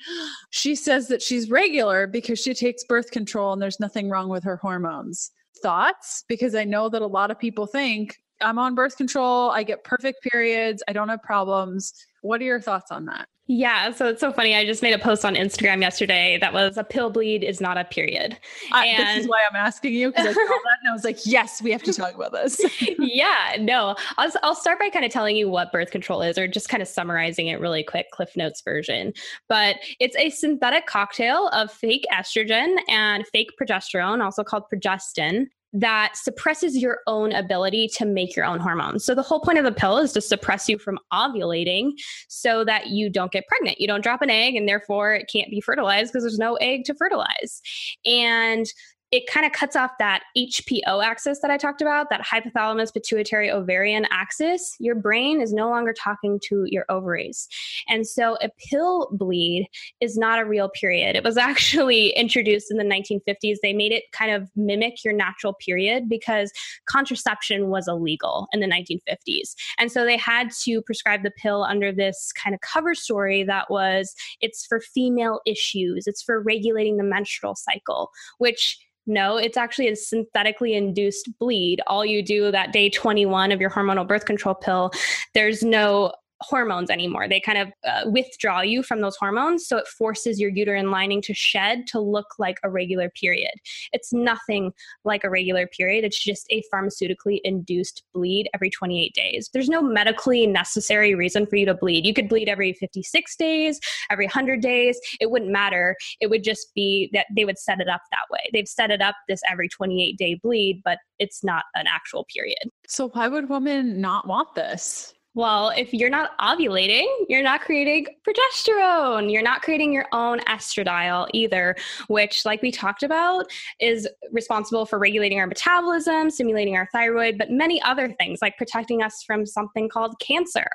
She 0.51 0.75
says 0.75 1.09
that 1.09 1.23
she's 1.23 1.51
regular 1.51 2.07
because 2.07 2.41
she 2.41 2.55
takes 2.55 2.85
birth 2.85 3.11
control 3.11 3.53
and 3.53 3.63
there's 3.63 3.81
nothing 3.81 4.11
wrong 4.11 4.29
with 4.29 4.45
her 4.45 4.57
hormones. 4.57 5.31
Thoughts? 5.63 6.25
Because 6.29 6.55
I 6.55 6.65
know 6.65 6.89
that 6.89 7.03
a 7.03 7.07
lot 7.07 7.31
of 7.31 7.39
people 7.39 7.67
think 7.67 8.17
I'm 8.43 8.59
on 8.59 8.75
birth 8.75 8.97
control, 8.97 9.51
I 9.51 9.63
get 9.63 9.85
perfect 9.85 10.23
periods, 10.23 10.83
I 10.89 10.93
don't 10.93 11.09
have 11.09 11.23
problems. 11.23 11.93
What 12.23 12.41
are 12.41 12.45
your 12.45 12.61
thoughts 12.61 12.91
on 12.91 13.07
that? 13.07 13.29
Yeah, 13.49 13.91
so 13.91 14.07
it's 14.09 14.21
so 14.21 14.33
funny. 14.33 14.55
I 14.55 14.65
just 14.65 14.83
made 14.83 14.95
a 14.95 14.99
post 14.99 15.25
on 15.25 15.35
Instagram 15.35 15.83
yesterday 15.83 16.39
that 16.41 16.53
was 16.53 16.79
a 16.79 16.85
pill 16.85 17.11
bleed 17.11 17.43
is 17.43 17.61
not 17.61 17.77
a 17.77 17.85
period. 17.85 18.39
And 18.73 18.99
this 19.09 19.25
is 19.25 19.29
why 19.29 19.41
I'm 19.51 19.57
asking 19.57 19.95
you 19.95 20.11
because 20.11 20.29
I 20.29 20.33
saw 20.33 20.41
that 20.41 20.79
and 20.83 20.89
I 20.89 20.93
was 20.93 21.03
like, 21.03 21.19
yes, 21.27 21.61
we 21.61 21.73
have 21.73 21.83
to 21.83 21.93
talk 21.93 22.15
about 22.15 22.33
this. 22.33 22.61
yeah, 22.99 23.57
no, 23.59 23.97
I'll, 24.17 24.31
I'll 24.45 24.55
start 24.55 24.79
by 24.79 24.91
kind 24.91 25.05
of 25.05 25.11
telling 25.11 25.37
you 25.37 25.51
what 25.51 25.73
birth 25.73 25.91
control 25.91 26.23
is 26.23 26.39
or 26.39 26.47
just 26.47 26.69
kind 26.69 26.83
of 26.83 26.89
summarizing 26.89 27.49
it 27.49 27.59
really 27.61 27.83
quick, 27.83 28.07
Cliff 28.13 28.31
Notes 28.37 28.63
version. 28.63 29.13
But 29.49 29.77
it's 29.99 30.17
a 30.17 30.31
synthetic 30.31 30.87
cocktail 30.87 31.49
of 31.49 31.73
fake 31.73 32.07
estrogen 32.13 32.77
and 32.89 33.27
fake 33.27 33.51
progesterone, 33.61 34.23
also 34.23 34.45
called 34.45 34.65
progestin, 34.73 35.49
that 35.73 36.17
suppresses 36.17 36.77
your 36.77 36.99
own 37.07 37.33
ability 37.33 37.89
to 37.89 38.05
make 38.05 38.37
your 38.37 38.45
own 38.45 38.61
hormones. 38.61 39.05
So 39.05 39.15
the 39.15 39.23
whole 39.23 39.41
point 39.41 39.59
of 39.59 39.65
the 39.65 39.73
pill 39.73 39.99
is 39.99 40.13
to 40.13 40.21
suppress 40.21 40.69
you 40.69 40.79
from 40.79 40.99
ovulating 41.13 41.93
so 42.29 42.65
that 42.65 42.89
you 42.89 43.09
don't 43.09 43.33
get 43.33 43.47
pregnant. 43.47 43.81
You 43.81 43.87
don't 43.87 44.03
drop 44.03 44.21
an 44.21 44.31
egg 44.31 44.55
and 44.55 44.69
therefore 44.69 45.15
it 45.15 45.31
can't 45.33 45.51
be 45.51 45.61
fertilized 45.61 46.13
because 46.13 46.25
there's 46.25 46.39
no 46.39 46.57
egg 46.57 46.85
to 46.85 46.95
fertilize. 46.95 47.63
And 48.05 48.67
it 49.13 49.27
kind 49.27 49.45
of 49.45 49.53
cuts 49.53 49.77
off 49.77 49.91
that 49.99 50.23
HPO 50.37 51.05
axis 51.05 51.41
that 51.41 51.51
I 51.51 51.59
talked 51.59 51.83
about, 51.83 52.09
that 52.09 52.23
hypothalamus 52.23 52.95
pituitary 52.95 53.51
ovarian 53.51 54.07
axis. 54.11 54.75
Your 54.81 54.95
brain 54.95 55.43
is 55.43 55.53
no 55.53 55.69
longer 55.69 55.93
talking 55.93 56.41
to 56.45 56.65
your 56.67 56.87
ovaries. 56.89 57.47
And 57.89 58.07
so 58.07 58.39
a 58.41 58.49
pill 58.71 59.11
bleed 59.13 59.69
is 60.01 60.17
not 60.17 60.39
a 60.39 60.47
real 60.47 60.71
period. 60.71 61.15
It 61.15 61.25
was 61.25 61.37
actually 61.53 62.09
introduced 62.11 62.71
in 62.71 62.79
the 62.79 62.85
1950s. 62.85 63.57
They 63.63 63.75
made 63.75 63.93
it 63.93 64.05
kind 64.13 64.33
of 64.33 64.51
mimic 64.57 65.05
your 65.05 65.13
natural 65.13 65.53
period 65.53 66.09
because 66.09 66.51
contraception 66.87 67.69
was 67.69 67.87
illegal 67.87 68.49
in 68.53 68.61
the 68.61 68.67
1950s. 68.67 69.55
And 69.79 69.93
so 69.93 70.07
they 70.07 70.17
had 70.17 70.51
to 70.63 70.81
prescribe 70.81 71.23
the 71.23 71.33
pill 71.37 71.65
under 71.65 71.93
this 71.93 72.33
kind 72.33 72.55
of 72.55 72.63
cover 72.63 72.95
story 72.95 73.45
that 73.45 73.71
was 73.71 74.15
it's 74.41 74.65
for 74.65 74.81
female 74.81 75.41
issues, 75.45 76.07
it's 76.07 76.23
for 76.23 76.41
regulating 76.41 76.97
the 76.97 77.05
menstrual 77.05 77.55
cycle, 77.55 78.11
which 78.39 78.79
no, 79.07 79.37
it's 79.37 79.57
actually 79.57 79.89
a 79.89 79.97
synthetically 79.97 80.75
induced 80.75 81.29
bleed. 81.39 81.81
All 81.87 82.05
you 82.05 82.23
do 82.23 82.51
that 82.51 82.73
day 82.73 82.89
21 82.89 83.53
of 83.53 83.61
your 83.61 83.71
hormonal 83.71 84.07
birth 84.07 84.25
control 84.25 84.55
pill, 84.55 84.93
there's 85.35 85.63
no 85.63 86.13
hormones 86.43 86.91
anymore. 86.91 87.29
They 87.29 87.41
kind 87.41 87.59
of 87.59 87.69
uh, 87.87 88.11
withdraw 88.11 88.61
you 88.61 88.83
from 88.83 89.01
those 89.01 89.17
hormones. 89.17 89.67
So 89.67 89.77
it 89.77 89.87
forces 89.87 90.41
your 90.41 90.51
uterine 90.51 90.91
lining 90.91 91.23
to 91.23 91.35
shed 91.35 91.87
to 91.89 92.01
look 92.01 92.39
like 92.39 92.59
a 92.63 92.71
regular 92.71 93.11
period. 93.11 93.53
It's 93.93 94.13
nothing 94.13 94.73
like 95.05 95.25
a 95.25 95.31
regular 95.31 95.67
period. 95.67 96.05
It's 96.05 96.23
just 96.23 96.47
a 96.51 96.63
pharmaceutically 96.73 97.41
induced 97.45 98.05
bleed 98.13 98.49
every 98.55 98.71
28 98.71 99.15
days. 99.15 99.51
There's 99.53 99.69
no 99.69 99.83
medically 99.83 100.47
necessary 100.47 101.15
reason 101.15 101.47
for 101.47 101.57
you 101.57 101.67
to 101.67 101.75
bleed. 101.75 102.07
You 102.07 102.15
could 102.15 102.29
bleed 102.29 102.49
every 102.49 102.73
56 102.73 103.37
days, 103.37 103.81
every 104.11 104.27
100 104.27 104.61
days. 104.61 104.99
It 105.21 105.31
wouldn't 105.31 105.51
matter. 105.51 105.97
It 106.21 106.29
would 106.29 106.45
just 106.45 106.75
be 106.75 107.11
that 107.13 107.27
they 107.35 107.45
would 107.45 107.59
set 107.59 107.81
it 107.81 107.89
up 107.89 108.03
that 108.11 108.31
way. 108.31 108.51
They've 108.53 108.69
set 108.69 108.91
it 108.91 109.01
up 109.01 109.15
this 109.29 109.41
every 109.51 109.69
28 109.69 110.17
day 110.17 110.35
bleed, 110.35 110.83
but 110.85 110.99
it's 111.19 111.45
not 111.45 111.65
an 111.75 111.87
actual 111.89 112.27
period. 112.33 112.71
So 112.87 113.09
why 113.09 113.29
would 113.29 113.49
women 113.49 114.01
not 114.01 114.27
want 114.27 114.55
this? 114.55 115.15
Well, 115.35 115.71
if 115.71 115.95
you're 115.95 116.11
not 116.11 116.37
ovulating, 116.39 117.07
you're 117.27 117.43
not 117.43 117.63
creating 117.63 118.07
progesterone. 118.27 119.33
You're 119.33 119.43
not 119.43 119.63
creating 119.63 119.91
your 119.91 120.05
own 120.13 120.41
estradiol 120.41 121.27
either, 121.33 121.75
which, 122.09 122.45
like 122.45 122.61
we 122.61 122.71
talked 122.71 123.03
about, 123.03 123.47
is 123.81 124.07
responsible 124.31 124.85
for 124.85 124.99
regulating 124.99 125.41
our 125.41 125.47
metabolism, 125.47 126.29
stimulating 126.29 126.77
our 126.77 126.87
thyroid, 126.93 127.39
but 127.39 127.51
many 127.51 127.81
other 127.81 128.13
things 128.21 128.41
like 128.43 128.59
protecting 128.59 129.03
us 129.03 129.23
from 129.23 129.47
something 129.47 129.89
called 129.89 130.15
cancer, 130.21 130.69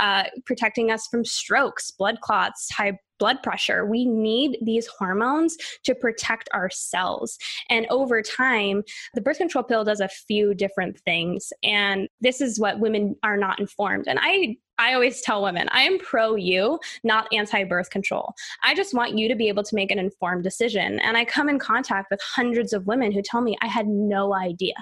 uh, 0.00 0.24
protecting 0.44 0.90
us 0.90 1.06
from 1.06 1.24
strokes, 1.24 1.92
blood 1.92 2.20
clots, 2.20 2.68
high 2.72 2.98
blood 3.20 3.42
pressure. 3.42 3.86
We 3.86 4.04
need 4.04 4.58
these 4.62 4.88
hormones 4.88 5.56
to 5.84 5.94
protect 5.94 6.48
our 6.52 6.70
cells. 6.70 7.38
And 7.68 7.86
over 7.90 8.22
time, 8.22 8.82
the 9.14 9.20
birth 9.20 9.38
control 9.38 9.62
pill 9.62 9.84
does 9.84 10.00
a 10.00 10.08
few 10.08 10.54
different 10.54 10.98
things. 11.00 11.52
And 11.62 12.08
this 12.20 12.40
is 12.40 12.58
what 12.58 12.80
women 12.80 13.14
are 13.22 13.36
not 13.36 13.60
informed. 13.60 14.08
And 14.08 14.18
I 14.20 14.56
I 14.80 14.94
always 14.94 15.20
tell 15.20 15.42
women, 15.42 15.68
I 15.72 15.82
am 15.82 15.98
pro 15.98 16.36
you, 16.36 16.80
not 17.04 17.28
anti 17.32 17.64
birth 17.64 17.90
control. 17.90 18.32
I 18.64 18.74
just 18.74 18.94
want 18.94 19.16
you 19.16 19.28
to 19.28 19.34
be 19.34 19.48
able 19.48 19.62
to 19.62 19.74
make 19.74 19.90
an 19.90 19.98
informed 19.98 20.42
decision. 20.42 20.98
And 21.00 21.18
I 21.18 21.26
come 21.26 21.50
in 21.50 21.58
contact 21.58 22.10
with 22.10 22.18
hundreds 22.22 22.72
of 22.72 22.86
women 22.86 23.12
who 23.12 23.20
tell 23.20 23.42
me 23.42 23.58
I 23.60 23.66
had 23.66 23.86
no 23.86 24.34
idea. 24.34 24.72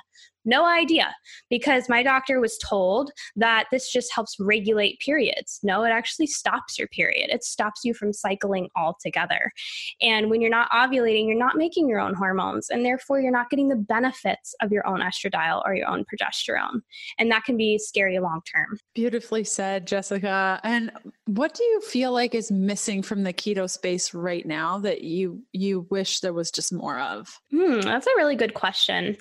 No 0.48 0.64
idea 0.64 1.14
because 1.50 1.90
my 1.90 2.02
doctor 2.02 2.40
was 2.40 2.56
told 2.56 3.10
that 3.36 3.66
this 3.70 3.92
just 3.92 4.10
helps 4.14 4.34
regulate 4.40 4.98
periods. 5.00 5.60
No, 5.62 5.84
it 5.84 5.90
actually 5.90 6.26
stops 6.26 6.78
your 6.78 6.88
period. 6.88 7.28
It 7.28 7.44
stops 7.44 7.82
you 7.84 7.92
from 7.92 8.14
cycling 8.14 8.70
altogether. 8.74 9.52
And 10.00 10.30
when 10.30 10.40
you're 10.40 10.50
not 10.50 10.70
ovulating, 10.70 11.26
you're 11.26 11.36
not 11.36 11.56
making 11.56 11.86
your 11.86 12.00
own 12.00 12.14
hormones, 12.14 12.70
and 12.70 12.82
therefore 12.82 13.20
you're 13.20 13.30
not 13.30 13.50
getting 13.50 13.68
the 13.68 13.76
benefits 13.76 14.54
of 14.62 14.72
your 14.72 14.86
own 14.86 15.00
estradiol 15.00 15.62
or 15.66 15.74
your 15.74 15.86
own 15.86 16.06
progesterone. 16.06 16.80
And 17.18 17.30
that 17.30 17.44
can 17.44 17.58
be 17.58 17.76
scary 17.76 18.18
long 18.18 18.40
term. 18.50 18.78
Beautifully 18.94 19.44
said, 19.44 19.86
Jessica. 19.86 20.60
And 20.64 20.90
what 21.26 21.52
do 21.52 21.62
you 21.62 21.82
feel 21.82 22.12
like 22.12 22.34
is 22.34 22.50
missing 22.50 23.02
from 23.02 23.22
the 23.22 23.34
keto 23.34 23.68
space 23.68 24.14
right 24.14 24.46
now 24.46 24.78
that 24.78 25.02
you 25.02 25.42
you 25.52 25.86
wish 25.90 26.20
there 26.20 26.32
was 26.32 26.50
just 26.50 26.72
more 26.72 26.98
of? 26.98 27.28
Hmm, 27.50 27.80
that's 27.80 28.06
a 28.06 28.16
really 28.16 28.36
good 28.36 28.54
question. 28.54 29.18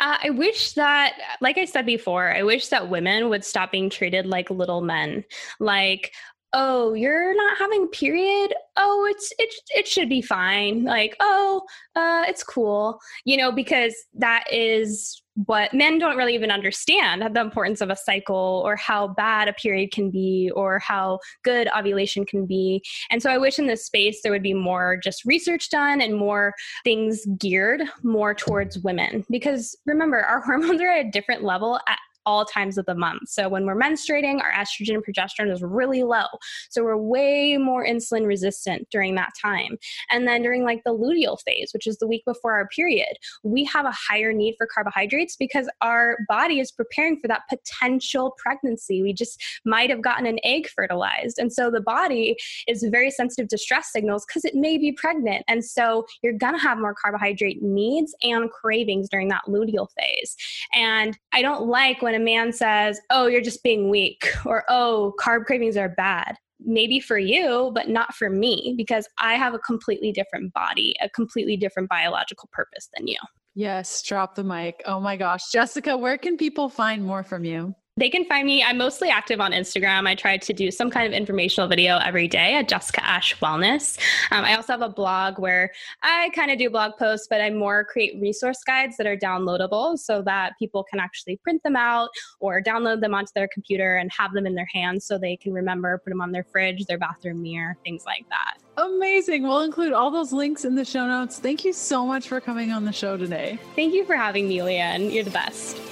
Uh, 0.00 0.16
I 0.22 0.30
wish 0.30 0.72
that, 0.72 1.14
like 1.42 1.58
I 1.58 1.66
said 1.66 1.84
before, 1.84 2.34
I 2.34 2.42
wish 2.42 2.68
that 2.68 2.88
women 2.88 3.28
would 3.28 3.44
stop 3.44 3.70
being 3.70 3.90
treated 3.90 4.26
like 4.26 4.48
little 4.50 4.80
men. 4.80 5.24
Like, 5.58 6.12
oh, 6.54 6.94
you're 6.94 7.34
not 7.34 7.58
having 7.58 7.86
period. 7.88 8.54
Oh, 8.76 9.06
it's 9.10 9.32
it 9.38 9.54
it 9.70 9.86
should 9.86 10.08
be 10.08 10.22
fine. 10.22 10.84
Like, 10.84 11.16
oh, 11.20 11.62
uh, 11.96 12.24
it's 12.26 12.42
cool. 12.42 12.98
You 13.24 13.36
know, 13.36 13.52
because 13.52 13.94
that 14.14 14.44
is 14.50 15.19
what 15.34 15.72
men 15.72 15.98
don't 15.98 16.16
really 16.16 16.34
even 16.34 16.50
understand 16.50 17.34
the 17.34 17.40
importance 17.40 17.80
of 17.80 17.90
a 17.90 17.96
cycle 17.96 18.62
or 18.64 18.76
how 18.76 19.08
bad 19.08 19.48
a 19.48 19.52
period 19.52 19.92
can 19.92 20.10
be 20.10 20.50
or 20.54 20.78
how 20.78 21.18
good 21.44 21.68
ovulation 21.76 22.24
can 22.24 22.46
be. 22.46 22.82
And 23.10 23.22
so 23.22 23.30
I 23.30 23.38
wish 23.38 23.58
in 23.58 23.66
this 23.66 23.86
space 23.86 24.20
there 24.22 24.32
would 24.32 24.42
be 24.42 24.54
more 24.54 24.98
just 25.02 25.24
research 25.24 25.70
done 25.70 26.00
and 26.00 26.16
more 26.16 26.54
things 26.84 27.26
geared 27.38 27.82
more 28.02 28.34
towards 28.34 28.78
women 28.80 29.24
because 29.30 29.76
remember 29.86 30.20
our 30.20 30.40
hormones 30.44 30.80
are 30.80 30.90
at 30.90 31.06
a 31.06 31.10
different 31.10 31.42
level 31.42 31.78
at 31.86 31.98
all 32.26 32.44
times 32.44 32.78
of 32.78 32.86
the 32.86 32.94
month. 32.94 33.28
So 33.28 33.48
when 33.48 33.64
we're 33.64 33.80
menstruating, 33.80 34.40
our 34.42 34.52
estrogen 34.52 34.94
and 34.94 35.04
progesterone 35.04 35.52
is 35.52 35.62
really 35.62 36.02
low. 36.02 36.26
So 36.70 36.84
we're 36.84 36.96
way 36.96 37.56
more 37.56 37.84
insulin 37.84 38.26
resistant 38.26 38.88
during 38.90 39.14
that 39.16 39.30
time. 39.40 39.76
And 40.10 40.26
then 40.26 40.42
during 40.42 40.64
like 40.64 40.82
the 40.84 40.96
luteal 40.96 41.38
phase, 41.40 41.70
which 41.72 41.86
is 41.86 41.98
the 41.98 42.06
week 42.06 42.24
before 42.24 42.52
our 42.52 42.68
period, 42.68 43.16
we 43.42 43.64
have 43.64 43.86
a 43.86 43.92
higher 43.92 44.32
need 44.32 44.54
for 44.58 44.66
carbohydrates 44.66 45.36
because 45.36 45.68
our 45.80 46.18
body 46.28 46.60
is 46.60 46.70
preparing 46.70 47.18
for 47.18 47.28
that 47.28 47.42
potential 47.48 48.36
pregnancy. 48.38 49.02
We 49.02 49.12
just 49.12 49.42
might 49.64 49.90
have 49.90 50.02
gotten 50.02 50.26
an 50.26 50.38
egg 50.44 50.68
fertilized. 50.68 51.38
And 51.38 51.52
so 51.52 51.70
the 51.70 51.80
body 51.80 52.36
is 52.66 52.84
very 52.90 53.10
sensitive 53.10 53.48
to 53.48 53.58
stress 53.58 53.92
signals 53.92 54.24
because 54.26 54.44
it 54.44 54.54
may 54.54 54.78
be 54.78 54.92
pregnant. 54.92 55.44
And 55.48 55.64
so 55.64 56.06
you're 56.22 56.32
going 56.32 56.54
to 56.54 56.60
have 56.60 56.78
more 56.78 56.94
carbohydrate 56.94 57.62
needs 57.62 58.14
and 58.22 58.50
cravings 58.50 59.08
during 59.08 59.28
that 59.28 59.42
luteal 59.48 59.88
phase. 59.98 60.36
And 60.74 61.18
I 61.32 61.42
don't 61.42 61.66
like 61.66 62.02
when 62.02 62.09
a 62.14 62.20
man 62.20 62.52
says, 62.52 63.00
oh, 63.10 63.26
you're 63.26 63.40
just 63.40 63.62
being 63.62 63.88
weak, 63.90 64.28
or 64.44 64.64
oh, 64.68 65.14
carb 65.18 65.44
cravings 65.44 65.76
are 65.76 65.88
bad 65.88 66.36
maybe 66.64 67.00
for 67.00 67.18
you, 67.18 67.70
but 67.74 67.88
not 67.88 68.14
for 68.14 68.30
me 68.30 68.74
because 68.76 69.08
I 69.18 69.34
have 69.34 69.54
a 69.54 69.58
completely 69.58 70.12
different 70.12 70.52
body, 70.52 70.94
a 71.00 71.08
completely 71.08 71.56
different 71.56 71.88
biological 71.88 72.48
purpose 72.52 72.88
than 72.96 73.06
you. 73.06 73.16
Yes, 73.54 74.02
drop 74.02 74.34
the 74.34 74.44
mic. 74.44 74.82
Oh 74.86 75.00
my 75.00 75.16
gosh. 75.16 75.50
Jessica, 75.50 75.96
where 75.96 76.18
can 76.18 76.36
people 76.36 76.68
find 76.68 77.04
more 77.04 77.22
from 77.22 77.44
you? 77.44 77.74
They 78.00 78.08
can 78.08 78.24
find 78.24 78.46
me. 78.46 78.64
I'm 78.64 78.78
mostly 78.78 79.10
active 79.10 79.42
on 79.42 79.52
Instagram. 79.52 80.08
I 80.08 80.14
try 80.14 80.38
to 80.38 80.52
do 80.54 80.70
some 80.70 80.90
kind 80.90 81.06
of 81.06 81.12
informational 81.12 81.68
video 81.68 81.98
every 81.98 82.28
day 82.28 82.54
at 82.54 82.66
Jessica 82.66 83.04
Ash 83.04 83.36
Wellness. 83.40 83.98
Um, 84.30 84.42
I 84.42 84.56
also 84.56 84.72
have 84.72 84.80
a 84.80 84.88
blog 84.88 85.38
where 85.38 85.70
I 86.02 86.30
kind 86.34 86.50
of 86.50 86.56
do 86.56 86.70
blog 86.70 86.96
posts, 86.98 87.26
but 87.28 87.42
I 87.42 87.50
more 87.50 87.84
create 87.84 88.18
resource 88.18 88.64
guides 88.64 88.96
that 88.96 89.06
are 89.06 89.18
downloadable 89.18 89.98
so 89.98 90.22
that 90.22 90.54
people 90.58 90.82
can 90.82 90.98
actually 90.98 91.36
print 91.36 91.62
them 91.62 91.76
out 91.76 92.08
or 92.40 92.62
download 92.62 93.02
them 93.02 93.12
onto 93.12 93.32
their 93.34 93.48
computer 93.52 93.96
and 93.96 94.10
have 94.18 94.32
them 94.32 94.46
in 94.46 94.54
their 94.54 94.68
hands 94.72 95.04
so 95.04 95.18
they 95.18 95.36
can 95.36 95.52
remember, 95.52 95.98
put 95.98 96.08
them 96.08 96.22
on 96.22 96.32
their 96.32 96.44
fridge, 96.44 96.86
their 96.86 96.96
bathroom 96.96 97.42
mirror, 97.42 97.76
things 97.84 98.06
like 98.06 98.24
that. 98.30 98.56
Amazing. 98.78 99.42
We'll 99.42 99.60
include 99.60 99.92
all 99.92 100.10
those 100.10 100.32
links 100.32 100.64
in 100.64 100.74
the 100.74 100.86
show 100.86 101.06
notes. 101.06 101.38
Thank 101.38 101.66
you 101.66 101.74
so 101.74 102.06
much 102.06 102.28
for 102.28 102.40
coming 102.40 102.72
on 102.72 102.86
the 102.86 102.92
show 102.92 103.18
today. 103.18 103.58
Thank 103.76 103.92
you 103.92 104.06
for 104.06 104.16
having 104.16 104.48
me, 104.48 104.56
Leanne. 104.60 105.12
You're 105.12 105.24
the 105.24 105.30
best. 105.30 105.89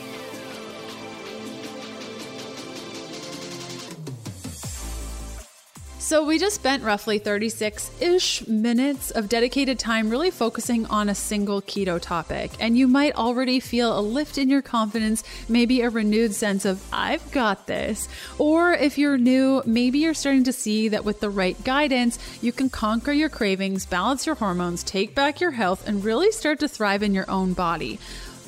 So, 6.09 6.25
we 6.25 6.39
just 6.39 6.55
spent 6.55 6.85
roughly 6.85 7.19
36 7.19 7.91
ish 8.01 8.47
minutes 8.47 9.11
of 9.11 9.29
dedicated 9.29 9.79
time 9.79 10.09
really 10.09 10.31
focusing 10.31 10.87
on 10.87 11.11
a 11.11 11.15
single 11.15 11.61
keto 11.61 12.01
topic. 12.01 12.53
And 12.59 12.79
you 12.79 12.89
might 12.89 13.15
already 13.15 13.61
feel 13.61 13.93
a 13.93 14.01
lift 14.01 14.39
in 14.39 14.49
your 14.49 14.63
confidence, 14.63 15.23
maybe 15.51 15.83
a 15.83 15.91
renewed 15.91 16.33
sense 16.33 16.65
of, 16.65 16.83
I've 16.95 17.31
got 17.31 17.67
this. 17.67 18.09
Or 18.39 18.73
if 18.73 18.97
you're 18.97 19.19
new, 19.19 19.63
maybe 19.67 19.99
you're 19.99 20.15
starting 20.15 20.45
to 20.45 20.53
see 20.55 20.89
that 20.89 21.05
with 21.05 21.21
the 21.21 21.29
right 21.29 21.63
guidance, 21.63 22.19
you 22.41 22.53
can 22.53 22.71
conquer 22.71 23.13
your 23.13 23.29
cravings, 23.29 23.85
balance 23.85 24.25
your 24.25 24.37
hormones, 24.37 24.83
take 24.83 25.15
back 25.15 25.43
your 25.43 25.51
health, 25.51 25.87
and 25.87 26.03
really 26.03 26.33
start 26.33 26.61
to 26.61 26.69
thrive 26.69 27.03
in 27.03 27.13
your 27.13 27.31
own 27.31 27.53
body. 27.53 27.99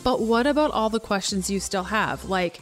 But 0.02 0.22
what 0.22 0.46
about 0.46 0.70
all 0.70 0.88
the 0.88 0.98
questions 0.98 1.50
you 1.50 1.60
still 1.60 1.84
have? 1.84 2.24
Like, 2.24 2.60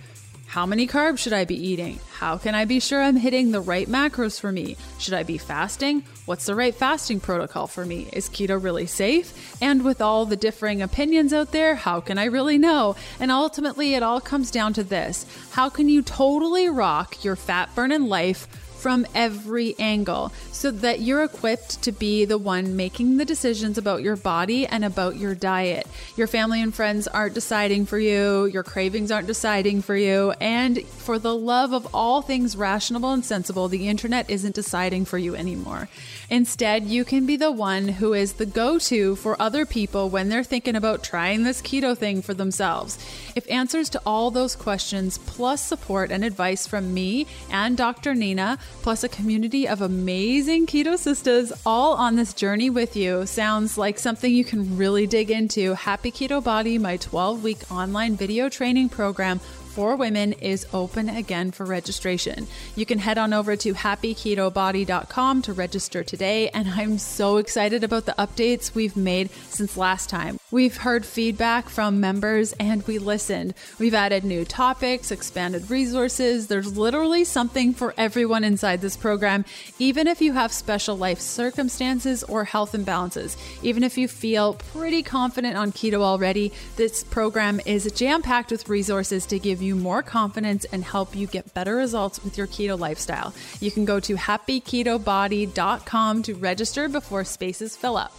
how 0.49 0.64
many 0.64 0.86
carbs 0.86 1.18
should 1.18 1.34
I 1.34 1.44
be 1.44 1.68
eating? 1.68 2.01
How 2.11 2.38
can 2.38 2.55
I 2.55 2.64
be 2.64 2.80
sure 2.80 3.03
I'm 3.03 3.16
hitting 3.16 3.51
the 3.51 3.61
right 3.61 3.86
macros 3.86 4.40
for 4.40 4.51
me? 4.51 4.78
Should 4.99 5.12
I 5.12 5.22
be 5.22 5.36
fasting? 5.36 6.03
What's 6.24 6.46
the 6.46 6.55
right 6.55 6.74
fasting 6.74 7.20
protocol 7.20 7.66
for 7.66 7.84
me? 7.84 8.09
Is 8.14 8.30
keto 8.30 8.61
really 8.61 8.86
safe? 8.86 9.59
And 9.61 9.84
with 9.84 10.01
all 10.01 10.24
the 10.24 10.36
differing 10.36 10.80
opinions 10.80 11.34
out 11.34 11.53
there, 11.53 11.74
how 11.74 12.01
can 12.01 12.16
I 12.16 12.24
really 12.24 12.57
know? 12.57 12.96
And 13.20 13.30
ultimately, 13.30 13.92
it 13.92 14.03
all 14.03 14.22
comes 14.22 14.51
down 14.51 14.72
to 14.72 14.82
this 14.82 15.26
how 15.51 15.68
can 15.68 15.90
you 15.90 16.01
totally 16.01 16.70
rock 16.70 17.22
your 17.22 17.36
fat 17.36 17.74
burning 17.74 18.09
life? 18.09 18.49
From 18.79 19.07
every 19.14 19.74
angle 19.79 20.33
so 20.53 20.70
that 20.70 21.01
you're 21.01 21.24
equipped 21.24 21.83
to 21.83 21.93
be 21.93 22.24
the 22.24 22.39
one 22.39 22.76
making 22.76 23.16
the 23.16 23.24
decisions 23.24 23.76
about 23.76 24.03
your 24.03 24.16
body 24.16 24.66
and 24.66 24.85
about 24.85 25.16
your 25.16 25.35
diet. 25.35 25.87
Your 26.16 26.26
family 26.26 26.62
and 26.62 26.74
friends 26.74 27.09
aren't 27.09 27.35
deciding 27.35 27.87
for 27.87 27.99
you, 27.99 28.47
your 28.47 28.62
cravings 28.62 29.11
aren't 29.11 29.26
deciding 29.26 29.83
for 29.83 29.97
you, 29.97 30.33
and 30.41 30.85
for 30.87 31.18
the 31.18 31.35
love 31.35 31.72
of 31.72 31.87
all 31.93 32.22
things 32.22 32.57
rational 32.57 33.12
and 33.12 33.24
sensible, 33.24 33.68
the 33.68 33.89
internet 33.89 34.31
isn't 34.31 34.55
deciding 34.55 35.05
for 35.05 35.18
you 35.18 35.35
anymore. 35.35 35.89
Instead, 36.31 36.85
you 36.85 37.05
can 37.05 37.26
be 37.26 37.37
the 37.37 37.51
one 37.51 37.89
who 37.89 38.12
is 38.12 38.35
the 38.35 38.47
go 38.47 38.79
to 38.79 39.16
for 39.16 39.41
other 39.41 39.64
people 39.64 40.11
when 40.11 40.29
they're 40.29 40.45
thinking 40.45 40.76
about 40.76 41.03
trying 41.03 41.43
this 41.43 41.62
keto 41.62 41.97
thing 41.97 42.20
for 42.20 42.35
themselves. 42.35 42.99
If 43.35 43.51
answers 43.51 43.89
to 43.91 44.03
all 44.05 44.31
those 44.31 44.55
questions, 44.55 45.18
plus 45.18 45.62
support 45.62 46.11
and 46.11 46.24
advice 46.24 46.66
from 46.66 46.93
me 46.93 47.26
and 47.51 47.76
Dr. 47.76 48.14
Nina, 48.14 48.59
plus 48.83 49.05
a 49.05 49.09
community 49.09 49.69
of 49.69 49.83
amazing 49.83 50.66
keto 50.66 50.97
sisters 50.99 51.53
all 51.66 51.95
on 51.95 52.16
this 52.16 52.33
journey 52.33 52.71
with 52.71 52.97
you, 52.97 53.27
sounds 53.27 53.77
like 53.77 53.99
something 53.99 54.33
you 54.33 54.45
can 54.45 54.77
really 54.77 55.07
dig 55.07 55.31
into, 55.31 55.75
Happy 55.75 56.11
Keto 56.11 56.43
Body, 56.43 56.79
my 56.79 56.97
12 56.97 57.43
week 57.43 57.71
online 57.71 58.16
video 58.16 58.49
training 58.49 58.89
program 58.89 59.41
for 59.79 59.95
women 59.95 60.33
is 60.33 60.66
open 60.73 61.09
again 61.09 61.53
for 61.53 61.64
registration. 61.64 62.49
You 62.75 62.85
can 62.85 62.99
head 62.99 63.19
on 63.19 63.33
over 63.33 63.55
to 63.57 63.75
happyketobody.com 63.75 65.43
to 65.43 65.53
register 65.53 66.03
today, 66.03 66.49
and 66.49 66.69
I'm 66.71 66.99
so 66.99 67.37
excited 67.37 67.85
about 67.85 68.07
the 68.07 68.14
updates 68.19 68.75
we've 68.75 68.97
made 68.97 69.31
since 69.51 69.77
last 69.77 70.09
time. 70.09 70.38
We've 70.51 70.78
heard 70.78 71.05
feedback 71.05 71.68
from 71.68 72.01
members 72.01 72.55
and 72.55 72.82
we 72.86 72.99
listened. 72.99 73.53
We've 73.78 73.92
added 73.92 74.24
new 74.24 74.46
topics, 74.46 75.11
expanded 75.11 75.70
resources. 75.70 76.46
There's 76.46 76.78
literally 76.78 77.24
something 77.24 77.74
for 77.74 77.92
everyone 77.99 78.44
inside 78.44 78.80
this 78.80 78.96
program, 78.96 79.44
even 79.78 80.07
if 80.07 80.22
you 80.22 80.32
have 80.32 80.51
special 80.51 80.96
life 80.96 81.20
circumstances 81.20 82.24
or 82.24 82.44
health 82.44 82.72
imbalances. 82.72 83.36
Even 83.62 83.84
if 83.84 83.99
you 83.99 84.09
feel 84.09 84.55
pretty 84.55 85.03
confident 85.03 85.59
on 85.59 85.70
keto 85.70 86.01
already, 86.01 86.51
this 86.76 87.05
program 87.05 87.61
is 87.66 87.92
jam 87.92 88.22
packed 88.22 88.51
with 88.51 88.70
resources 88.70 89.26
to 89.26 89.38
give 89.38 89.61
you 89.61 89.76
more 89.76 90.03
confidence 90.03 90.64
and 90.72 90.82
help 90.82 91.14
you 91.14 91.26
get 91.26 91.53
better 91.53 91.76
results 91.76 92.24
with 92.24 92.38
your 92.38 92.46
keto 92.46 92.78
lifestyle. 92.78 93.34
You 93.61 93.70
can 93.70 93.84
go 93.84 94.01
to 94.01 94.14
happyketobody.com 94.14 96.22
to 96.22 96.34
register 96.36 96.88
before 96.88 97.24
spaces 97.24 97.76
fill 97.76 97.99
up. 97.99 98.14